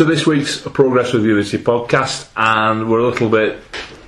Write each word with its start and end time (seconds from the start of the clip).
To 0.00 0.06
this 0.06 0.26
week's 0.26 0.58
Progress 0.62 1.12
with 1.12 1.26
Unity 1.26 1.58
podcast, 1.58 2.30
and 2.34 2.90
we're 2.90 3.00
a 3.00 3.06
little 3.06 3.28
bit, 3.28 3.58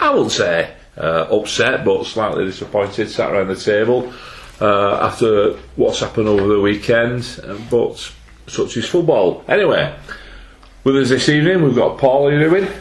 I 0.00 0.14
won't 0.14 0.32
say 0.32 0.74
uh, 0.96 1.26
upset, 1.30 1.84
but 1.84 2.06
slightly 2.06 2.46
disappointed, 2.46 3.10
sat 3.10 3.30
around 3.30 3.48
the 3.48 3.56
table 3.56 4.10
uh, 4.58 5.04
after 5.04 5.52
what's 5.76 6.00
happened 6.00 6.28
over 6.28 6.46
the 6.46 6.60
weekend, 6.62 7.38
uh, 7.44 7.58
but 7.70 8.10
such 8.46 8.78
is 8.78 8.88
football. 8.88 9.44
Anyway, 9.46 9.94
with 10.82 10.96
us 10.96 11.10
this 11.10 11.28
evening, 11.28 11.62
we've 11.62 11.74
got 11.74 11.98
Paul, 11.98 12.28
are 12.28 12.48
doing? 12.48 12.72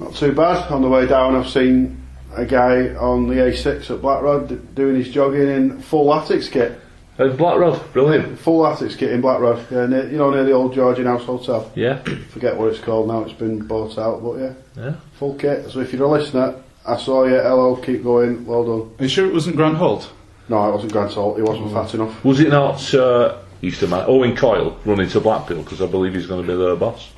Not 0.00 0.16
too 0.16 0.32
bad. 0.32 0.72
On 0.72 0.82
the 0.82 0.88
way 0.88 1.06
down, 1.06 1.36
I've 1.36 1.48
seen 1.48 2.04
a 2.34 2.44
guy 2.44 2.96
on 2.96 3.28
the 3.28 3.36
A6 3.36 3.94
at 3.94 4.02
Blackrod 4.02 4.74
doing 4.74 4.96
his 4.96 5.08
jogging 5.10 5.46
in 5.46 5.80
full 5.80 6.06
latex 6.06 6.48
kit. 6.48 6.80
Uh, 7.18 7.28
Black 7.28 7.58
Rod, 7.58 7.92
brilliant. 7.92 8.38
Full 8.38 8.60
latex 8.60 8.96
kit 8.96 9.12
in 9.12 9.20
Blackrod. 9.20 9.70
Yeah, 9.70 9.86
near, 9.86 10.08
you 10.10 10.16
know, 10.16 10.30
near 10.30 10.44
the 10.44 10.52
old 10.52 10.72
Georgian 10.72 11.06
House 11.06 11.24
Hotel. 11.24 11.70
Yeah, 11.74 11.96
Forget 12.30 12.56
what 12.56 12.70
it's 12.72 12.80
called 12.80 13.08
now. 13.08 13.22
It's 13.24 13.32
been 13.34 13.66
bought 13.66 13.98
out, 13.98 14.22
but 14.22 14.38
yeah, 14.38 14.52
yeah. 14.76 14.94
full 15.18 15.34
kit. 15.34 15.70
So 15.70 15.80
if 15.80 15.92
you're 15.92 16.04
a 16.04 16.08
listener, 16.08 16.54
I 16.86 16.96
saw 16.96 17.24
you. 17.24 17.34
Hello, 17.34 17.76
keep 17.76 18.02
going. 18.02 18.46
Well 18.46 18.64
done. 18.64 18.94
Are 18.98 19.02
you 19.02 19.08
sure 19.08 19.26
it 19.26 19.34
wasn't 19.34 19.56
Grant 19.56 19.76
Holt? 19.76 20.10
No, 20.48 20.68
it 20.68 20.72
wasn't 20.72 20.92
Grant 20.92 21.12
Holt. 21.12 21.36
He 21.36 21.42
wasn't 21.42 21.72
fat 21.72 21.92
enough. 21.94 22.24
Was 22.24 22.40
it 22.40 22.48
not 22.48 22.94
uh, 22.94 23.36
used 23.60 23.80
to 23.80 23.86
man 23.86 24.04
Owen 24.08 24.34
Coyle 24.34 24.78
running 24.84 25.08
to 25.10 25.20
Blackpool 25.20 25.62
because 25.62 25.82
I 25.82 25.86
believe 25.86 26.14
he's 26.14 26.26
going 26.26 26.44
to 26.44 26.50
be 26.50 26.58
their 26.58 26.74
boss, 26.76 27.10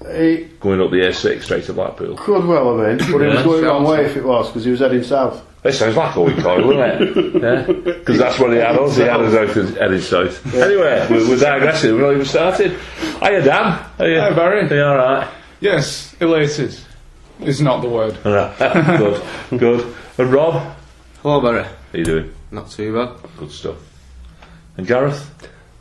He 0.00 0.48
going 0.60 0.80
up 0.80 0.90
the 0.90 0.98
A6 1.00 1.42
straight 1.42 1.64
to 1.64 1.72
Blackpool. 1.72 2.16
could 2.16 2.44
well 2.46 2.78
have 2.78 2.98
been, 2.98 3.10
but 3.12 3.20
he 3.20 3.26
Yeah. 3.28 3.34
was 3.34 3.42
going 3.44 3.60
the 3.62 3.66
wrong 3.68 3.84
way 3.84 4.04
if 4.04 4.16
it 4.16 4.24
was 4.24 4.46
because 4.48 4.64
he 4.64 4.70
was 4.70 4.80
heading 4.80 5.02
south. 5.02 5.42
It 5.64 5.72
sounds 5.72 5.96
like 5.96 6.16
Owen 6.16 6.40
Coyle, 6.40 6.72
doesn't 6.72 7.16
it? 7.18 7.42
Yeah, 7.42 7.62
because 7.92 8.16
that's 8.18 8.38
what 8.38 8.52
he 8.52 8.58
had 8.58 8.76
us. 8.78 8.96
He 8.96 9.02
had 9.02 9.20
us 9.20 9.34
out 9.34 9.56
as 9.56 9.74
heading 9.74 10.00
south. 10.00 10.54
Anyway, 10.54 11.04
we're, 11.10 11.28
we're 11.28 11.36
digressing. 11.38 11.92
We've 11.94 12.00
not 12.02 12.12
even 12.12 12.24
started. 12.26 12.78
Hiya, 13.20 13.42
Dan. 13.42 13.84
Are 13.98 14.08
you, 14.08 14.20
Hi, 14.20 14.30
Barry. 14.32 14.70
Are 14.70 14.74
you 14.74 14.82
all 14.84 14.96
right? 14.96 15.28
Yes, 15.60 16.14
elated 16.20 16.78
is 17.40 17.60
not 17.60 17.82
the 17.82 17.88
word. 17.88 18.16
Good, 18.22 19.22
good. 19.58 19.94
And 20.16 20.32
Rob, 20.32 20.74
Hello, 21.22 21.40
Barry. 21.40 21.64
how 21.64 21.70
you 21.98 22.04
doing? 22.04 22.32
Not 22.52 22.70
too 22.70 22.94
bad. 22.94 23.16
Good 23.36 23.50
stuff. 23.50 23.76
And 24.76 24.86
Gareth, 24.86 25.28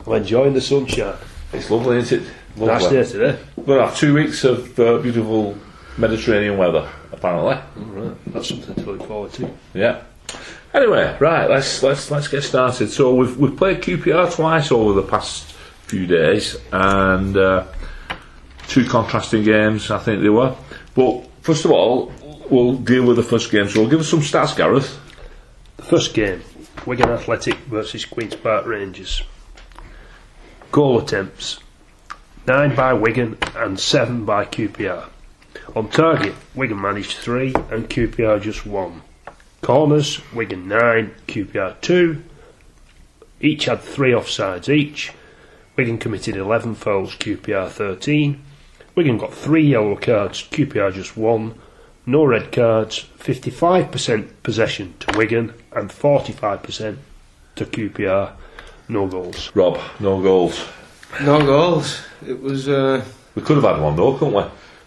I'm 0.07 0.13
enjoying 0.13 0.53
the 0.55 0.61
sunshine. 0.61 1.15
it's 1.53 1.69
lovely, 1.69 1.97
isn't 1.97 2.23
it? 2.23 2.27
Nice 2.57 2.87
day 2.87 3.03
today. 3.03 3.39
We'll 3.55 3.79
have 3.79 3.95
two 3.95 4.13
weeks 4.13 4.43
of 4.43 4.79
uh, 4.79 4.97
beautiful 4.97 5.55
Mediterranean 5.97 6.57
weather, 6.57 6.89
apparently. 7.11 7.57
Right, 7.75 8.15
that's 8.27 8.49
something 8.49 8.75
to 8.75 8.91
look 8.91 9.07
forward 9.07 9.33
to. 9.33 9.51
Yeah. 9.73 10.01
Anyway, 10.73 11.15
right, 11.19 11.49
let's 11.49 11.83
let's 11.83 12.09
let's 12.11 12.27
get 12.27 12.43
started. 12.43 12.89
So 12.89 13.13
we've 13.15 13.37
we've 13.37 13.55
played 13.55 13.81
QPR 13.81 14.33
twice 14.33 14.71
over 14.71 14.93
the 14.93 15.07
past 15.07 15.53
few 15.83 16.05
days, 16.07 16.57
and 16.71 17.37
uh, 17.37 17.65
two 18.67 18.85
contrasting 18.85 19.43
games, 19.43 19.91
I 19.91 19.99
think 19.99 20.21
they 20.21 20.29
were. 20.29 20.55
But 20.95 21.27
first 21.41 21.63
of 21.65 21.71
all, 21.71 22.11
we'll 22.49 22.75
deal 22.75 23.05
with 23.05 23.17
the 23.17 23.23
first 23.23 23.51
game. 23.51 23.69
So 23.69 23.81
we'll 23.81 23.89
give 23.89 23.99
us 23.99 24.09
some 24.09 24.19
stats, 24.21 24.55
Gareth. 24.55 24.99
The 25.77 25.83
first 25.83 26.13
game, 26.13 26.41
Wigan 26.85 27.09
Athletic 27.09 27.55
versus 27.69 28.05
Queen's 28.05 28.35
Park 28.35 28.65
Rangers. 28.65 29.23
Goal 30.71 30.99
attempts, 30.99 31.59
9 32.47 32.75
by 32.77 32.93
Wigan 32.93 33.37
and 33.57 33.77
7 33.77 34.23
by 34.23 34.45
QPR. 34.45 35.09
On 35.75 35.89
target, 35.89 36.33
Wigan 36.55 36.79
managed 36.79 37.17
3 37.17 37.53
and 37.69 37.89
QPR 37.89 38.41
just 38.41 38.65
1. 38.65 39.01
Corners, 39.61 40.21
Wigan 40.33 40.69
9, 40.69 41.13
QPR 41.27 41.75
2. 41.81 42.23
Each 43.41 43.65
had 43.65 43.81
3 43.81 44.11
offsides 44.11 44.69
each. 44.69 45.11
Wigan 45.75 45.97
committed 45.97 46.37
11 46.37 46.75
fouls, 46.75 47.17
QPR 47.17 47.67
13. 47.69 48.41
Wigan 48.95 49.17
got 49.17 49.33
3 49.33 49.67
yellow 49.67 49.97
cards, 49.97 50.41
QPR 50.43 50.93
just 50.93 51.17
1. 51.17 51.53
No 52.05 52.23
red 52.23 52.53
cards, 52.53 53.07
55% 53.19 54.29
possession 54.43 54.93
to 55.01 55.17
Wigan 55.17 55.53
and 55.73 55.89
45% 55.89 56.95
to 57.57 57.65
QPR. 57.65 58.31
No 58.87 59.05
goals. 59.05 59.51
Rob, 59.53 59.77
no 59.99 60.21
goals. 60.21 60.65
No 61.21 61.39
goals. 61.39 62.01
It 62.27 62.41
was, 62.41 62.67
uh, 62.67 63.03
We 63.35 63.41
could 63.41 63.55
have 63.57 63.65
had 63.65 63.81
one 63.81 63.95
though, 63.95 64.13
couldn't 64.17 64.33
we? 64.33 64.43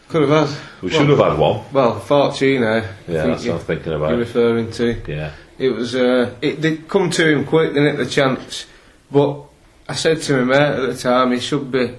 could 0.08 0.28
have 0.28 0.48
had. 0.48 0.58
We 0.82 0.90
should 0.90 1.08
have 1.08 1.18
had 1.18 1.38
one. 1.38 1.62
Well, 1.72 2.00
Fortuné, 2.00 2.82
I 2.82 2.86
Yeah, 3.10 3.26
that's 3.28 3.44
what 3.46 3.54
I'm 3.54 3.60
thinking 3.60 3.92
you're 3.92 3.96
about. 4.04 4.18
referring 4.18 4.70
to. 4.72 5.00
Yeah. 5.06 5.30
It 5.58 5.68
was, 5.70 5.94
uh, 5.94 6.34
it 6.42 6.60
did 6.60 6.88
come 6.88 7.10
to 7.10 7.28
him 7.28 7.44
quick, 7.44 7.74
didn't 7.74 7.94
it, 7.94 7.96
the 7.98 8.06
chance? 8.06 8.66
But 9.10 9.42
I 9.88 9.94
said 9.94 10.20
to 10.22 10.44
my 10.44 10.44
mate 10.58 10.78
at 10.80 10.86
the 10.88 10.96
time, 10.96 11.30
he 11.32 11.38
should 11.38 11.70
be 11.70 11.94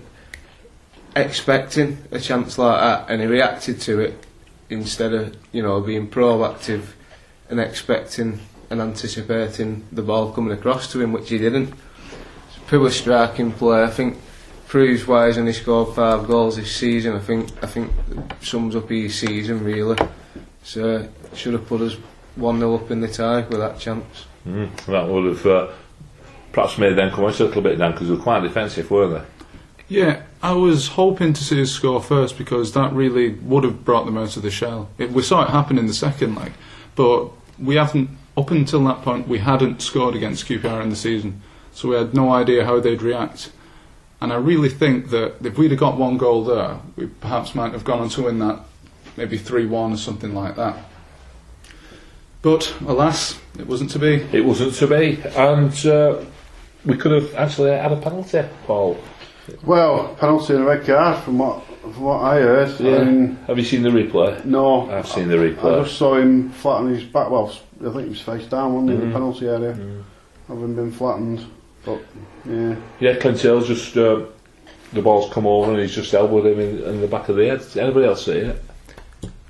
expecting 1.16 1.98
a 2.12 2.20
chance 2.20 2.58
like 2.58 2.80
that, 2.80 3.06
and 3.10 3.22
he 3.22 3.28
reacted 3.28 3.80
to 3.82 4.00
it 4.00 4.26
instead 4.70 5.14
of, 5.14 5.36
you 5.52 5.62
know, 5.62 5.80
being 5.82 6.08
proactive 6.10 6.82
and 7.50 7.60
expecting 7.60 8.40
and 8.70 8.82
anticipating 8.82 9.84
the 9.92 10.02
ball 10.02 10.32
coming 10.32 10.54
across 10.54 10.92
to 10.92 11.02
him, 11.02 11.12
which 11.12 11.30
he 11.30 11.38
didn't. 11.38 11.74
It's 12.72 12.78
poor 12.78 12.90
striking 12.90 13.52
play. 13.52 13.84
I 13.84 13.90
think 13.90 14.18
proves 14.70 15.06
why 15.06 15.28
he's 15.28 15.38
only 15.38 15.52
scored 15.52 15.94
five 15.94 16.26
goals 16.26 16.56
this 16.56 16.74
season. 16.74 17.18
I 17.18 17.20
think 17.20 17.52
I 17.62 17.68
think 17.68 17.92
sums 18.40 18.78
up 18.78 18.88
his 18.88 19.20
season 19.20 19.62
really. 19.62 19.98
So 20.64 21.10
should 21.34 21.52
have 21.52 21.68
put 21.68 21.82
us 21.82 21.98
one 22.38 22.60
0 22.60 22.76
up 22.76 22.90
in 22.90 23.02
the 23.02 23.10
tie 23.10 23.42
with 23.42 23.60
that 23.60 23.78
chance. 23.78 24.26
Mm, 24.48 24.74
that 24.86 25.06
would 25.06 25.26
have 25.26 25.46
uh, 25.46 25.68
perhaps 26.54 26.78
made 26.78 26.96
them 26.96 27.12
come 27.12 27.26
out 27.26 27.38
a 27.42 27.44
little 27.44 27.62
bit 27.62 27.78
down 27.78 27.92
because 27.92 28.08
they 28.08 28.14
were 28.14 28.22
quite 28.22 28.42
defensive, 28.42 28.90
weren't 28.90 29.22
they? 29.22 29.46
Yeah, 29.90 30.22
I 30.42 30.54
was 30.54 30.88
hoping 30.88 31.34
to 31.34 31.44
see 31.44 31.62
us 31.62 31.72
score 31.72 32.02
first 32.02 32.38
because 32.38 32.72
that 32.72 32.94
really 32.94 33.32
would 33.32 33.66
have 33.66 33.84
brought 33.84 34.06
them 34.06 34.18
out 34.18 34.38
of 34.38 34.44
the 34.44 34.52
shell. 34.52 34.90
It, 34.98 35.12
we 35.12 35.24
saw 35.24 35.44
it 35.44 35.50
happen 35.50 35.78
in 35.78 35.88
the 35.88 35.94
second 35.94 36.36
leg, 36.36 36.54
but 36.96 37.32
we 37.60 37.76
haven't, 37.76 38.12
up 38.38 38.50
until 38.50 38.82
that 38.86 39.02
point, 39.02 39.28
we 39.28 39.40
hadn't 39.40 39.82
scored 39.82 40.16
against 40.16 40.46
QPR 40.46 40.82
in 40.82 40.90
the 40.90 40.96
season, 40.96 41.42
so 41.74 41.90
we 41.90 41.96
had 41.96 42.14
no 42.14 42.32
idea 42.32 42.66
how 42.66 42.80
they'd 42.80 43.02
react. 43.02 43.52
And 44.22 44.32
I 44.32 44.36
really 44.36 44.70
think 44.70 45.10
that 45.10 45.36
if 45.44 45.58
we'd 45.58 45.72
have 45.72 45.80
got 45.80 45.98
one 45.98 46.18
goal 46.18 46.44
there, 46.44 46.78
we 46.96 47.08
perhaps 47.08 47.56
might 47.56 47.74
have 47.74 47.84
gone 47.84 48.00
on 48.00 48.10
to 48.10 48.24
win 48.24 48.40
that, 48.40 48.60
maybe 49.18 49.38
3 49.38 49.66
1 49.66 49.94
or 49.94 49.98
something 49.98 50.34
like 50.36 50.56
that. 50.58 50.78
But 52.42 52.74
alas, 52.88 53.40
it 53.60 53.68
wasn't 53.68 53.92
to 53.92 54.00
be. 54.00 54.16
It 54.32 54.44
wasn't 54.44 54.74
to 54.76 54.88
be, 54.88 55.22
and 55.36 55.86
uh, 55.86 56.24
we 56.86 56.98
could 56.98 57.12
have 57.12 57.36
actually 57.36 57.72
had 57.72 57.92
a 57.92 57.98
penalty, 57.98 58.42
Paul. 58.66 58.98
Well, 59.64 60.16
penalty 60.20 60.54
and 60.54 60.64
a 60.64 60.66
red 60.66 60.86
card 60.86 61.24
from 61.24 61.38
what 61.38 61.64
from 61.82 62.02
what 62.02 62.22
I 62.22 62.36
heard. 62.40 62.80
I 62.82 63.04
mean, 63.04 63.36
Have 63.48 63.58
you 63.58 63.64
seen 63.64 63.84
the 63.84 63.90
replay? 63.90 64.44
no, 64.46 64.90
I've 64.92 65.08
seen 65.08 65.28
the 65.28 65.36
replay. 65.36 65.58
I 65.60 65.62
replay. 65.80 65.84
just 65.86 65.98
saw 65.98 66.16
him 66.16 66.50
flatten 66.52 66.94
his 66.94 67.04
back. 67.04 67.30
Well, 67.30 67.52
I 67.80 67.90
think 67.92 68.04
he 68.04 68.10
was 68.10 68.22
face 68.22 68.46
down, 68.46 68.74
wasn't 68.74 68.90
he, 68.92 68.96
Mm-hmm. 68.98 69.04
in 69.04 69.10
the 69.10 69.14
penalty 69.14 69.48
area, 69.48 70.04
having 70.48 70.76
been 70.76 70.92
flattened. 70.92 71.46
But 71.86 72.02
yeah, 72.46 72.76
Yeah, 73.00 73.16
Clint 73.16 73.40
Hill's 73.40 73.68
just 73.68 73.98
uh, 73.98 74.26
the 74.94 75.02
ball's 75.02 75.32
come 75.34 75.48
over 75.48 75.72
and 75.72 75.80
he's 75.80 75.96
just 75.96 76.14
elbowed 76.14 76.46
him 76.46 76.60
in, 76.60 76.84
in 76.84 77.02
the 77.02 77.08
back 77.08 77.30
of 77.30 77.36
the 77.38 77.48
head. 77.48 77.64
Anybody 77.76 78.06
else 78.06 78.26
see 78.26 78.34
it? 78.34 78.64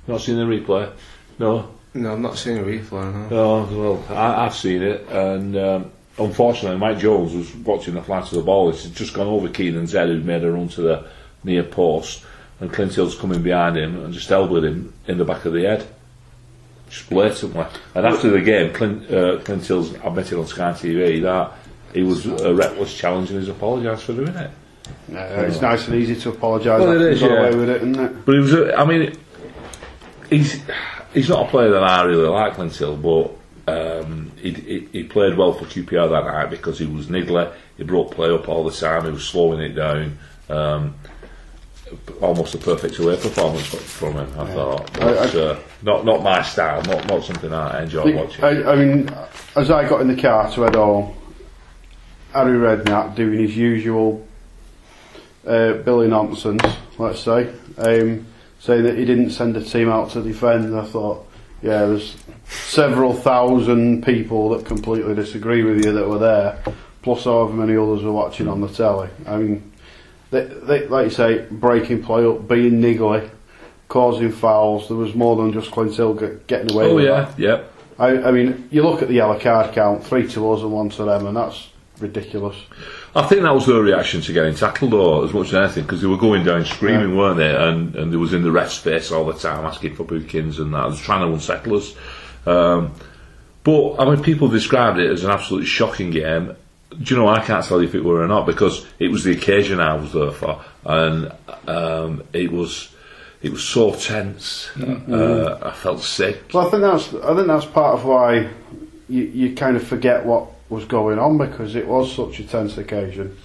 Not 0.06 0.20
seen 0.20 0.36
the 0.36 0.44
replay? 0.44 0.90
No. 1.38 1.68
No, 1.94 2.12
I've 2.12 2.20
not 2.20 2.38
seen 2.38 2.58
a 2.58 2.62
replay. 2.62 3.30
No. 3.30 3.66
No. 3.66 3.78
Well, 3.78 4.16
I, 4.16 4.46
I've 4.46 4.54
seen 4.54 4.82
it, 4.82 5.06
and 5.10 5.56
um, 5.56 5.92
unfortunately, 6.18 6.78
Mike 6.78 6.98
Jones 6.98 7.34
was 7.34 7.54
watching 7.56 7.94
the 7.94 8.02
flight 8.02 8.24
of 8.24 8.30
the 8.30 8.42
ball. 8.42 8.70
It's 8.70 8.88
just 8.90 9.14
gone 9.14 9.26
over 9.26 9.48
Kiernan's 9.48 9.92
head, 9.92 10.08
who'd 10.08 10.24
made 10.24 10.42
a 10.42 10.50
run 10.50 10.68
to 10.70 10.80
the 10.80 11.06
near 11.44 11.62
post, 11.62 12.24
and 12.60 12.72
Clint 12.72 12.94
Hill's 12.94 13.18
coming 13.18 13.42
behind 13.42 13.76
him 13.76 14.02
and 14.02 14.14
just 14.14 14.30
elbowed 14.30 14.64
him 14.64 14.94
in 15.06 15.18
the 15.18 15.24
back 15.24 15.44
of 15.44 15.52
the 15.52 15.64
head. 15.64 15.86
Just 16.88 17.10
blatantly. 17.10 17.64
And 17.94 18.06
after 18.06 18.30
the 18.30 18.40
game, 18.40 18.72
Clint, 18.72 19.10
uh, 19.10 19.38
Clint 19.40 19.66
Hill's 19.66 19.92
admitted 19.94 20.38
on 20.38 20.46
Sky 20.46 20.72
TV 20.72 21.22
that 21.22 21.52
he 21.92 22.02
was 22.02 22.26
a 22.26 22.54
reckless 22.54 22.96
challenge 22.96 23.30
and 23.30 23.40
he's 23.40 23.48
apologised 23.48 24.02
for 24.04 24.12
doing 24.14 24.28
it. 24.34 24.50
uh, 25.14 25.16
it's 25.46 25.60
nice 25.60 25.86
and 25.88 25.96
easy 25.96 26.16
to 26.16 26.30
apologise. 26.30 26.80
Well, 26.80 26.92
it 26.92 27.12
is, 27.12 27.20
yeah. 27.22 27.28
away 27.28 27.54
with 27.54 27.68
it, 27.70 27.76
isn't 27.82 28.00
it? 28.00 28.24
But 28.26 28.32
he 28.32 28.38
was, 28.40 28.54
a- 28.54 28.74
I 28.76 28.84
mean, 28.84 29.16
he's 30.30 30.60
he's 31.12 31.28
not 31.28 31.46
a 31.46 31.50
player 31.50 31.70
that 31.70 31.82
I 31.82 32.02
really 32.04 32.26
like, 32.28 32.54
Clint 32.54 32.74
Hill, 32.76 32.96
but 32.96 33.30
um, 33.72 34.32
he, 34.40 34.52
he, 34.52 34.88
he 34.92 35.04
played 35.04 35.36
well 35.36 35.52
for 35.52 35.64
QPR 35.66 36.10
that 36.10 36.24
night 36.24 36.50
because 36.50 36.78
he 36.78 36.86
was 36.86 37.06
niggly, 37.06 37.52
he 37.76 37.84
brought 37.84 38.10
play 38.10 38.30
up 38.32 38.48
all 38.48 38.64
the 38.64 38.72
time, 38.72 39.04
he 39.04 39.10
was 39.10 39.24
slowing 39.26 39.60
it 39.60 39.74
down. 39.74 40.18
Um, 40.48 40.94
almost 42.22 42.54
a 42.54 42.58
perfect 42.58 42.98
away 42.98 43.16
performance 43.16 43.66
fro- 43.66 43.78
from 43.78 44.12
him, 44.14 44.40
I 44.40 44.46
thought. 44.54 44.90
But, 44.94 45.34
uh, 45.34 45.58
not 45.82 46.04
not 46.06 46.22
my 46.22 46.42
style, 46.42 46.82
not 46.82 47.06
not 47.06 47.22
something 47.22 47.52
I 47.52 47.82
enjoy 47.82 48.16
watching. 48.16 48.42
I, 48.44 48.72
I 48.72 48.76
mean, 48.76 49.10
as 49.56 49.70
I 49.70 49.86
got 49.88 50.00
in 50.00 50.08
the 50.08 50.20
car 50.20 50.50
to 50.52 50.62
head 50.62 50.74
home, 50.74 51.14
Harry 52.32 52.58
Redknapp 52.58 53.14
doing 53.14 53.38
his 53.38 53.56
usual 53.56 54.26
uh, 55.46 55.74
Billy 55.74 56.08
nonsense, 56.08 56.62
let's 56.98 57.20
say, 57.20 57.52
um, 57.78 58.26
saying 58.58 58.84
that 58.84 58.96
he 58.96 59.04
didn't 59.04 59.30
send 59.30 59.56
a 59.56 59.62
team 59.62 59.88
out 59.88 60.10
to 60.10 60.22
defend. 60.22 60.74
I 60.76 60.84
thought, 60.84 61.28
yeah, 61.62 61.86
there's 61.86 62.16
several 62.48 63.12
thousand 63.12 64.04
people 64.04 64.50
that 64.50 64.64
completely 64.66 65.14
disagree 65.14 65.62
with 65.62 65.84
you 65.84 65.92
that 65.92 66.08
were 66.08 66.18
there, 66.18 66.62
plus 67.02 67.24
however 67.24 67.52
many 67.52 67.76
others 67.76 68.02
were 68.02 68.12
watching 68.12 68.48
on 68.48 68.60
the 68.60 68.68
telly. 68.68 69.08
I 69.26 69.36
mean, 69.36 69.72
they, 70.30 70.44
they, 70.44 70.86
like 70.88 71.04
you 71.04 71.10
say, 71.10 71.46
breaking 71.50 72.02
play 72.02 72.24
up, 72.24 72.48
being 72.48 72.80
niggly, 72.80 73.28
causing 73.88 74.32
fouls. 74.32 74.88
There 74.88 74.96
was 74.96 75.14
more 75.14 75.36
than 75.36 75.52
just 75.52 75.70
Clint 75.70 75.94
Hill 75.94 76.14
getting 76.46 76.72
away 76.72 76.86
Oh 76.86 76.94
with 76.94 77.04
yeah, 77.04 77.24
that. 77.24 77.38
yeah. 77.38 77.62
I, 77.98 78.28
I 78.28 78.30
mean, 78.30 78.68
you 78.70 78.82
look 78.82 79.02
at 79.02 79.08
the 79.08 79.14
yellow 79.14 79.38
card 79.38 79.74
count, 79.74 80.04
three 80.04 80.26
to 80.28 80.52
us 80.52 80.62
and 80.62 80.72
one 80.72 80.88
to 80.90 81.04
them, 81.04 81.26
and 81.26 81.36
that's 81.36 81.68
ridiculous. 82.02 82.56
I 83.14 83.26
think 83.26 83.42
that 83.42 83.54
was 83.54 83.66
their 83.66 83.80
reaction 83.80 84.20
to 84.22 84.32
getting 84.32 84.54
tackled, 84.54 84.92
though, 84.92 85.24
as 85.24 85.32
much 85.32 85.48
as 85.48 85.54
anything, 85.54 85.84
because 85.84 86.00
they 86.00 86.06
were 86.06 86.18
going 86.18 86.44
down 86.44 86.64
screaming, 86.64 87.16
weren't 87.16 87.38
they? 87.38 87.54
And 87.54 87.94
and 87.96 88.12
they 88.12 88.16
was 88.16 88.34
in 88.34 88.42
the 88.42 88.50
rest 88.50 88.80
space 88.80 89.10
all 89.10 89.24
the 89.24 89.34
time, 89.34 89.64
asking 89.64 89.94
for 89.94 90.04
bookings 90.04 90.58
and 90.58 90.74
that, 90.74 90.86
was 90.86 91.00
trying 91.00 91.26
to 91.26 91.32
unsettle 91.32 91.76
us. 91.76 91.94
Um, 92.46 92.92
but 93.64 93.96
I 93.98 94.04
mean, 94.04 94.22
people 94.22 94.48
described 94.48 94.98
it 94.98 95.10
as 95.10 95.24
an 95.24 95.30
absolutely 95.30 95.68
shocking 95.68 96.10
game. 96.10 96.56
Do 96.90 97.14
you 97.14 97.20
know? 97.20 97.28
I 97.28 97.40
can't 97.40 97.64
tell 97.64 97.80
you 97.80 97.88
if 97.88 97.94
it 97.94 98.04
were 98.04 98.22
or 98.22 98.28
not 98.28 98.44
because 98.44 98.84
it 98.98 99.10
was 99.10 99.24
the 99.24 99.32
occasion 99.32 99.80
I 99.80 99.94
was 99.94 100.12
there 100.12 100.30
for, 100.30 100.62
and 100.84 101.32
um, 101.66 102.24
it 102.32 102.52
was 102.52 102.94
it 103.40 103.50
was 103.50 103.64
so 103.64 103.94
tense. 103.94 104.70
Uh, 104.78 105.58
I 105.62 105.72
felt 105.72 106.02
sick. 106.02 106.52
Well, 106.52 106.66
I 106.66 106.70
think 106.70 106.82
that's 106.82 107.14
I 107.24 107.34
think 107.34 107.46
that's 107.46 107.66
part 107.66 107.98
of 107.98 108.04
why 108.04 108.50
you, 109.08 109.22
you 109.24 109.54
kind 109.54 109.76
of 109.76 109.86
forget 109.86 110.24
what 110.24 110.48
was 110.72 110.86
going 110.86 111.18
on 111.18 111.36
because 111.36 111.76
it 111.76 111.86
was 111.86 112.14
such 112.14 112.40
a 112.40 112.44
tense 112.44 112.78
occasion. 112.78 113.36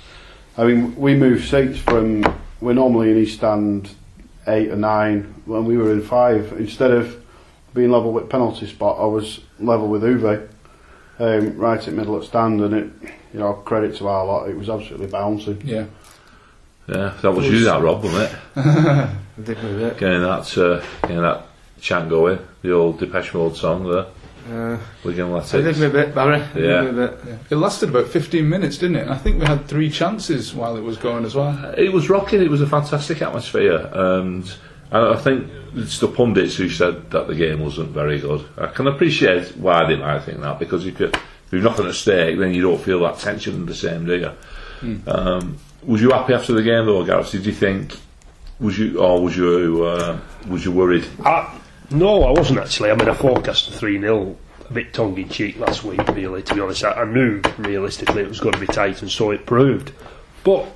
I 0.57 0.63
mean, 0.63 0.95
we 0.95 1.13
moved 1.13 1.50
seats 1.50 1.77
from 1.77 2.24
we're 2.62 2.74
normally 2.74 3.12
in 3.12 3.18
East 3.18 3.38
Stand 3.38 3.89
eight 4.47 4.69
or 4.69 4.77
nine 4.77 5.35
when 5.45 5.65
we 5.65 5.77
were 5.77 5.91
in 5.91 6.01
five. 6.01 6.53
Instead 6.53 6.91
of 6.91 7.24
being 7.74 7.91
level 7.91 8.13
with 8.13 8.29
penalty 8.29 8.65
spot, 8.65 8.97
I 9.00 9.06
was 9.06 9.41
level 9.59 9.89
with 9.89 10.03
Uwe, 10.03 10.47
um, 11.19 11.57
right 11.57 11.85
at 11.85 11.94
middle 11.94 12.18
at 12.18 12.24
stand, 12.24 12.62
and 12.62 12.74
it, 12.74 13.12
you 13.33 13.39
know, 13.39 13.53
credit 13.53 13.97
to 13.97 14.07
our 14.07 14.25
lot, 14.25 14.50
it 14.50 14.56
was 14.56 14.69
absolutely 14.69 15.07
bouncing. 15.07 15.62
Yeah. 15.65 15.85
Yeah, 16.88 17.13
that 17.21 17.31
was 17.33 17.45
you, 17.47 17.65
that 17.65 17.81
Rob, 17.81 18.01
wasn't 18.01 18.31
it? 18.56 19.09
Did 19.44 19.62
me 19.62 19.71
a 19.71 19.75
bit. 19.75 19.97
Getting 19.97 20.21
that, 20.21 20.57
uh, 20.57 20.81
getting 21.01 21.21
that 21.21 21.44
chant 21.81 22.09
going, 22.09 22.39
the 22.62 22.71
old 22.71 22.97
Depeche 22.97 23.33
Mode 23.33 23.57
song 23.57 23.91
there. 23.91 24.06
Uh, 24.49 24.77
Wigan 25.03 25.27
I 25.27 25.33
did 25.33 25.44
Athletics. 25.44 25.79
me 25.79 25.85
a 25.88 25.89
bit, 25.89 26.15
Barry. 26.15 26.41
I 26.41 26.59
Yeah. 26.59 26.81
Me 26.83 26.89
a 26.89 27.07
bit. 27.07 27.19
yeah. 27.27 27.35
It 27.49 27.55
lasted 27.55 27.89
about 27.89 28.07
15 28.07 28.47
minutes, 28.47 28.77
didn't 28.77 28.97
it? 28.97 29.01
And 29.03 29.11
I 29.13 29.17
think 29.17 29.39
we 29.39 29.45
had 29.45 29.67
three 29.67 29.89
chances 29.89 30.53
while 30.53 30.77
it 30.77 30.81
was 30.83 30.97
going 30.97 31.25
as 31.25 31.35
well. 31.35 31.73
It 31.77 31.91
was 31.91 32.09
rocking. 32.09 32.41
It 32.41 32.49
was 32.49 32.61
a 32.61 32.67
fantastic 32.67 33.21
atmosphere, 33.21 33.89
and 33.94 34.51
I 34.91 35.13
I 35.13 35.17
think 35.17 35.49
it's 35.75 35.99
the 35.99 36.07
pundits 36.07 36.55
who 36.55 36.69
said 36.69 37.11
that 37.11 37.27
the 37.27 37.35
game 37.35 37.59
wasn't 37.59 37.89
very 37.89 38.19
good. 38.19 38.45
I 38.57 38.67
can 38.67 38.88
appreciate 38.88 39.57
why 39.57 39.85
they 39.88 39.95
might 39.97 40.19
think 40.23 40.39
that 40.41 40.59
because 40.59 40.85
if, 40.85 40.99
you, 40.99 41.07
if 41.07 41.51
you've 41.51 41.63
nothing 41.63 41.88
at 41.88 41.95
stake, 41.95 42.39
then 42.39 42.53
you 42.53 42.61
don't 42.61 42.81
feel 42.81 42.99
that 43.01 43.19
tension 43.19 43.65
the 43.65 43.75
same, 43.75 44.05
do 44.05 44.17
you? 44.17 45.01
Um, 45.07 45.57
was 45.83 46.01
you 46.01 46.11
happy 46.11 46.33
after 46.33 46.53
the 46.53 46.63
game 46.63 46.85
though, 46.85 47.03
Gareth? 47.03 47.31
Did 47.31 47.45
you 47.45 47.53
think? 47.53 47.95
Was 48.59 48.79
you 48.79 48.99
or 48.99 49.21
was 49.21 49.38
you 49.38 49.83
uh, 49.85 50.19
was 50.47 50.65
you 50.65 50.71
worried? 50.71 51.05
I, 51.23 51.56
no, 51.91 52.23
I 52.23 52.31
wasn't 52.31 52.59
actually. 52.59 52.91
I 52.91 52.95
mean, 52.95 53.09
I 53.09 53.13
forecast 53.13 53.69
a 53.69 53.71
3 53.71 53.99
0 53.99 54.37
a 54.69 54.73
bit 54.73 54.93
tongue 54.93 55.17
in 55.17 55.29
cheek 55.29 55.57
last 55.59 55.83
week, 55.83 56.05
really, 56.09 56.43
to 56.43 56.55
be 56.55 56.61
honest. 56.61 56.83
I, 56.83 56.91
I 56.91 57.05
knew 57.05 57.41
realistically 57.57 58.23
it 58.23 58.29
was 58.29 58.39
going 58.39 58.53
to 58.53 58.59
be 58.59 58.67
tight, 58.67 59.01
and 59.01 59.11
so 59.11 59.31
it 59.31 59.45
proved. 59.45 59.91
But 60.43 60.67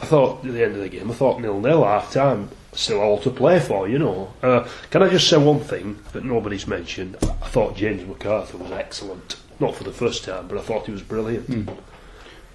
I 0.00 0.06
thought 0.06 0.44
at 0.44 0.52
the 0.52 0.64
end 0.64 0.76
of 0.76 0.80
the 0.80 0.88
game, 0.88 1.10
I 1.10 1.14
thought 1.14 1.40
nil 1.40 1.60
nil 1.60 1.84
half 1.84 2.12
time, 2.12 2.50
still 2.72 3.00
all 3.00 3.18
to 3.18 3.30
play 3.30 3.60
for, 3.60 3.88
you 3.88 3.98
know. 3.98 4.32
Uh, 4.42 4.68
can 4.90 5.02
I 5.02 5.08
just 5.08 5.28
say 5.28 5.36
one 5.36 5.60
thing 5.60 5.98
that 6.12 6.24
nobody's 6.24 6.66
mentioned? 6.66 7.16
I 7.22 7.48
thought 7.48 7.76
James 7.76 8.02
McArthur 8.02 8.54
was 8.54 8.70
excellent. 8.72 9.36
Not 9.58 9.74
for 9.74 9.84
the 9.84 9.92
first 9.92 10.24
time, 10.24 10.48
but 10.48 10.56
I 10.56 10.62
thought 10.62 10.86
he 10.86 10.92
was 10.92 11.02
brilliant. 11.02 11.68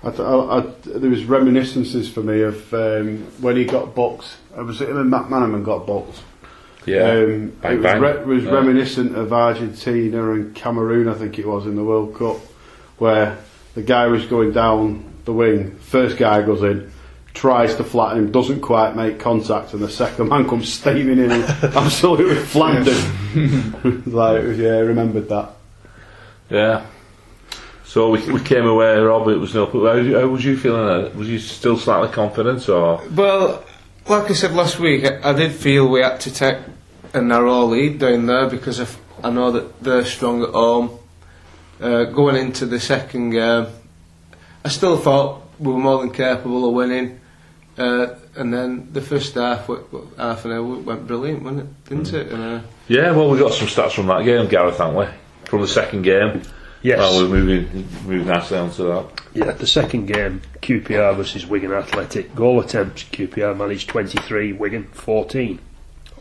I 0.03 0.09
th- 0.09 0.19
I, 0.19 0.33
I, 0.35 0.59
there 0.85 1.09
was 1.09 1.25
reminiscences 1.25 2.09
for 2.12 2.21
me 2.21 2.41
of 2.41 2.73
um, 2.73 3.25
when 3.41 3.57
he 3.57 3.65
got 3.65 3.95
booked. 3.95 4.38
I 4.56 4.62
was 4.62 4.81
him 4.81 4.97
and 4.97 5.12
McManaman 5.12 5.63
got 5.63 5.85
booked. 6.86 7.30
Um, 7.32 7.50
Bang, 7.62 7.74
it 7.74 7.80
was, 7.82 8.02
re- 8.02 8.24
was 8.36 8.44
Yeah. 8.44 8.52
reminiscent 8.52 9.16
of 9.16 9.34
Argentina 9.34 10.32
and 10.34 10.54
Cameroon, 10.56 11.08
I 11.08 11.14
think 11.14 11.40
it 11.40 11.48
was, 11.48 11.66
in 11.66 11.76
the 11.76 11.84
World 11.84 12.16
Cup, 12.16 12.38
where 12.98 13.38
the 13.76 13.82
guy 13.82 14.08
was 14.08 14.26
going 14.26 14.52
down 14.52 15.04
the 15.26 15.34
wing, 15.34 15.76
first 15.82 16.18
guy 16.18 16.42
goes 16.44 16.62
in, 16.64 16.92
tries 17.34 17.76
to 17.76 17.84
flatten 17.84 18.20
him, 18.26 18.32
doesn't 18.32 18.62
quite 18.62 18.96
make 18.96 19.20
contact, 19.20 19.74
and 19.74 19.82
the 19.82 19.90
second 19.90 20.30
man 20.30 20.48
comes 20.48 20.72
steaming 20.72 21.18
in 21.20 21.32
and 21.32 21.44
absolutely 21.76 22.36
flattened 22.36 22.88
him. 22.88 24.04
like, 24.06 24.44
yeah, 24.58 24.76
I 24.76 24.80
remembered 24.80 25.28
that. 25.30 25.50
Yeah. 26.50 26.86
So 27.86 28.10
we, 28.12 28.20
we 28.32 28.40
came 28.42 28.66
away, 28.66 28.98
Rob. 29.00 29.28
It 29.30 29.38
was 29.38 29.54
nil. 29.54 29.68
How, 29.68 30.20
how 30.22 30.28
was 30.28 30.44
you 30.44 30.58
feeling? 30.58 30.82
uh, 30.88 31.10
Was 31.16 31.28
you 31.30 31.40
still 31.40 31.78
slightly 31.78 32.10
confident, 32.10 32.68
or 32.70 33.02
Well, 33.12 33.64
like 34.08 34.30
I 34.30 34.34
said 34.34 34.52
last 34.54 34.80
week, 34.80 35.06
I, 35.06 35.30
I 35.30 35.34
did 35.34 35.52
feel 35.54 35.88
we 35.90 36.02
had 36.02 36.20
to 36.22 36.34
take 36.34 36.58
a 37.15 37.21
narrow 37.21 37.63
lead 37.65 38.00
down 38.00 38.25
there 38.25 38.47
because 38.50 38.79
of, 38.79 38.97
I 39.23 39.29
know 39.31 39.51
that 39.51 39.81
they're 39.81 40.06
strong 40.06 40.44
at 40.44 40.50
home. 40.50 41.00
Uh, 41.79 42.06
going 42.06 42.35
into 42.35 42.65
the 42.65 42.79
second 42.79 43.31
game, 43.31 43.67
I 44.63 44.69
still 44.69 44.97
thought 44.97 45.41
we 45.59 45.71
were 45.73 45.79
more 45.79 46.00
than 46.00 46.12
capable 46.12 46.67
of 46.67 46.73
winning. 46.73 47.19
Uh, 47.77 48.15
and 48.35 48.53
then 48.53 48.89
the 48.94 49.01
first 49.01 49.35
half, 49.35 49.67
w- 49.67 49.85
w- 49.91 50.09
half 50.17 50.45
an 50.45 50.51
hour 50.51 50.63
went 50.63 51.07
brilliant, 51.07 51.44
wasn't 51.44 51.62
it? 51.62 51.89
Didn't 51.89 52.13
it? 52.13 52.31
And, 52.31 52.44
uh, 52.44 52.62
yeah? 52.88 53.12
Well, 53.12 53.29
we 53.29 53.38
got 53.39 53.53
some 53.53 53.67
stats 53.67 53.94
from 53.94 54.07
that 54.07 54.23
game, 54.23 54.47
Gareth, 54.47 54.77
haven't 54.77 54.95
we? 54.95 55.06
From 55.50 55.62
the 55.62 55.67
second 55.67 56.03
game. 56.03 56.41
Yes. 56.81 57.00
Well, 57.00 57.23
we're 57.23 57.29
moving 57.44 57.88
moving 58.06 58.27
nicely 58.27 58.57
on 58.57 58.71
to 58.71 58.83
that. 58.83 59.06
Yeah, 59.33 59.51
the 59.51 59.65
second 59.67 60.06
game, 60.06 60.41
QPR 60.62 61.15
versus 61.17 61.45
Wigan 61.45 61.73
Athletic. 61.73 62.35
Goal 62.35 62.59
attempts, 62.59 63.03
QPR 63.06 63.57
managed 63.57 63.89
23, 63.89 64.53
Wigan 64.53 64.83
14. 64.85 65.59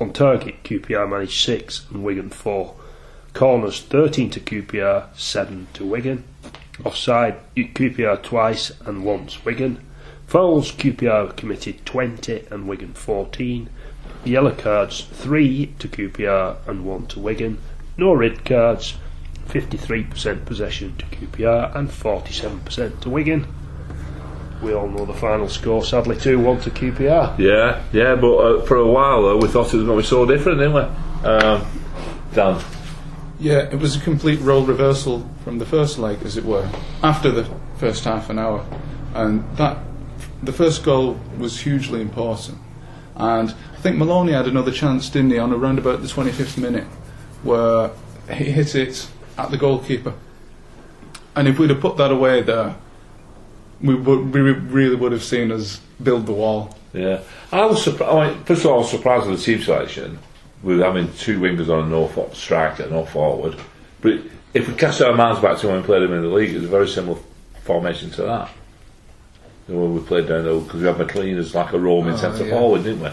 On 0.01 0.13
target, 0.13 0.65
QPR 0.65 1.09
managed 1.09 1.45
6 1.45 1.87
and 1.91 2.03
Wigan 2.03 2.29
4. 2.29 2.75
Corners, 3.33 3.81
13 3.81 4.29
to 4.31 4.41
QPR, 4.41 5.07
7 5.17 5.69
to 5.75 5.87
Wigan. 5.87 6.25
Offside, 6.85 7.37
QPR 7.57 8.21
twice 8.21 8.73
and 8.85 9.05
once 9.05 9.45
Wigan. 9.45 9.79
Fouls, 10.27 10.73
QPR 10.73 11.37
committed 11.37 11.87
20 11.87 12.47
and 12.51 12.67
Wigan 12.67 12.93
14. 12.93 13.71
Yellow 14.25 14.51
cards, 14.51 15.03
3 15.13 15.75
to 15.79 15.87
QPR 15.87 16.57
and 16.67 16.85
1 16.85 17.07
to 17.07 17.21
Wigan. 17.21 17.59
No 17.97 18.13
red 18.15 18.45
cards, 18.45 18.95
53% 19.47 20.45
possession 20.45 20.97
to 20.97 21.05
QPR 21.07 21.75
and 21.77 21.89
47% 21.89 23.01
to 23.01 23.11
Wigan. 23.11 23.47
We 24.63 24.73
all 24.73 24.89
know 24.89 25.05
the 25.05 25.15
final 25.15 25.49
score, 25.49 25.85
sadly 25.85 26.17
2 26.17 26.39
1 26.39 26.61
to 26.63 26.71
QPR. 26.71 27.39
Yeah, 27.39 27.83
yeah. 27.93 28.15
But 28.15 28.37
uh, 28.37 28.63
for 28.65 28.77
a 28.77 28.87
while, 28.87 29.27
uh, 29.27 29.37
we 29.37 29.49
thought 29.49 29.73
it 29.73 29.77
was 29.77 29.87
going 29.87 29.99
to 29.99 30.03
be 30.03 30.07
so 30.07 30.27
different, 30.27 30.59
didn't 30.59 30.75
we? 30.75 31.29
Um, 31.29 31.67
Dan. 32.33 32.63
Yeah, 33.39 33.69
it 33.71 33.79
was 33.79 33.97
a 33.97 34.01
complete 34.01 34.41
role 34.41 34.65
reversal 34.65 35.29
from 35.43 35.59
the 35.59 35.67
first 35.67 35.99
leg, 35.99 36.23
as 36.23 36.37
it 36.37 36.45
were, 36.45 36.69
after 37.03 37.31
the 37.31 37.49
first 37.79 38.05
half 38.05 38.31
an 38.31 38.39
hour. 38.39 38.65
And 39.15 39.45
that, 39.57 39.79
the 40.43 40.53
first 40.53 40.85
goal 40.85 41.19
was 41.39 41.61
hugely 41.61 42.01
important. 42.01 42.59
And 43.17 43.51
I 43.51 43.77
think 43.81 43.97
Maloney 43.97 44.33
had 44.33 44.47
another 44.47 44.73
chance, 44.73 45.09
didn't 45.09 45.31
he, 45.31 45.39
on 45.39 45.53
around 45.53 45.79
about 45.79 46.01
the 46.01 46.09
25th 46.09 46.59
minute, 46.59 46.87
where 47.43 47.91
he 48.31 48.45
hit 48.45 48.75
it 48.75 49.09
at 49.37 49.51
the 49.51 49.59
goalkeeper. 49.59 50.15
And 51.37 51.49
if 51.49 51.59
we'd 51.59 51.71
have 51.71 51.81
put 51.81 51.97
that 51.97 52.11
away 52.11 52.43
there, 52.43 52.77
we, 53.85 53.95
would, 53.95 54.33
we 54.33 54.41
really 54.41 54.97
would 54.97 55.13
have 55.13 55.23
seen 55.23 55.53
us 55.53 55.81
build 56.03 56.27
the 56.27 56.33
wall. 56.33 56.77
Yeah, 56.93 57.21
I 57.53 57.67
was 57.67 57.83
surprised. 57.83 58.13
I 58.13 58.31
mean, 58.35 58.45
first 58.45 58.65
of 58.65 58.71
all, 58.71 58.75
I 58.77 58.79
was 58.79 58.91
surprised 58.91 59.27
with 59.29 59.39
the 59.39 59.45
team 59.45 59.63
selection 59.63 60.19
with 60.63 60.81
having 60.81 61.13
two 61.15 61.39
wingers 61.41 61.69
on 61.69 61.81
and 61.81 61.91
no 61.91 62.31
striker, 62.33 62.89
no 62.89 63.05
forward. 63.05 63.57
But 64.01 64.21
if 64.55 64.69
we 64.69 64.75
cast 64.75 65.03
our 65.03 65.15
minds 65.15 65.41
back 65.41 65.59
to 65.59 65.69
when 65.69 65.77
we 65.81 65.83
played 65.83 66.03
them 66.03 66.15
in 66.15 66.23
the 66.23 66.29
league, 66.29 66.51
it 66.53 66.57
was 66.57 66.65
a 66.65 66.69
very 66.69 66.89
similar 66.89 67.19
formation 67.63 68.11
to 68.13 68.23
that. 68.23 68.51
Know, 69.69 69.79
when 69.81 69.95
we 69.95 70.01
played 70.01 70.29
down 70.29 70.45
there, 70.45 70.59
because 70.61 70.81
we 70.81 70.87
had 70.87 70.99
McLean 70.99 71.37
as 71.37 71.55
like 71.55 71.73
a 71.73 71.79
roaming 71.79 72.15
Oh, 72.15 72.17
centre 72.17 72.47
yeah. 72.47 72.51
forward, 72.59 72.85
didn't 72.85 73.01
we? 73.03 73.11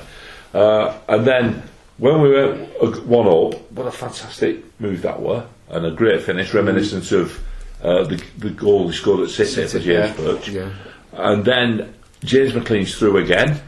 Uh, 0.53 0.97
and 1.07 1.25
then 1.25 1.63
when 1.97 2.21
we 2.21 2.29
were 2.29 2.53
uh, 2.81 2.87
one 3.01 3.27
up, 3.27 3.71
what 3.71 3.87
a 3.87 3.91
fantastic 3.91 4.63
move 4.79 5.01
that 5.01 5.21
were, 5.21 5.45
and 5.69 5.85
a 5.85 5.91
great 5.91 6.21
finish, 6.21 6.53
reminiscent 6.53 7.11
of 7.11 7.39
uh, 7.83 8.03
the, 8.03 8.23
the 8.37 8.49
goal 8.51 8.87
he 8.89 8.95
scored 8.95 9.21
at 9.21 9.29
City, 9.29 9.65
for 9.67 9.79
James 9.79 9.85
yeah. 9.85 10.13
Perch. 10.13 10.49
yeah. 10.49 10.69
And 11.13 11.43
then 11.45 11.93
James 12.23 12.53
McLean's 12.53 12.97
through 12.97 13.17
again, 13.17 13.59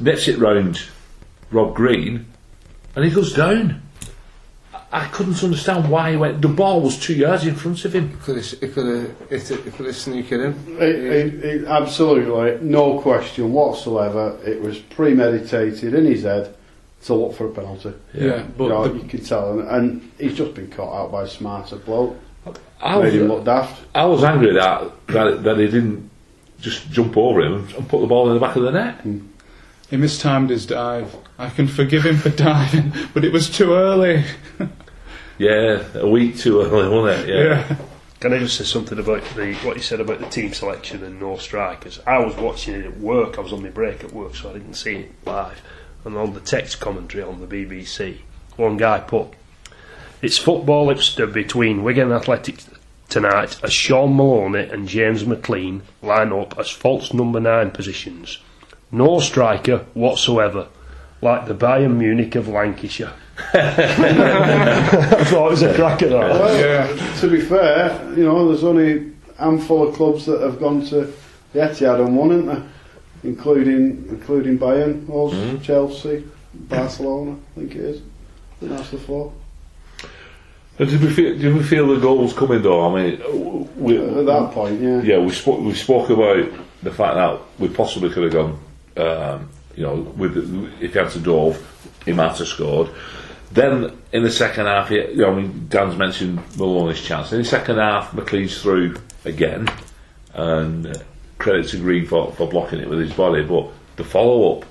nets 0.00 0.28
it 0.28 0.38
round 0.38 0.82
Rob 1.50 1.74
Green, 1.74 2.26
and 2.96 3.04
he 3.04 3.10
goes 3.10 3.32
down. 3.32 3.80
I- 4.74 4.78
I 4.94 5.06
couldn't 5.06 5.42
understand 5.42 5.88
why 5.88 6.10
he 6.10 6.18
went. 6.18 6.42
The 6.42 6.48
ball 6.48 6.82
was 6.82 6.98
two 6.98 7.14
yards 7.14 7.46
in 7.46 7.54
front 7.54 7.82
of 7.86 7.94
him. 7.94 8.14
Could 8.24 8.36
have, 8.36 8.54
it 8.62 8.74
could 8.74 8.86
have 8.86 9.28
hit 9.30 9.50
it, 9.50 9.66
it 9.66 9.74
could 9.74 9.86
have 9.86 9.96
sneaked 9.96 10.32
it 10.32 10.40
in. 10.40 10.76
It, 10.78 10.82
it, 10.82 11.44
it, 11.44 11.64
absolutely, 11.64 12.58
no 12.68 12.98
question 13.00 13.52
whatsoever. 13.54 14.38
It 14.44 14.60
was 14.60 14.78
premeditated 14.80 15.94
in 15.94 16.04
his 16.04 16.24
head 16.24 16.54
to 17.04 17.14
look 17.14 17.34
for 17.34 17.46
a 17.46 17.50
penalty. 17.50 17.94
Yeah, 18.12 18.44
but 18.58 18.64
you, 18.64 18.68
know, 18.70 18.88
the- 18.88 18.98
you 18.98 19.08
can 19.08 19.24
tell, 19.24 19.58
and, 19.58 19.68
and 19.68 20.12
he's 20.18 20.36
just 20.36 20.52
been 20.54 20.68
caught 20.70 20.94
out 21.04 21.10
by 21.12 21.22
a 21.22 21.28
smarter 21.28 21.76
bloke. 21.76 22.18
I 22.80 23.00
Made 23.00 23.14
him 23.14 23.28
was, 23.28 23.30
look 23.30 23.44
daft. 23.44 23.84
I 23.94 24.04
was 24.06 24.24
angry 24.24 24.54
that, 24.54 25.06
that 25.08 25.42
that 25.44 25.58
he 25.58 25.66
didn't 25.66 26.10
just 26.60 26.90
jump 26.90 27.16
over 27.16 27.40
him 27.40 27.68
and 27.76 27.88
put 27.88 28.00
the 28.00 28.06
ball 28.06 28.28
in 28.28 28.34
the 28.34 28.40
back 28.40 28.56
of 28.56 28.62
the 28.62 28.72
net. 28.72 28.96
Hmm. 28.96 29.26
He 29.88 29.96
mistimed 29.96 30.50
his 30.50 30.66
dive. 30.66 31.14
I 31.38 31.50
can 31.50 31.68
forgive 31.68 32.04
him 32.04 32.16
for 32.16 32.30
diving, 32.46 32.92
but 33.12 33.24
it 33.24 33.32
was 33.32 33.50
too 33.50 33.74
early. 33.74 34.24
Yeah, 35.38 35.82
a 35.94 36.06
week 36.06 36.38
too 36.38 36.60
early, 36.60 36.88
wasn't 36.88 37.28
it? 37.28 37.34
Yeah. 37.34 37.76
Can 38.20 38.32
I 38.32 38.38
just 38.38 38.56
say 38.56 38.64
something 38.64 38.98
about 38.98 39.24
the 39.34 39.54
what 39.64 39.76
you 39.76 39.82
said 39.82 39.98
about 39.98 40.20
the 40.20 40.28
team 40.28 40.52
selection 40.52 41.02
and 41.02 41.18
no 41.18 41.36
strikers? 41.36 41.98
I 42.06 42.18
was 42.18 42.36
watching 42.36 42.74
it 42.74 42.84
at 42.84 42.98
work. 42.98 43.38
I 43.38 43.40
was 43.40 43.52
on 43.52 43.62
my 43.62 43.70
break 43.70 44.04
at 44.04 44.12
work, 44.12 44.36
so 44.36 44.50
I 44.50 44.52
didn't 44.52 44.74
see 44.74 44.96
it 44.96 45.12
live. 45.26 45.60
And 46.04 46.16
on 46.16 46.34
the 46.34 46.40
text 46.40 46.78
commentary 46.78 47.24
on 47.24 47.40
the 47.40 47.48
BBC, 47.48 48.18
one 48.56 48.76
guy 48.76 49.00
put, 49.00 49.30
"It's 50.22 50.38
football 50.38 50.86
hipster 50.86 51.30
between 51.30 51.82
Wigan 51.82 52.12
Athletic 52.12 52.62
tonight 53.08 53.58
as 53.62 53.72
Shaun 53.72 54.16
Maloney 54.16 54.60
and 54.70 54.88
James 54.88 55.26
McLean 55.26 55.82
line 56.00 56.32
up 56.32 56.58
as 56.58 56.70
false 56.70 57.12
number 57.12 57.40
nine 57.40 57.70
positions. 57.72 58.38
No 58.90 59.20
striker 59.20 59.84
whatsoever, 59.94 60.68
like 61.20 61.46
the 61.46 61.54
Bayern 61.54 61.96
Munich 61.96 62.34
of 62.36 62.48
Lancashire." 62.48 63.12
I 63.54 65.24
thought 65.24 65.46
it 65.46 65.50
was 65.50 65.62
a 65.62 65.74
cracker. 65.74 66.08
That. 66.08 66.30
Well, 66.30 66.58
Yeah. 66.58 67.16
to 67.20 67.28
be 67.30 67.40
fair, 67.40 67.98
you 68.16 68.24
know, 68.24 68.48
there's 68.48 68.64
only 68.64 69.12
a 69.38 69.42
handful 69.44 69.88
of 69.88 69.94
clubs 69.94 70.26
that 70.26 70.40
have 70.40 70.60
gone 70.60 70.84
to 70.86 71.12
the 71.52 71.58
Etihad 71.60 72.04
and 72.04 72.16
won, 72.16 72.30
isn't 72.32 72.46
there? 72.46 72.62
Including 73.24 74.04
including 74.10 74.58
Bayern, 74.58 75.06
Wolves, 75.06 75.34
Mm. 75.36 75.62
Chelsea, 75.62 76.24
Barcelona, 76.54 77.36
I 77.56 77.60
think 77.60 77.74
it 77.76 77.80
is. 77.80 77.96
I 77.98 78.02
think 78.60 78.72
that's 78.76 78.90
the 78.90 78.98
four. 78.98 79.32
And 80.78 80.88
did 80.88 81.02
we 81.02 81.10
feel? 81.10 81.38
Did 81.38 81.54
we 81.54 81.62
feel 81.62 81.86
the 81.86 82.00
goals 82.00 82.32
coming 82.32 82.62
though? 82.62 82.86
I 82.86 83.02
mean, 83.02 83.68
we, 83.76 83.98
At 83.98 84.26
that 84.26 84.52
point, 84.52 84.80
yeah. 84.80 85.02
yeah, 85.02 85.18
we 85.18 85.30
spoke. 85.30 85.60
We 85.60 85.74
spoke 85.74 86.10
about 86.10 86.50
the 86.82 86.90
fact 86.90 87.14
that 87.14 87.40
we 87.58 87.68
possibly 87.68 88.10
could 88.10 88.24
have 88.24 88.32
gone. 88.32 88.58
Um, 88.96 89.48
you 89.76 89.82
know, 89.84 89.96
with 89.96 90.36
if 90.80 90.92
he 90.92 90.98
had 90.98 91.10
to 91.10 91.18
dove, 91.18 91.56
he 92.04 92.12
might 92.12 92.36
have 92.36 92.46
scored. 92.46 92.90
Then 93.52 93.98
in 94.12 94.22
the 94.22 94.30
second 94.30 94.66
half, 94.66 94.88
he, 94.88 94.96
you 94.96 95.16
know, 95.16 95.32
I 95.32 95.34
mean, 95.34 95.66
Dan's 95.68 95.96
mentioned 95.96 96.40
Maloney's 96.56 97.02
chance. 97.02 97.32
In 97.32 97.38
the 97.38 97.44
second 97.44 97.76
half, 97.76 98.14
McLean's 98.14 98.60
through 98.60 98.96
again, 99.26 99.68
and 100.32 100.86
uh, 100.86 100.94
credit 101.38 101.68
to 101.68 101.76
Green 101.78 102.06
for, 102.06 102.32
for 102.32 102.48
blocking 102.48 102.80
it 102.80 102.88
with 102.88 102.98
his 102.98 103.12
body. 103.12 103.42
But 103.42 103.70
the 103.96 104.04
follow 104.04 104.56
up, 104.56 104.66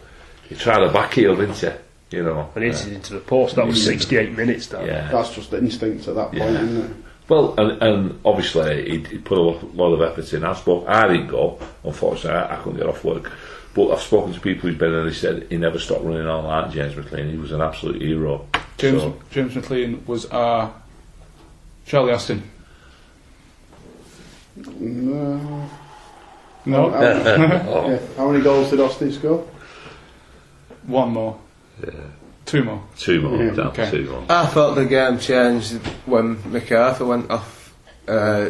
he 0.50 0.56
tried 0.56 0.82
a 0.82 0.92
back 0.92 1.14
heel, 1.14 1.36
didn't 1.36 1.58
he? 1.58 1.70
You 2.12 2.24
know, 2.24 2.50
And 2.56 2.64
hit 2.66 2.76
it 2.88 2.94
into 2.94 3.14
the 3.14 3.20
post. 3.22 3.56
That 3.56 3.66
was 3.66 3.84
68 3.86 4.36
minutes. 4.36 4.68
That. 4.68 4.86
yeah. 4.86 5.10
That's 5.12 5.34
just 5.34 5.54
instinct 5.54 6.08
at 6.10 6.16
that 6.16 6.28
point, 6.32 6.38
Yeah. 6.40 6.62
isn't 6.64 6.92
it? 6.92 6.98
Well, 7.30 7.54
and, 7.58 7.82
and 7.82 8.20
obviously 8.26 8.90
he, 8.90 8.98
he 9.06 9.18
put 9.18 9.38
a 9.38 9.42
lot, 9.42 9.76
lot 9.76 9.94
of 9.94 10.02
effort 10.02 10.34
in. 10.34 10.44
I 10.44 10.54
spoke. 10.54 10.86
I 10.90 11.08
didn't 11.08 11.28
go. 11.28 11.58
Unfortunately, 11.86 12.32
I, 12.38 12.54
I 12.60 12.62
couldn't 12.62 12.80
get 12.80 12.88
off 12.90 13.04
work. 13.06 13.32
But 13.74 13.92
I've 13.92 14.02
spoken 14.02 14.34
to 14.34 14.40
people 14.42 14.68
who've 14.70 14.78
been 14.78 14.92
there. 14.92 15.06
They 15.06 15.14
said 15.14 15.48
he 15.50 15.56
never 15.56 15.80
stopped 15.80 16.04
running 16.04 16.28
all 16.28 16.44
that. 16.50 16.72
James 16.72 16.94
McLean. 16.98 17.30
He 17.32 17.38
was 17.38 17.54
an 17.54 17.62
absolute 17.62 18.02
hero. 18.02 18.46
James 18.78 19.02
So, 19.02 19.18
James 19.30 19.56
McLean 19.56 20.04
was 20.06 20.26
our 20.26 20.74
Charlie 21.86 22.12
Austin. 22.12 22.44
No. 24.56 25.70
No, 26.66 26.90
How, 26.92 27.00
yeah. 27.90 28.00
How 28.18 28.30
many 28.30 28.44
goals 28.44 28.70
did 28.70 28.80
Austin 28.82 29.12
score? 29.14 29.48
one 30.84 31.10
more, 31.12 31.40
two 32.46 32.64
more. 32.64 32.84
two 32.98 33.22
more. 33.22 33.44
Yeah, 33.44 33.52
down 33.52 33.68
okay. 33.68 33.90
Two 33.92 34.10
more. 34.10 34.26
I 34.30 34.46
thought 34.48 34.76
the 34.76 34.86
game 34.86 35.20
changed 35.20 35.74
when 36.06 36.38
McArthur 36.44 37.08
went 37.08 37.30
off 37.32 37.74
uh, 38.08 38.50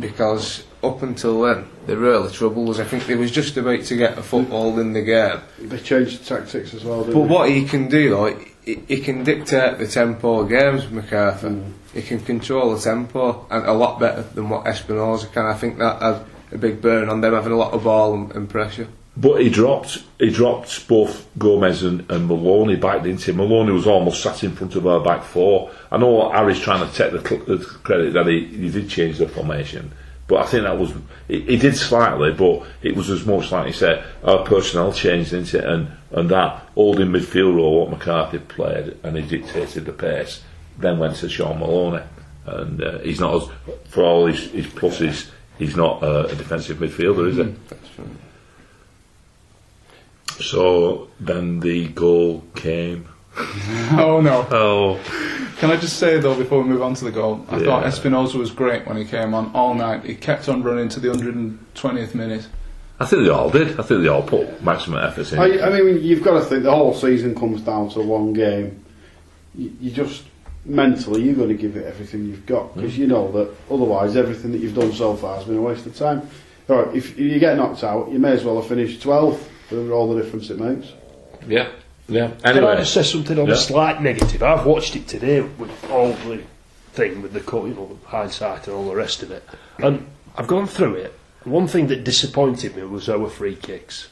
because 0.00 0.64
up 0.82 1.02
until 1.02 1.40
then 1.42 1.66
they 1.86 1.94
really 1.94 2.30
trouble 2.32 2.70
us. 2.70 2.78
I 2.78 2.84
think 2.84 3.06
they 3.06 3.14
was 3.16 3.30
just 3.30 3.56
about 3.56 3.82
to 3.84 3.96
get 3.96 4.18
a 4.18 4.22
foothold 4.22 4.78
in 4.78 4.92
the 4.92 5.02
game. 5.02 5.40
They 5.58 5.78
changed 5.78 6.26
tactics 6.26 6.74
as 6.74 6.84
well, 6.84 7.04
didn't 7.04 7.14
But 7.20 7.26
they? 7.28 7.34
what 7.34 7.48
he 7.50 7.64
can 7.66 7.88
do, 7.88 8.16
like, 8.18 8.56
he, 8.64 8.76
he 8.88 9.00
can 9.00 9.22
dictate 9.24 9.78
the 9.78 9.86
tempo 9.86 10.40
of 10.40 10.48
games, 10.48 10.84
McArthur. 10.86 11.70
He 11.92 12.02
can 12.02 12.20
control 12.20 12.74
the 12.74 12.80
tempo 12.80 13.46
and 13.50 13.66
a 13.66 13.72
lot 13.72 14.00
better 14.00 14.22
than 14.22 14.48
what 14.48 14.64
Espinoza 14.64 15.30
can. 15.32 15.44
I 15.46 15.54
think 15.54 15.78
that 15.78 16.00
had 16.02 16.24
a 16.52 16.58
big 16.58 16.80
burn 16.80 17.08
on 17.10 17.20
them 17.20 17.34
having 17.34 17.52
a 17.52 17.56
lot 17.56 17.72
of 17.74 17.84
ball 17.84 18.14
and, 18.14 18.32
and 18.32 18.48
pressure. 18.48 18.88
But 19.16 19.42
he 19.42 19.48
dropped. 19.48 20.02
He 20.18 20.30
dropped 20.30 20.88
both 20.88 21.26
Gomez 21.38 21.84
and, 21.84 22.10
and 22.10 22.26
Maloney 22.26 22.76
back 22.76 23.04
into 23.04 23.30
him. 23.30 23.36
Maloney 23.36 23.72
was 23.72 23.86
almost 23.86 24.22
sat 24.22 24.42
in 24.42 24.56
front 24.56 24.74
of 24.74 24.86
our 24.86 25.00
back 25.00 25.22
four. 25.22 25.70
I 25.92 25.98
know 25.98 26.30
Harry's 26.30 26.58
trying 26.58 26.88
to 26.88 26.94
take 26.94 27.12
the, 27.12 27.26
cl- 27.26 27.44
the 27.44 27.64
credit 27.64 28.12
that 28.14 28.26
he, 28.26 28.44
he 28.46 28.70
did 28.70 28.88
change 28.88 29.18
the 29.18 29.28
formation. 29.28 29.92
But 30.26 30.40
I 30.40 30.46
think 30.46 30.64
that 30.64 30.78
was 30.78 30.92
he, 31.28 31.42
he 31.42 31.56
did 31.56 31.76
slightly, 31.76 32.32
but 32.32 32.66
it 32.82 32.96
was 32.96 33.10
as 33.10 33.26
much 33.26 33.52
like 33.52 33.68
you 33.68 33.72
said, 33.72 34.04
our 34.24 34.44
personnel 34.44 34.92
changed 34.92 35.32
into 35.32 35.58
it, 35.58 35.64
and 35.64 35.88
and 36.10 36.30
that 36.30 36.66
holding 36.74 37.08
midfield 37.08 37.56
role 37.56 37.86
what 37.86 37.98
McArthur 37.98 38.46
played, 38.48 38.96
and 39.02 39.16
he 39.16 39.22
dictated 39.22 39.84
the 39.84 39.92
pace. 39.92 40.42
Then 40.78 40.98
went 40.98 41.16
to 41.16 41.28
Shaun 41.28 41.60
Maloney, 41.60 42.02
and 42.46 42.82
uh, 42.82 42.98
he's 42.98 43.20
not 43.20 43.34
as 43.34 43.48
for 43.90 44.02
all 44.02 44.26
his, 44.26 44.50
his 44.50 44.66
pluses, 44.66 45.30
he's 45.58 45.76
not 45.76 46.02
uh, 46.02 46.26
a 46.28 46.34
defensive 46.34 46.78
midfielder, 46.78 47.28
is 47.28 47.36
he? 47.36 48.23
So 50.40 51.10
then 51.20 51.60
the 51.60 51.88
goal 51.88 52.44
came. 52.54 53.08
Oh 53.96 54.20
no! 54.20 54.46
Oh, 54.50 55.00
Can 55.58 55.70
I 55.70 55.76
just 55.76 55.98
say 55.98 56.18
though, 56.18 56.36
before 56.36 56.62
we 56.62 56.68
move 56.68 56.82
on 56.82 56.94
to 56.94 57.04
the 57.04 57.10
goal, 57.10 57.44
I 57.48 57.58
thought 57.58 57.82
Yeah. 57.82 57.90
Espinoza 57.90 58.34
was 58.34 58.50
great 58.50 58.86
when 58.86 58.96
he 58.96 59.04
came 59.04 59.34
on 59.34 59.50
all 59.54 59.74
night. 59.74 60.04
He 60.04 60.14
kept 60.14 60.48
on 60.48 60.62
running 60.62 60.88
to 60.90 61.00
the 61.00 61.08
120th 61.08 62.14
minute. 62.14 62.46
I 63.00 63.06
think 63.06 63.24
they 63.24 63.30
all 63.30 63.50
did. 63.50 63.78
I 63.78 63.82
think 63.82 64.02
they 64.02 64.08
all 64.08 64.22
put 64.22 64.62
maximum 64.62 65.04
effort 65.04 65.32
in. 65.32 65.38
I, 65.38 65.66
I 65.66 65.70
mean, 65.70 66.02
you've 66.02 66.22
got 66.22 66.38
to 66.38 66.44
think 66.44 66.62
the 66.62 66.70
whole 66.70 66.94
season 66.94 67.34
comes 67.34 67.60
down 67.62 67.90
to 67.90 68.00
one 68.00 68.32
game. 68.32 68.84
You, 69.54 69.72
you 69.80 69.90
just 69.90 70.24
mentally 70.64 71.22
you're 71.22 71.34
going 71.34 71.48
to 71.48 71.54
give 71.54 71.76
it 71.76 71.84
everything 71.84 72.24
you've 72.26 72.46
got 72.46 72.74
because 72.74 72.94
mm. 72.94 72.98
you 72.98 73.06
know 73.06 73.30
that 73.32 73.54
otherwise 73.70 74.16
everything 74.16 74.50
that 74.52 74.58
you've 74.58 74.74
done 74.74 74.92
so 74.92 75.14
far 75.14 75.36
has 75.36 75.44
been 75.44 75.56
a 75.56 75.62
waste 75.62 75.86
of 75.86 75.96
time. 75.96 76.28
All 76.68 76.82
right, 76.82 76.96
if 76.96 77.18
you 77.18 77.38
get 77.38 77.56
knocked 77.56 77.84
out, 77.84 78.10
you 78.10 78.18
may 78.18 78.32
as 78.32 78.44
well 78.44 78.56
have 78.56 78.66
finished 78.66 79.02
12th 79.02 79.42
for 79.68 79.92
all 79.92 80.14
the 80.14 80.22
difference 80.22 80.50
it 80.50 80.58
makes. 80.60 80.88
yeah, 81.46 81.68
yeah. 82.08 82.28
Can 82.28 82.38
I 82.44 82.50
Anyway, 82.50 82.76
just 82.78 82.94
say 82.94 83.02
something 83.02 83.38
on 83.38 83.46
Yeah. 83.48 83.54
a 83.54 83.56
slight 83.56 84.02
negative? 84.02 84.42
I've 84.42 84.66
watched 84.66 84.96
it 84.96 85.06
today 85.08 85.40
with 85.40 85.70
all 85.90 86.08
the 86.12 86.40
thing 86.92 87.22
with 87.22 87.32
the 87.32 87.40
cut, 87.40 87.64
you 87.64 87.74
know, 87.74 87.98
hindsight 88.06 88.66
and 88.66 88.76
all 88.76 88.88
the 88.88 88.94
rest 88.96 89.22
of 89.22 89.30
it, 89.30 89.42
and 89.78 90.06
I've 90.36 90.46
gone 90.46 90.66
through 90.66 90.94
it. 90.96 91.14
One 91.44 91.66
thing 91.66 91.88
that 91.88 92.04
disappointed 92.04 92.76
me 92.76 92.84
was 92.84 93.08
our 93.08 93.28
free 93.28 93.56
kicks. 93.56 94.08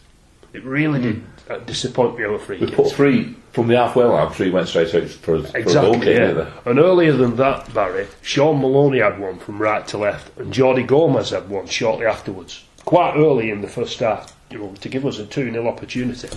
It 0.52 0.64
really 0.64 1.00
did 1.00 1.22
uh, 1.48 1.58
disappoint 1.58 2.18
me 2.18 2.24
our 2.24 2.38
free 2.38 2.58
we 2.58 2.66
kicks. 2.66 2.76
put 2.76 2.92
three 2.92 3.34
from 3.52 3.68
the 3.68 3.76
halfway 3.78 4.04
line. 4.04 4.30
Three 4.32 4.50
went 4.50 4.68
straight 4.68 4.94
out 4.94 5.08
for, 5.08 5.36
a- 5.36 5.42
for 5.42 5.56
a 5.56 5.62
goal 5.62 5.62
Exactly, 5.94 6.00
kick. 6.00 6.18
yeah. 6.36 6.50
And 6.66 6.78
earlier 6.78 7.12
than 7.12 7.36
that, 7.36 7.72
Barry, 7.72 8.06
Shaun 8.20 8.60
Maloney 8.60 8.98
had 8.98 9.18
one 9.18 9.38
from 9.38 9.60
right 9.62 9.86
to 9.88 9.96
left, 9.98 10.36
and 10.38 10.52
Jordi 10.52 10.86
Gomez 10.86 11.30
had 11.30 11.48
one 11.48 11.66
shortly 11.68 12.04
afterwards, 12.04 12.64
quite 12.84 13.16
early 13.16 13.48
in 13.50 13.62
the 13.62 13.68
first 13.68 13.98
half, 14.00 14.34
you 14.52 14.58
know, 14.58 14.74
to 14.80 14.88
give 14.88 15.06
us 15.06 15.18
a 15.18 15.26
2 15.26 15.50
0 15.50 15.66
opportunity. 15.66 16.28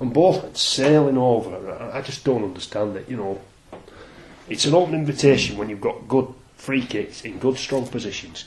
And 0.00 0.12
both 0.12 0.56
sailing 0.56 1.18
over. 1.18 1.90
I- 1.92 2.02
just 2.02 2.24
don't 2.24 2.44
understand 2.44 2.96
it, 2.96 3.08
you 3.08 3.16
know. 3.16 3.40
It's 4.48 4.64
an 4.64 4.74
open 4.74 4.94
invitation 4.94 5.58
when 5.58 5.68
you've 5.68 5.80
got 5.80 6.08
good 6.08 6.28
free 6.56 6.84
kicks 6.84 7.24
in 7.24 7.38
good, 7.38 7.56
strong 7.56 7.86
positions. 7.86 8.46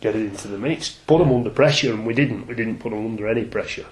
Get 0.00 0.14
it 0.14 0.22
into 0.22 0.48
the 0.48 0.58
mix, 0.58 0.90
put 0.90 1.18
them 1.18 1.32
under 1.32 1.50
pressure, 1.50 1.92
and 1.92 2.06
we 2.06 2.14
didn't. 2.14 2.46
We 2.46 2.54
didn't 2.54 2.78
put 2.78 2.90
them 2.90 3.04
under 3.04 3.28
any 3.28 3.44
pressure. 3.44 3.86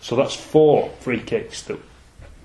So 0.00 0.16
that's 0.16 0.34
four 0.34 0.90
free 1.00 1.20
kicks 1.20 1.62
that, 1.62 1.78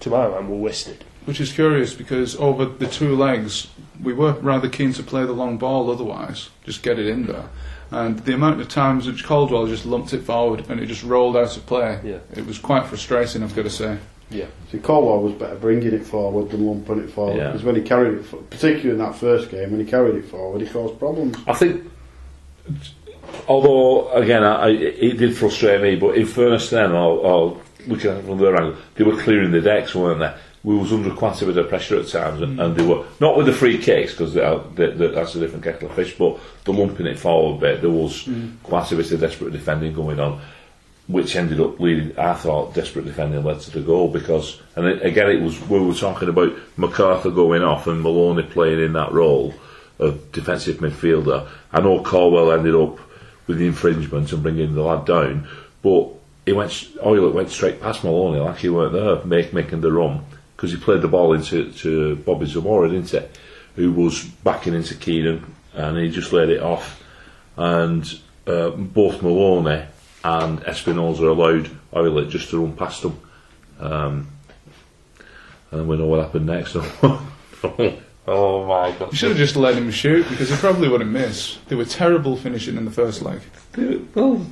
to 0.02 0.10
my 0.10 0.28
mind, 0.28 0.50
were 0.50 0.58
wasted. 0.58 1.04
Which 1.26 1.42
is 1.42 1.52
curious 1.52 1.94
because 1.94 2.36
over 2.38 2.66
the 2.66 2.88
two 2.88 3.16
legs, 3.16 3.68
we 4.02 4.14
were 4.14 4.34
rather 4.34 4.70
keen 4.70 4.94
to 4.94 5.04
play 5.04 5.26
the 5.26 5.34
long 5.34 5.58
ball 5.58 5.92
otherwise, 5.92 6.50
just 6.64 6.84
get 6.84 7.00
it 7.00 7.08
in 7.08 7.26
there. 7.26 7.50
And 7.92 8.20
the 8.20 8.34
amount 8.34 8.60
of 8.60 8.68
times 8.68 9.08
which 9.08 9.24
Caldwell 9.24 9.68
just 9.68 9.86
lumped 9.86 10.14
it 10.14 10.24
forward 10.24 10.66
and 10.70 10.80
it 10.80 10.88
just 10.88 11.04
rolled 11.04 11.38
out 11.38 11.56
of 11.56 11.66
play, 11.66 12.00
Yeah. 12.04 12.18
it 12.36 12.46
was 12.46 12.58
quite 12.60 12.86
frustrating, 12.86 13.44
I've 13.44 13.56
got 13.56 13.64
to 13.64 13.70
say. 13.70 13.98
Yeah. 14.30 14.48
See, 14.72 14.80
Caldwell 14.80 15.22
was 15.22 15.34
better 15.34 15.56
bringing 15.56 15.94
it 15.94 16.06
forward 16.06 16.50
than 16.52 16.68
lumping 16.68 17.00
it 17.00 17.10
forward 17.10 17.38
Yeah. 17.38 17.48
because 17.48 17.64
when 17.64 17.76
he 17.76 17.82
carried 17.82 18.18
it, 18.20 18.26
fo- 18.26 18.38
particularly 18.50 18.90
in 18.90 18.98
that 18.98 19.16
first 19.16 19.50
game, 19.50 19.72
when 19.72 19.80
he 19.80 19.86
carried 19.86 20.16
it 20.16 20.26
forward, 20.26 20.62
he 20.62 20.68
caused 20.68 21.00
problems. 21.00 21.38
I 21.48 21.54
think, 21.54 21.90
although 23.48 24.12
again, 24.12 24.44
I, 24.44 24.56
I, 24.66 24.70
it 24.70 25.18
did 25.18 25.36
frustrate 25.38 25.82
me. 25.82 25.96
But 25.96 26.18
in 26.18 26.26
fairness, 26.26 26.70
to 26.70 26.76
them, 26.76 26.94
or, 26.94 27.18
or 27.20 27.62
looking 27.88 28.12
at 28.12 28.18
it 28.18 28.26
from 28.26 28.38
their 28.38 28.56
angle, 28.56 28.76
they 28.96 29.04
were 29.04 29.18
clearing 29.22 29.52
the 29.52 29.62
decks, 29.62 29.96
weren't 29.96 30.20
they? 30.20 30.34
We 30.68 30.76
was 30.76 30.92
under 30.92 31.12
quite 31.12 31.42
a 31.42 31.46
bit 31.46 31.58
of 31.58 31.70
pressure 31.70 31.98
at 31.98 32.10
times, 32.10 32.42
and, 32.42 32.60
and 32.60 32.76
they 32.76 32.86
were 32.86 33.06
not 33.22 33.38
with 33.38 33.46
the 33.46 33.54
free 33.54 33.78
kicks 33.78 34.12
because 34.12 34.34
that's 34.34 35.36
a 35.36 35.40
different 35.40 35.64
kettle 35.64 35.90
of 35.90 35.96
fish. 35.96 36.18
But 36.18 36.40
the 36.66 36.74
lumping 36.74 37.08
it 37.08 37.18
forward 37.18 37.62
bit, 37.62 37.82
there 37.82 37.90
was 37.90 38.28
quite 38.64 38.92
a 38.92 38.98
bit 38.98 39.12
of 39.14 39.20
desperate 39.22 39.54
defending 39.54 39.94
going 39.94 40.20
on. 40.20 40.42
which 41.08 41.36
ended 41.36 41.60
up 41.62 41.80
leading. 41.80 42.18
I 42.20 42.34
thought 42.34 42.74
desperate 42.74 43.06
defending 43.06 43.44
led 43.44 43.62
to 43.62 43.72
the 43.72 43.80
goal 43.82 44.10
because, 44.10 44.62
and 44.76 44.86
it, 44.86 45.06
again, 45.06 45.30
it 45.30 45.42
was 45.42 45.60
we 45.70 45.80
were 45.80 45.94
talking 45.94 46.30
about 46.30 46.54
McArthur 46.78 47.34
going 47.34 47.64
off 47.64 47.88
and 47.88 48.02
Maloney 48.02 48.44
playing 48.44 48.84
in 48.84 48.94
that 48.94 49.14
role 49.14 49.54
of 50.00 50.32
defensive 50.32 50.78
midfielder. 50.78 51.48
I 51.72 51.82
know 51.82 52.04
Caldwell 52.04 52.52
ended 52.52 52.76
up 52.76 53.00
with 53.48 53.58
the 53.58 53.68
infringement 53.68 54.32
and 54.34 54.44
bringing 54.44 54.76
the 54.76 54.84
lad 54.84 55.06
down, 55.06 55.48
but 55.82 56.10
he 56.46 56.52
went 56.52 56.72
Hoilett 57.02 57.34
went 57.34 57.50
straight 57.50 57.82
past 57.82 58.04
Maloney 58.04 58.40
like 58.40 58.58
he 58.58 58.70
weren't 58.70 58.94
there, 58.94 59.24
make, 59.24 59.54
making 59.54 59.82
the 59.82 59.92
run 59.92 60.26
because 60.58 60.72
he 60.72 60.78
played 60.78 61.02
the 61.04 61.08
ball 61.08 61.34
into 61.34 61.72
to 61.72 62.16
Bobby 62.18 62.48
Zamora, 62.48 62.90
didn't 62.90 63.10
he? 63.12 63.20
Who 63.76 63.92
was 63.92 64.24
backing 64.44 64.74
into 64.74 64.96
Kiernan, 64.96 65.54
and 65.76 65.98
he 65.98 66.10
just 66.10 66.34
laid 66.34 66.50
it 66.50 66.62
off, 66.64 67.02
and 67.56 68.04
uh, 68.48 68.72
both 68.72 69.22
Maloney 69.22 69.86
and 70.24 70.60
Espinoza 70.62 71.30
allowed 71.30 71.70
Hoilett 71.94 72.30
just 72.30 72.50
to 72.50 72.60
run 72.60 72.76
past 72.76 73.04
them, 73.04 73.20
um, 73.80 74.28
and 75.72 75.88
we 75.88 75.96
know 75.96 76.08
what 76.08 76.22
happened 76.24 76.48
next. 76.48 76.76
oh 77.64 78.66
my 78.66 78.92
god! 78.98 79.12
You 79.12 79.16
should 79.18 79.30
have 79.30 79.38
just 79.38 79.56
let 79.56 79.76
him 79.76 79.92
shoot 79.92 80.28
because 80.28 80.50
he 80.50 80.56
probably 80.56 80.90
wouldn't 80.90 81.12
miss. 81.12 81.58
They 81.68 81.76
were 81.76 81.86
terrible 81.86 82.36
finishing 82.36 82.78
in 82.78 82.86
the 82.86 82.92
first 82.92 83.22
leg. 83.22 83.42
They- 83.74 83.98
Well, 84.16 84.44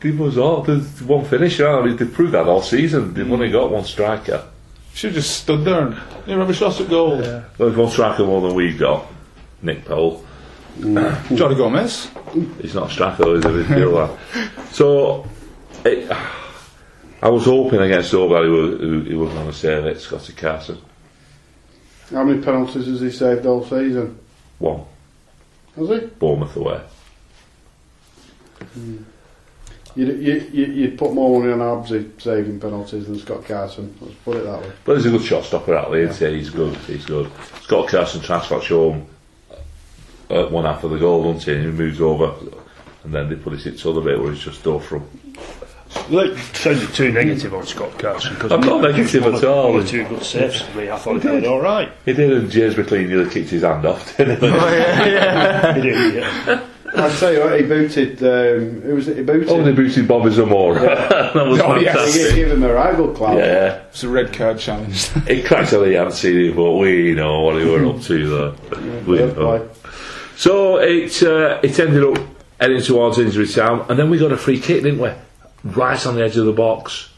they 0.00 0.10
was 0.12 0.38
all 0.38 0.62
there's 0.62 1.02
one 1.02 1.24
finisher. 1.26 1.68
I 1.68 1.84
mean, 1.84 1.96
they 1.96 2.06
proved 2.06 2.32
that 2.32 2.46
all 2.46 2.62
season. 2.62 3.12
They've 3.12 3.30
only 3.30 3.50
got 3.50 3.70
one 3.70 3.84
striker. 3.84 4.48
Should 4.94 5.14
have 5.14 5.24
just 5.24 5.40
stood 5.40 5.64
there 5.64 5.88
and 5.88 5.96
you 6.26 6.38
have 6.38 6.48
a 6.48 6.54
shot 6.54 6.80
at 6.80 6.88
goal. 6.88 7.16
There's 7.18 7.76
one 7.76 7.90
striker 7.90 8.24
more 8.24 8.40
than 8.40 8.54
we've 8.54 8.78
got. 8.78 9.06
Nick 9.60 9.84
Powell. 9.84 10.24
Mm. 10.78 11.36
Johnny 11.36 11.56
Gomez. 11.56 12.10
He's 12.60 12.74
not 12.74 12.90
a 12.90 12.92
striker, 12.92 13.24
though, 13.24 13.34
he's 13.36 13.44
a 13.44 13.48
midfielder. 13.48 14.72
so, 14.72 15.26
it, 15.84 16.10
I 17.22 17.28
was 17.28 17.44
hoping 17.44 17.80
against 17.80 18.12
Dover 18.12 18.34
that 18.34 18.44
he 18.44 18.50
was, 18.50 19.06
he 19.08 19.14
was 19.14 19.32
going 19.32 19.46
to 19.46 19.52
save 19.52 19.84
it, 19.86 20.00
Scotty 20.00 20.32
Carson. 20.32 20.78
How 22.10 22.22
many 22.22 22.42
penalties 22.42 22.86
has 22.86 23.00
he 23.00 23.10
saved 23.10 23.46
all 23.46 23.64
season? 23.64 24.18
One, 24.58 24.84
Has 25.76 25.88
he? 25.88 25.98
Bournemouth 26.06 26.56
away. 26.56 26.80
Hmm. 28.74 28.96
You'd, 29.96 30.20
you, 30.20 30.50
you, 30.52 30.64
you'd 30.72 30.98
put 30.98 31.12
more 31.12 31.38
money 31.40 31.52
on 31.52 31.60
Habsi 31.60 32.20
saving 32.20 32.58
penalties 32.58 33.06
than 33.06 33.18
Scott 33.18 33.44
Carson. 33.44 33.96
Let's 34.00 34.14
put 34.24 34.36
it 34.38 34.44
that 34.44 34.60
way. 34.60 34.72
But 34.84 34.96
he's 34.96 35.06
a 35.06 35.10
good 35.10 35.22
shot 35.22 35.44
stopper, 35.44 35.76
at 35.76 35.90
least. 35.90 36.20
Yeah. 36.20 36.30
He's 36.30 36.50
good. 36.50 36.76
He's 36.78 37.04
good. 37.04 37.30
Scott 37.62 37.88
Carson 37.88 38.20
transfers 38.20 38.66
home 38.66 39.06
uh, 40.30 40.44
at 40.46 40.50
one 40.50 40.64
half 40.64 40.82
of 40.82 40.90
the 40.90 40.98
goal, 40.98 41.32
doesn't 41.32 41.48
he? 41.48 41.54
And 41.58 41.66
he 41.66 41.70
moves 41.70 42.00
over, 42.00 42.34
and 43.04 43.14
then 43.14 43.28
they 43.28 43.36
put 43.36 43.52
it 43.52 43.64
into 43.66 43.82
the 43.84 43.90
other 43.90 44.00
bit 44.00 44.20
where 44.20 44.32
he's 44.32 44.42
just 44.42 44.64
dove 44.64 44.84
from. 44.84 45.08
Like, 46.10 46.36
sounded 46.38 46.92
too 46.92 47.12
negative 47.12 47.54
on 47.54 47.64
Scott 47.64 47.96
Carson 47.96 48.34
because 48.34 48.50
I'm 48.50 48.60
not 48.60 48.80
negative 48.80 49.22
negative 49.22 49.42
at 49.42 49.44
all. 49.44 49.72
One 49.74 49.82
or 49.82 49.86
two 49.86 50.04
good 50.08 50.24
saves 50.24 50.60
for 50.60 50.78
me. 50.78 50.90
I 50.90 50.98
thought 50.98 51.22
he 51.22 51.28
did 51.28 51.46
all 51.46 51.60
right. 51.60 51.92
He 52.04 52.12
did, 52.12 52.32
and 52.32 52.50
James 52.50 52.76
McLean 52.76 53.08
nearly 53.08 53.30
kicked 53.30 53.50
his 53.50 53.62
hand 53.62 53.86
off, 53.86 54.16
didn't 54.16 54.40
he? 54.40 54.48
Oh, 54.48 55.72
he 55.74 55.80
did, 55.82 56.14
yeah. 56.14 56.68
I'd 56.96 57.18
tell 57.18 57.32
you 57.32 57.40
what, 57.40 57.60
he 57.60 57.66
booted. 57.66 58.22
Um, 58.22 58.82
who 58.82 58.94
was 58.94 59.08
it? 59.08 59.16
He 59.16 59.22
booted. 59.24 59.48
Oh, 59.48 59.62
they 59.62 59.72
booted 59.72 60.06
Bobby 60.06 60.30
Zamora. 60.30 60.80
that 61.34 61.34
was 61.34 61.60
Oh, 61.60 61.76
yes. 61.76 62.14
he 62.14 62.20
gave, 62.22 62.34
gave 62.34 62.50
him 62.52 62.62
a 62.62 62.72
rival 62.72 63.12
clout. 63.12 63.38
Yeah. 63.38 63.82
It's 63.88 64.04
a 64.04 64.08
red 64.08 64.32
card 64.32 64.58
challenge. 64.58 65.10
It 65.26 65.50
actually 65.50 65.94
haven't 65.94 66.12
seen 66.12 66.36
it, 66.50 66.56
but 66.56 66.72
we 66.74 67.14
know 67.14 67.40
what 67.40 67.60
he 67.60 67.68
were 67.68 67.84
up 67.86 68.00
to 68.02 68.54
there. 68.70 69.00
We 69.06 69.18
know. 69.18 69.68
So 70.36 70.76
it 70.78 71.22
uh, 71.22 71.60
it 71.62 71.78
ended 71.78 72.04
up 72.04 72.18
heading 72.60 72.80
towards 72.82 73.18
injury 73.18 73.48
time, 73.48 73.84
and 73.88 73.98
then 73.98 74.08
we 74.10 74.18
got 74.18 74.32
a 74.32 74.36
free 74.36 74.60
kick, 74.60 74.82
didn't 74.82 75.00
we? 75.00 75.10
Right 75.64 76.06
on 76.06 76.14
the 76.14 76.24
edge 76.24 76.36
of 76.36 76.46
the 76.46 76.52
box. 76.52 77.08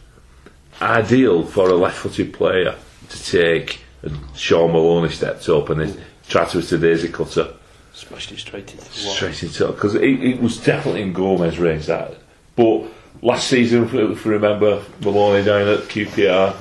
Ideal 0.80 1.44
for 1.46 1.68
a 1.70 1.74
left-footed 1.74 2.32
player 2.34 2.74
to 3.08 3.24
take. 3.24 3.80
And 4.02 4.18
Shaun 4.36 4.72
Maloney 4.72 5.08
stepped 5.10 5.48
up 5.48 5.70
and 5.70 5.82
he 5.88 6.00
tried 6.28 6.48
to 6.50 6.60
hit 6.60 6.70
a 6.72 6.78
daisy 6.78 7.08
cutter 7.08 7.54
Smashed 7.96 8.30
it 8.32 8.38
straight 8.38 8.70
into 8.72 8.76
the 8.84 9.06
wall. 9.06 9.14
straight 9.14 9.42
into 9.42 9.68
it 9.68 9.72
because 9.72 9.94
it, 9.94 10.02
it 10.04 10.40
was 10.40 10.58
definitely 10.62 11.00
in 11.02 11.12
Gomez 11.14 11.58
range 11.58 11.86
that. 11.86 12.14
But 12.54 12.84
last 13.22 13.48
season, 13.48 13.84
if 13.84 13.92
you 13.94 14.12
if 14.12 14.24
you 14.24 14.32
remember 14.32 14.82
Maloney 15.00 15.42
down 15.44 15.66
at 15.66 15.80
QPR, 15.88 16.54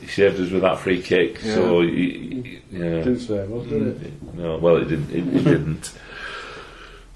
he 0.00 0.06
saved 0.06 0.38
us 0.40 0.50
with 0.50 0.62
that 0.62 0.78
free 0.78 1.02
kick. 1.02 1.40
So 1.40 1.78
y- 1.80 1.84
y- 1.86 2.58
yeah. 2.70 2.78
Didn't 2.78 3.18
save 3.20 3.52
us, 3.52 3.66
did 3.66 4.02
it? 4.02 4.34
No, 4.34 4.58
well, 4.58 4.76
it 4.76 4.84
didn't. 4.84 5.10
It, 5.10 5.36
it 5.36 5.44
didn't. 5.44 5.92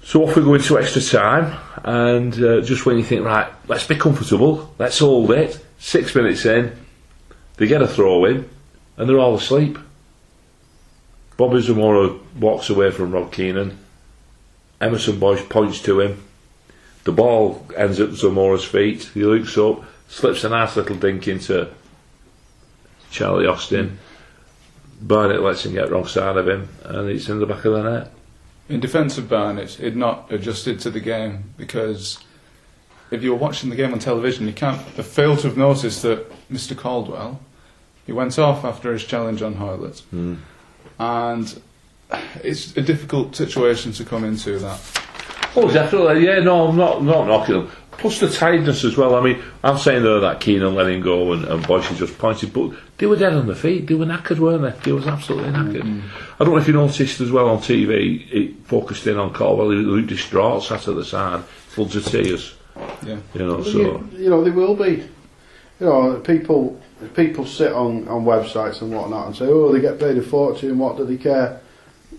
So 0.03 0.23
off 0.27 0.35
we 0.35 0.41
go 0.43 0.55
into 0.55 0.77
extra 0.77 1.01
time, 1.01 1.57
and 1.85 2.33
uh, 2.43 2.61
just 2.61 2.85
when 2.85 2.97
you 2.97 3.03
think, 3.03 3.23
right, 3.23 3.47
let's 3.67 3.85
be 3.87 3.95
comfortable, 3.95 4.73
let's 4.77 4.99
hold 4.99 5.31
it. 5.31 5.63
Six 5.79 6.13
minutes 6.15 6.43
in, 6.45 6.75
they 7.57 7.67
get 7.67 7.81
a 7.81 7.87
throw 7.87 8.25
in, 8.25 8.49
and 8.97 9.07
they're 9.07 9.19
all 9.19 9.35
asleep. 9.35 9.77
Bobby 11.41 11.59
Zamora 11.59 12.19
walks 12.39 12.69
away 12.69 12.91
from 12.91 13.13
Rob 13.13 13.31
Kiernan. 13.31 13.75
Emerson 14.79 15.17
Boyce 15.17 15.43
points 15.43 15.81
to 15.81 15.99
him. 15.99 16.23
The 17.03 17.11
ball 17.11 17.65
ends 17.75 17.99
at 17.99 18.09
Zamora's 18.09 18.63
feet. 18.63 19.09
He 19.15 19.23
looks 19.23 19.57
up, 19.57 19.83
slips 20.07 20.43
a 20.43 20.49
nice 20.49 20.75
little 20.75 20.97
dink 20.97 21.27
into 21.27 21.71
Charlie 23.09 23.47
Austin. 23.47 23.97
Barnett 25.01 25.41
lets 25.41 25.65
him 25.65 25.73
get 25.73 25.89
wrong 25.89 26.05
side 26.05 26.37
of 26.37 26.47
him, 26.47 26.69
and 26.83 27.09
it's 27.09 27.27
in 27.27 27.39
the 27.39 27.47
back 27.47 27.65
of 27.65 27.73
the 27.73 27.89
net. 27.89 28.11
In 28.69 28.79
defence 28.79 29.17
of 29.17 29.27
Barnett, 29.27 29.71
he'd 29.71 29.95
not 29.95 30.31
adjusted 30.31 30.79
to 30.81 30.91
the 30.91 30.99
game 30.99 31.55
because 31.57 32.19
if 33.09 33.23
you 33.23 33.31
were 33.31 33.39
watching 33.39 33.71
the 33.71 33.75
game 33.75 33.93
on 33.93 33.97
television, 33.97 34.45
you 34.45 34.53
can't 34.53 34.79
fail 34.79 35.35
to 35.37 35.47
have 35.47 35.57
noticed 35.57 36.03
that 36.03 36.31
Mr. 36.51 36.77
Caldwell, 36.77 37.39
he 38.05 38.11
went 38.11 38.37
off 38.37 38.63
after 38.63 38.93
his 38.93 39.03
challenge 39.05 39.41
on 39.41 39.55
Hoilett, 39.55 40.01
hmm. 40.01 40.35
And 41.01 41.61
it's 42.43 42.77
a 42.77 42.81
difficult 42.81 43.35
situation 43.35 43.91
to 43.93 44.05
come 44.05 44.23
into. 44.23 44.59
That 44.59 44.79
Oh, 45.55 45.71
definitely. 45.71 46.25
Yeah, 46.25 46.39
no, 46.39 46.67
I'm 46.67 46.77
not 46.77 47.03
not 47.03 47.25
knocking 47.25 47.55
them. 47.55 47.71
Plus 47.91 48.19
the 48.19 48.29
tiredness 48.29 48.83
as 48.83 48.97
well. 48.97 49.15
I 49.15 49.21
mean, 49.21 49.43
I'm 49.63 49.79
saying 49.79 50.03
there 50.03 50.19
that 50.19 50.39
Kiernan 50.39 50.75
let 50.75 50.87
him 50.87 51.01
go 51.01 51.33
and, 51.33 51.43
and 51.45 51.65
Boyce 51.65 51.89
just 51.97 52.17
pointed, 52.19 52.53
but 52.53 52.71
they 52.99 53.07
were 53.07 53.15
dead 53.15 53.33
on 53.33 53.47
the 53.47 53.55
feet. 53.55 53.87
They 53.87 53.95
were 53.95 54.05
knackered, 54.05 54.37
weren't 54.37 54.61
they? 54.61 54.79
They 54.83 54.91
was 54.91 55.07
absolutely 55.07 55.51
mm-hmm. 55.51 55.71
knackered. 55.71 56.03
I 56.39 56.43
don't 56.43 56.53
know 56.53 56.59
if 56.59 56.67
you 56.67 56.73
noticed 56.73 57.19
as 57.19 57.31
well 57.31 57.49
on 57.49 57.59
TV, 57.59 58.31
it 58.31 58.55
focused 58.65 59.07
in 59.07 59.17
on 59.17 59.33
Caldwell. 59.33 59.71
He 59.71 59.77
looked 59.77 60.07
distraught, 60.07 60.63
sat 60.63 60.87
at 60.87 60.95
the 60.95 61.05
side, 61.05 61.43
floods 61.43 61.95
of 61.95 62.05
tears. 62.05 62.53
yeah, 63.05 63.17
You 63.33 63.45
know, 63.45 63.55
Well, 63.55 63.63
so 63.63 63.71
you, 63.71 64.09
you 64.13 64.29
know, 64.29 64.43
they 64.43 64.51
will 64.51 64.75
be. 64.75 65.07
You 65.79 65.87
know, 65.87 66.19
people 66.19 66.79
people 67.09 67.45
sit 67.45 67.71
on, 67.71 68.07
on 68.07 68.23
websites 68.23 68.81
and 68.81 68.91
whatnot 68.91 69.27
and 69.27 69.35
say, 69.35 69.45
oh, 69.45 69.71
they 69.71 69.81
get 69.81 69.99
paid 69.99 70.17
a 70.17 70.21
fortune, 70.21 70.77
what 70.77 70.97
do 70.97 71.05
they 71.05 71.17
care? 71.17 71.61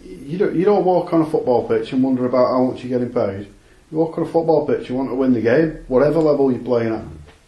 You 0.05 0.39
don't, 0.39 0.55
you 0.55 0.65
don't 0.65 0.85
walk 0.85 1.13
on 1.13 1.23
a 1.23 1.27
football 1.27 1.67
pitch 1.69 1.93
and 1.93 2.03
wonder 2.03 2.27
about 2.27 2.49
how 2.49 2.65
much 2.65 2.85
you're 2.85 2.99
getting 2.99 3.13
paid. 3.13 3.49
You 3.91 3.99
walk 3.99 4.19
on 4.19 4.25
a 4.25 4.27
football 4.27 4.67
pitch, 4.67 4.89
you 4.89 4.95
want 4.95 5.11
to 5.11 5.15
win 5.15 5.33
the 5.33 5.41
game, 5.41 5.85
whatever 5.89 6.19
level 6.19 6.51
you're 6.51 6.63
playing 6.63 6.95
at. 6.95 7.05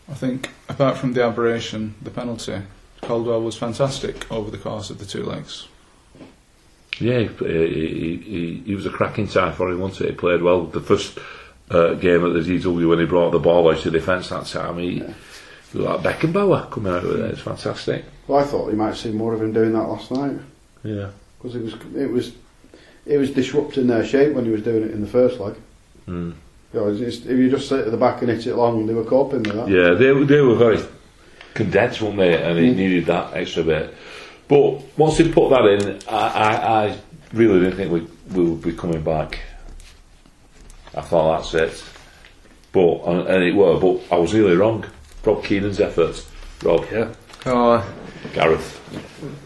I 0.08 0.14
think 0.14 0.50
apart 0.68 0.98
from 0.98 1.14
the 1.14 1.24
aberration, 1.24 1.94
the 2.02 2.10
penalty, 2.10 2.62
Caldwell 3.00 3.42
was 3.42 3.56
fantastic 3.56 4.30
over 4.30 4.50
the 4.50 4.58
course 4.58 4.90
of 4.90 4.98
the 4.98 5.06
two 5.06 5.22
legs. 5.22 5.68
yeah, 6.98 7.20
he, 7.20 7.26
he, 7.26 8.16
he, 8.16 8.62
he 8.66 8.74
was 8.74 8.86
a 8.86 8.90
cracking 8.90 9.28
tie 9.28 9.52
for 9.52 9.70
him. 9.70 9.80
Once 9.80 9.98
he 9.98 10.06
He 10.06 10.12
played 10.12 10.42
well. 10.42 10.64
The 10.64 10.80
first 10.80 11.18
uh, 11.70 11.94
game 11.94 12.24
at 12.24 12.32
the 12.34 12.40
DW 12.40 12.88
when 12.88 12.98
he 12.98 13.06
brought 13.06 13.30
the 13.30 13.38
ball 13.38 13.70
out 13.70 13.80
to 13.80 13.90
defence 13.90 14.28
that 14.28 14.46
time, 14.46 14.78
he, 14.78 14.96
he 14.98 15.02
was 15.02 15.14
like 15.74 16.00
Beckenbauer 16.00 16.70
coming 16.70 16.92
out 16.92 17.02
with 17.02 17.20
it. 17.20 17.30
It's 17.32 17.40
fantastic. 17.40 18.04
Well, 18.28 18.38
I 18.40 18.44
thought 18.44 18.70
you 18.70 18.76
might 18.76 18.96
see 18.96 19.10
more 19.10 19.34
of 19.34 19.42
him 19.42 19.52
doing 19.52 19.72
that 19.72 19.82
last 19.88 20.10
night 20.10 20.36
Yeah. 20.82 21.10
because 21.38 21.56
it 21.56 21.62
was 21.62 21.74
it 21.96 22.10
was 22.10 22.32
it 23.06 23.18
was 23.18 23.30
disrupting 23.30 23.86
their 23.86 24.04
shape 24.04 24.32
when 24.34 24.44
he 24.44 24.50
was 24.50 24.62
doing 24.62 24.82
it 24.84 24.92
in 24.92 25.00
the 25.00 25.06
first 25.06 25.38
leg. 25.40 25.54
Mm. 26.08 26.34
You 26.72 26.80
know, 26.80 26.88
if 26.88 27.24
you 27.26 27.50
just 27.50 27.68
sit 27.68 27.80
at 27.86 27.90
the 27.90 27.96
back 27.96 28.20
and 28.22 28.30
hit 28.30 28.46
it 28.46 28.56
long, 28.56 28.86
they 28.86 28.94
were 28.94 29.04
coping 29.04 29.42
with 29.42 29.54
that. 29.54 29.68
Yeah, 29.68 29.94
they 29.94 30.12
they 30.24 30.40
were 30.40 30.54
very 30.56 30.78
condensed, 31.54 32.00
weren't 32.02 32.16
they? 32.16 32.34
And 32.42 32.58
it 32.58 32.74
needed 32.76 33.06
that 33.06 33.34
extra 33.34 33.62
bit. 33.62 33.94
But 34.48 34.82
once 34.98 35.18
they 35.18 35.30
put 35.30 35.50
that 35.50 35.64
in, 35.66 36.00
I, 36.08 36.16
I, 36.28 36.84
I 36.86 36.98
really 37.32 37.60
didn't 37.60 37.76
think 37.76 37.92
we 37.92 38.06
we 38.34 38.50
would 38.50 38.62
be 38.62 38.72
coming 38.72 39.02
back. 39.02 39.38
I 40.94 41.00
thought 41.00 41.38
that's 41.38 41.54
it. 41.54 41.84
But 42.72 43.04
and, 43.06 43.28
and 43.28 43.44
it 43.44 43.54
were, 43.54 43.78
but 43.78 44.02
I 44.12 44.18
was 44.18 44.34
really 44.34 44.56
wrong. 44.56 44.84
Rob 45.24 45.42
Kiernan's 45.44 45.80
efforts. 45.80 46.26
Rob 46.62 46.84
Yeah. 46.92 47.12
Oh, 47.46 47.72
uh, 47.72 47.84
Gareth. 48.32 48.78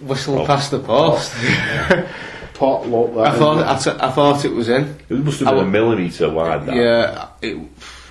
whistle 0.02 0.40
Oh. 0.40 0.46
past 0.46 0.70
the 0.70 0.78
post. 0.78 1.32
Pot 2.54 2.88
look 2.88 3.14
that. 3.14 3.26
I 3.28 3.38
thought 3.38 3.58
it? 3.58 3.66
I, 3.66 3.78
t- 3.94 4.00
I 4.04 4.10
thought 4.10 4.44
it 4.44 4.52
was 4.52 4.68
in. 4.68 4.96
It 5.08 5.18
must 5.24 5.40
have 5.40 5.48
been 5.54 5.58
a 5.58 5.66
millimetre 5.66 6.28
wide. 6.30 6.66
That. 6.66 6.74
Yeah, 6.74 7.28
it, 7.40 7.56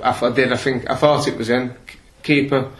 I, 0.01 0.11
th- 0.13 0.23
I 0.31 0.35
did. 0.35 0.53
I 0.53 0.57
think 0.57 0.89
I 0.89 0.95
thought 0.95 1.27
it 1.27 1.37
was 1.37 1.49
in. 1.49 1.73
Keeper 2.23 2.71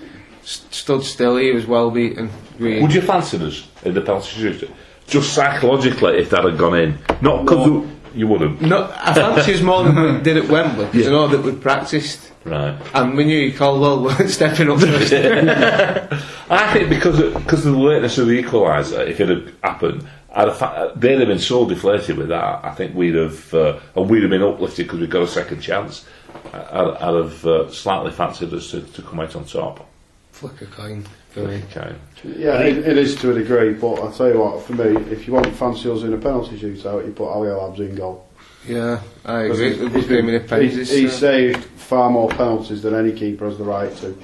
st- 0.44 0.74
stood 0.74 1.04
still. 1.04 1.36
He 1.36 1.52
was 1.52 1.66
well 1.66 1.92
beaten. 1.92 2.30
Green. 2.58 2.82
Would 2.84 2.94
you 2.94 3.02
fancy 3.02 3.38
us 3.46 3.68
in 3.84 3.94
the 3.94 4.00
penalty 4.02 4.28
shooter? 4.30 4.68
Just 5.08 5.34
psychologically, 5.34 6.18
if 6.20 6.30
that 6.30 6.44
had 6.46 6.58
gone 6.58 6.78
in, 6.78 6.98
not 7.22 7.44
because 7.44 7.86
you 8.18 8.28
wouldn't. 8.28 8.62
No, 8.62 8.92
I 8.96 9.14
fancy 9.14 9.54
us 9.54 9.62
more 9.62 9.84
than 9.84 9.96
we 10.18 10.22
did 10.22 10.38
at 10.38 10.50
Wembley 10.50 10.86
because 10.86 11.02
Yeah. 11.02 11.08
I 11.08 11.12
know 11.12 11.28
that 11.28 11.42
we'd 11.44 11.62
practiced 11.62 12.32
Right. 12.46 12.76
and 12.94 13.18
we 13.18 13.26
knew 13.26 13.54
Caldwell 13.54 14.04
weren't 14.04 14.30
stepping 14.30 14.70
up 14.72 14.80
first. 14.80 15.14
I 16.50 16.74
think 16.74 16.90
because 16.90 17.20
of, 17.20 17.34
because 17.34 17.66
of 17.66 17.74
the 17.74 17.80
lateness 17.80 18.18
of 18.18 18.28
the 18.28 18.42
equaliser, 18.42 19.06
if 19.08 19.20
it 19.20 19.30
had 19.30 19.54
happened, 19.64 20.08
I'd 20.34 20.48
have, 20.50 21.00
they'd 21.00 21.20
have 21.20 21.28
been 21.28 21.40
so 21.40 21.68
deflated 21.68 22.18
with 22.18 22.30
that. 22.30 22.64
I 22.64 22.74
think 22.74 22.96
we'd 22.96 23.16
have 23.16 23.54
uh, 23.54 23.80
and 23.96 24.10
we'd 24.10 24.22
have 24.24 24.30
been 24.32 24.44
uplifted 24.44 24.86
because 24.86 25.00
we 25.00 25.08
got 25.08 25.24
a 25.24 25.28
second 25.28 25.62
chance. 25.62 26.06
I'd, 26.54 26.98
I'd 27.02 27.16
have 27.16 27.46
uh, 27.46 27.72
slightly 27.72 28.12
fancied 28.12 28.54
us 28.54 28.72
to, 28.72 28.82
to 28.82 29.02
come 29.02 29.20
out 29.20 29.36
on 29.36 29.46
top. 29.46 29.88
Flick 30.32 30.62
a 30.62 30.66
coin 30.68 31.04
for 31.38 31.48
me. 31.48 31.64
Okay. 31.72 31.96
Yeah, 32.24 32.60
it, 32.62 32.78
it 32.80 32.98
is 32.98 33.16
to 33.18 33.32
a 33.32 33.34
degree, 33.34 33.74
but 33.74 33.94
I'll 34.00 34.12
tell 34.12 34.30
you 34.30 34.40
what, 34.40 34.64
for 34.64 34.74
me, 34.74 34.96
if 35.12 35.28
you 35.28 35.34
want 35.34 35.48
fancy 35.56 35.90
us 35.92 36.04
in 36.04 36.14
a 36.14 36.18
penalty 36.18 36.58
shootout, 36.60 37.06
you 37.06 37.12
put 37.14 37.28
Ali 37.30 37.50
Labs 37.50 37.80
in 37.80 37.96
goal. 37.96 38.28
Yeah, 38.68 39.02
I 39.24 39.42
agree. 39.44 39.70
he's- 39.74 39.82
It 39.82 39.92
he's 39.94 40.06
been- 40.08 40.30
in 40.30 40.48
penalties. 40.48 40.76
He's, 40.78 40.90
he's 40.92 41.12
so- 41.14 41.20
saved 41.20 41.64
far 41.64 42.10
more 42.10 42.30
penalties 42.30 42.82
than 42.82 42.96
any 42.96 43.12
keeper 43.14 43.46
has 43.46 43.58
the 43.58 43.64
right 43.64 43.96
to. 43.98 44.18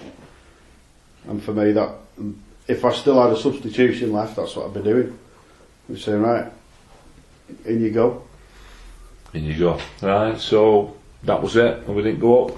And 1.27 1.41
for 1.41 1.53
me, 1.53 1.71
that 1.71 1.89
if 2.67 2.83
I 2.83 2.91
still 2.93 3.21
had 3.21 3.31
a 3.31 3.37
substitution 3.39 4.11
left, 4.11 4.35
that's 4.35 4.55
what 4.55 4.65
I'd 4.67 4.73
be 4.73 4.81
doing. 4.81 5.17
I'd 5.89 5.95
be 5.95 6.01
saying, 6.01 6.21
right, 6.21 6.51
in 7.65 7.81
you 7.81 7.91
go. 7.91 8.23
In 9.33 9.43
you 9.45 9.57
go. 9.57 9.79
Right, 10.01 10.37
so 10.39 10.95
that 11.23 11.41
was 11.41 11.55
it, 11.55 11.77
and 11.87 11.95
we 11.95 12.01
didn't 12.03 12.19
go 12.19 12.47
up. 12.47 12.57